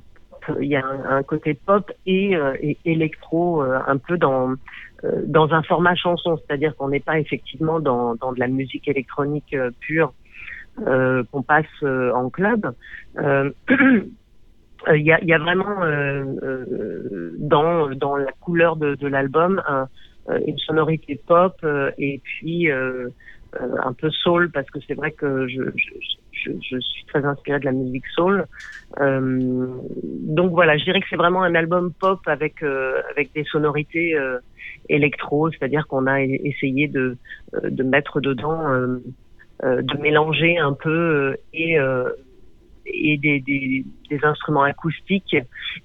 Il 0.61 0.69
y 0.69 0.77
a 0.77 0.85
un, 0.85 1.17
un 1.19 1.23
côté 1.23 1.55
pop 1.55 1.91
et, 2.07 2.37
euh, 2.37 2.55
et 2.61 2.77
électro 2.85 3.63
euh, 3.63 3.79
un 3.87 3.97
peu 3.97 4.19
dans 4.19 4.51
euh, 5.05 5.23
dans 5.27 5.51
un 5.53 5.63
format 5.65 5.97
chanson, 5.97 6.39
c'est-à-dire 6.39 6.77
qu'on 6.77 6.89
n'est 6.91 7.01
pas 7.01 7.19
effectivement 7.19 7.81
dans, 7.81 8.15
dans 8.15 8.33
de 8.33 8.39
la 8.39 8.47
musique 8.47 8.87
électronique 8.87 9.53
euh, 9.55 9.71
pure 9.81 10.09
euh, 10.09 10.13
qu'on 10.77 11.43
passe 11.43 11.67
euh, 11.83 12.13
en 12.13 12.31
club. 12.31 12.73
Euh, 13.19 13.51
euh, 13.71 14.01
Il 14.97 15.03
y, 15.03 15.13
a, 15.13 15.23
y 15.23 15.33
a 15.33 15.39
vraiment 15.39 15.83
euh, 15.85 16.25
euh, 16.43 17.37
dans, 17.39 17.91
dans 17.95 18.17
la 18.17 18.33
couleur 18.41 18.77
de, 18.77 18.97
de 18.97 19.07
l'album 19.07 19.63
un- 19.67 19.87
euh, 20.29 20.39
une 20.47 20.59
sonorité 20.59 21.21
pop 21.27 21.55
euh, 21.65 21.91
et 21.99 22.21
puis 22.23 22.71
euh, 22.71 23.09
euh, 23.61 23.77
un 23.85 23.93
peu 23.93 24.11
soul 24.11 24.51
parce 24.53 24.71
que 24.71 24.79
c'est 24.87 24.95
vrai 24.95 25.13
que 25.13 25.47
je, 25.49 25.63
je, 26.33 26.51
je, 26.71 26.79
suis 26.81 27.05
très 27.07 27.25
inspirée 27.25 27.59
de 27.61 27.65
la 27.65 27.73
musique 27.73 28.07
soul. 28.15 28.47
Euh, 29.01 29.67
donc 30.03 30.53
voilà, 30.53 30.77
je 30.79 30.85
dirais 30.85 31.01
que 31.01 31.07
c'est 31.11 31.17
vraiment 31.17 31.43
un 31.43 31.55
album 31.55 31.93
pop 32.01 32.21
avec 32.27 32.63
euh, 32.63 33.03
avec 33.11 33.33
des 33.35 33.45
sonorités 33.45 34.15
euh, 34.17 34.39
électro, 34.89 35.51
c'est-à-dire 35.51 35.87
qu'on 35.89 36.07
a 36.07 36.23
essayé 36.23 36.89
de 36.89 37.19
euh, 37.55 37.71
de 37.71 37.83
mettre 37.83 38.21
dedans, 38.21 38.69
euh, 38.73 38.87
euh, 38.87 39.01
de 39.63 39.97
mélanger 39.99 40.59
un 40.59 40.73
peu 40.73 40.91
euh, 40.91 41.37
et 41.53 41.79
euh, 41.79 42.11
et 42.85 43.17
des, 43.19 43.39
des, 43.41 43.85
des 44.11 44.25
instruments 44.25 44.65
acoustiques 44.65 45.37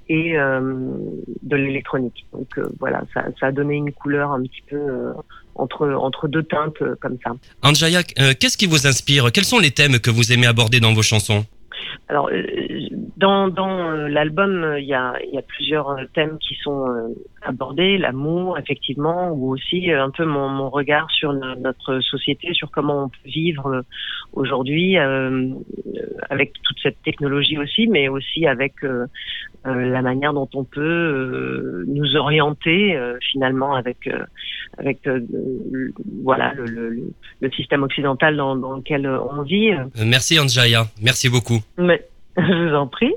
et 0.09 0.38
euh, 0.38 0.59
de 1.43 1.55
l'électronique. 1.55 2.25
Donc 2.34 2.57
euh, 2.57 2.67
voilà, 2.80 3.03
ça, 3.13 3.25
ça 3.39 3.47
a 3.47 3.51
donné 3.51 3.75
une 3.75 3.91
couleur 3.91 4.32
un 4.32 4.41
petit 4.41 4.63
peu 4.67 4.78
euh, 4.78 5.13
entre 5.53 5.88
entre 5.89 6.28
deux 6.28 6.43
teintes 6.43 6.82
euh, 6.82 6.95
comme 6.99 7.17
ça. 7.23 7.32
Anjaya, 7.61 7.99
euh, 8.19 8.34
qu'est-ce 8.39 8.57
qui 8.57 8.65
vous 8.65 8.88
inspire? 8.88 9.32
Quels 9.32 9.45
sont 9.45 9.59
les 9.59 9.71
thèmes 9.71 9.99
que 9.99 10.09
vous 10.09 10.32
aimez 10.34 10.47
aborder 10.47 10.80
dans 10.80 10.93
vos 10.93 11.03
chansons? 11.03 11.45
Alors, 12.09 12.30
euh, 12.32 12.43
dans, 13.17 13.47
dans 13.47 13.91
euh, 13.91 14.07
l'album, 14.07 14.75
il 14.78 14.86
y 14.86 14.93
a, 14.93 15.13
y 15.32 15.38
a 15.38 15.41
plusieurs 15.41 15.89
euh, 15.89 16.03
thèmes 16.13 16.38
qui 16.39 16.55
sont 16.55 17.15
abordés, 17.41 17.97
l'amour, 17.97 18.57
effectivement, 18.57 19.32
ou 19.32 19.51
aussi 19.51 19.91
un 19.91 20.09
peu 20.09 20.25
mon, 20.25 20.69
regard 20.69 21.09
sur 21.11 21.34
no- 21.34 21.55
notre 21.55 21.99
société, 21.99 22.53
sur 22.53 22.71
comment 22.71 23.05
on 23.05 23.09
peut 23.09 23.17
vivre 23.30 23.84
aujourd'hui 24.34 24.97
avec 26.30 26.53
toute 26.63 26.78
cette 26.82 27.01
technologie 27.03 27.57
aussi, 27.57 27.88
mais 27.88 28.07
aussi 28.09 28.45
avec 28.45 28.73
la 29.65 30.01
manière 30.01 30.33
dont 30.33 30.47
on 30.53 30.63
peut 30.63 30.81
euh, 30.81 31.83
nous 31.87 32.15
orienter 32.15 32.95
euh, 32.95 33.17
finalement 33.31 33.75
avec 33.75 34.07
euh, 34.07 34.23
avec 34.77 35.05
euh, 35.07 35.19
le- 35.71 35.93
voilà 36.23 36.53
le, 36.53 36.65
le, 36.65 37.03
le 37.41 37.51
système 37.51 37.83
occidental 37.83 38.37
dans, 38.37 38.55
dans 38.55 38.77
lequel 38.77 39.07
on 39.07 39.41
vit. 39.41 39.71
Euh, 39.71 39.83
Merci 40.05 40.39
Anjaya, 40.39 40.85
merci 41.01 41.29
beaucoup. 41.29 41.59
Mais 41.77 42.05
je 42.37 42.69
vous 42.69 42.75
en 42.75 42.87
prie. 42.87 43.13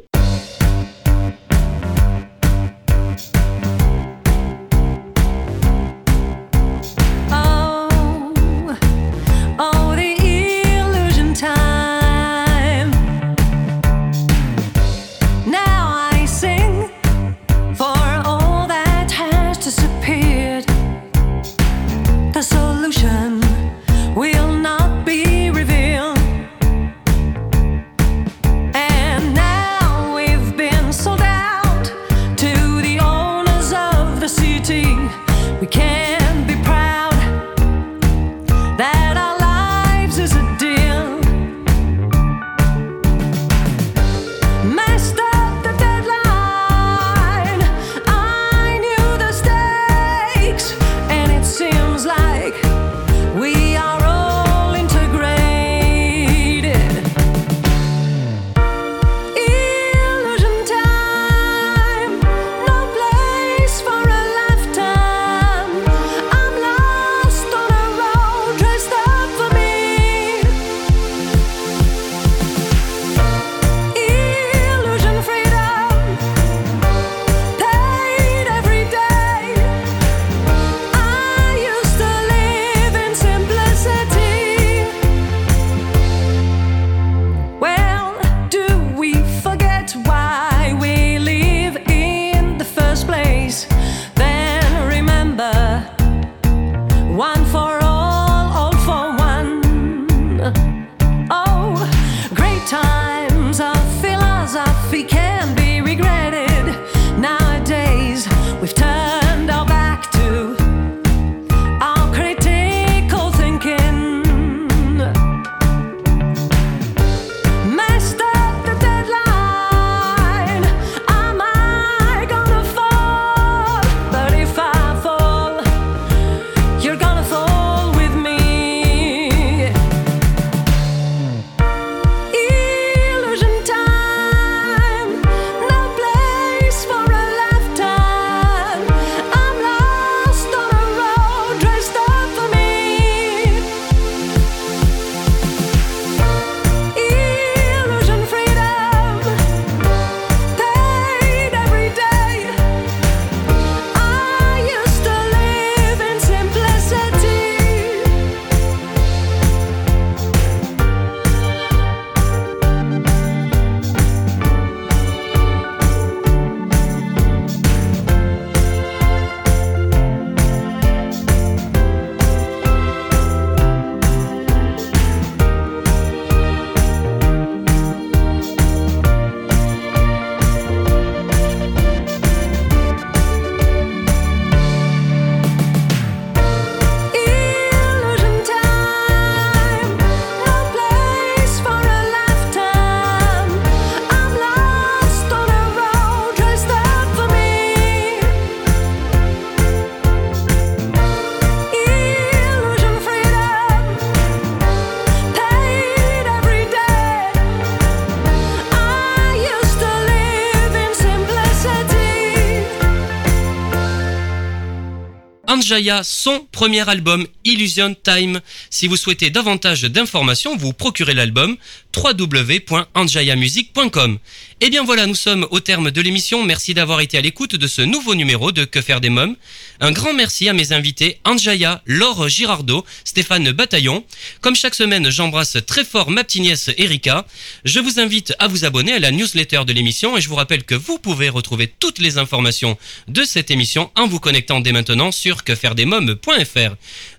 Anjaya 215.81 216.05
son 216.05 216.47
premier 216.61 216.87
album 216.91 217.27
Illusion 217.47 217.95
Time. 217.95 218.43
Si 218.69 218.87
vous 218.87 218.99
souhaitez 218.99 219.31
davantage 219.31 219.85
d'informations, 219.85 220.59
vous 220.59 220.75
procurez 220.75 221.15
l'album 221.15 221.57
www.anjayamusic.com. 221.97 224.19
Et 224.61 224.69
bien 224.69 224.85
voilà, 224.85 225.07
nous 225.07 225.15
sommes 225.15 225.47
au 225.53 225.61
terme 225.61 225.91
de 225.91 226.03
l'émission. 226.03 226.45
Merci 226.45 226.75
d'avoir 226.75 227.01
été 227.01 227.17
à 227.17 227.23
l'écoute 227.23 227.57
de 227.57 227.67
ce 227.67 227.81
nouveau 227.81 228.15
numéro 228.15 228.53
de 228.53 228.67
Que 228.67 228.83
faire 228.83 229.01
des 229.01 229.09
mômes. 229.09 229.37
Un 229.81 229.91
grand 229.91 230.13
merci 230.13 230.51
à 230.51 230.53
mes 230.53 230.73
invités 230.73 231.17
Anjaya, 231.25 231.81
Laure 231.87 232.29
Girardot, 232.29 232.85
Stéphane 233.05 233.53
Bataillon. 233.53 234.05
Comme 234.43 234.55
chaque 234.55 234.75
semaine, 234.75 235.09
j'embrasse 235.09 235.57
très 235.67 235.85
fort 235.85 236.11
ma 236.11 236.25
petite 236.25 236.43
nièce 236.43 236.69
Erika. 236.77 237.25
Je 237.65 237.81
vous 237.81 238.01
invite 238.01 238.35
à 238.39 238.49
vous 238.49 238.67
abonner 238.67 238.93
à 238.93 238.99
la 238.99 239.13
newsletter 239.13 239.63
de 239.67 239.73
l'émission 239.73 240.19
et 240.19 240.21
je 240.21 240.29
vous 240.29 240.35
rappelle 240.35 240.65
que 240.65 240.75
vous 240.75 240.99
pouvez 240.99 241.31
retrouver 241.31 241.73
toutes 241.81 242.01
les 242.01 242.19
informations 242.19 242.77
de 243.09 243.25
cette 243.25 243.51
émission 243.51 243.91
en 243.97 244.07
vous 244.07 244.21
connectant 244.21 244.61
dès 244.61 244.73
maintenant 244.73 245.11
sur 245.11 245.43
quefairedesmoms.fr. 245.43 246.50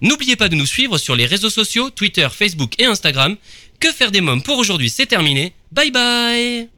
N'oubliez 0.01 0.35
pas 0.35 0.49
de 0.49 0.55
nous 0.55 0.65
suivre 0.65 0.97
sur 0.97 1.15
les 1.15 1.25
réseaux 1.25 1.49
sociaux, 1.49 1.89
Twitter, 1.89 2.27
Facebook 2.31 2.73
et 2.79 2.85
Instagram. 2.85 3.35
Que 3.79 3.91
faire 3.91 4.11
des 4.11 4.21
mômes 4.21 4.43
pour 4.43 4.57
aujourd'hui, 4.57 4.89
c'est 4.89 5.07
terminé. 5.07 5.53
Bye 5.71 5.91
bye 5.91 6.69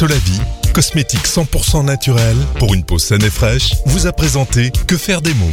Solavi, 0.00 0.40
cosmétique 0.72 1.26
100% 1.26 1.84
naturel 1.84 2.34
pour 2.58 2.72
une 2.72 2.84
peau 2.84 2.98
saine 2.98 3.22
et 3.22 3.28
fraîche, 3.28 3.74
vous 3.84 4.06
a 4.06 4.12
présenté 4.12 4.72
Que 4.86 4.96
faire 4.96 5.20
des 5.20 5.34
mômes? 5.34 5.52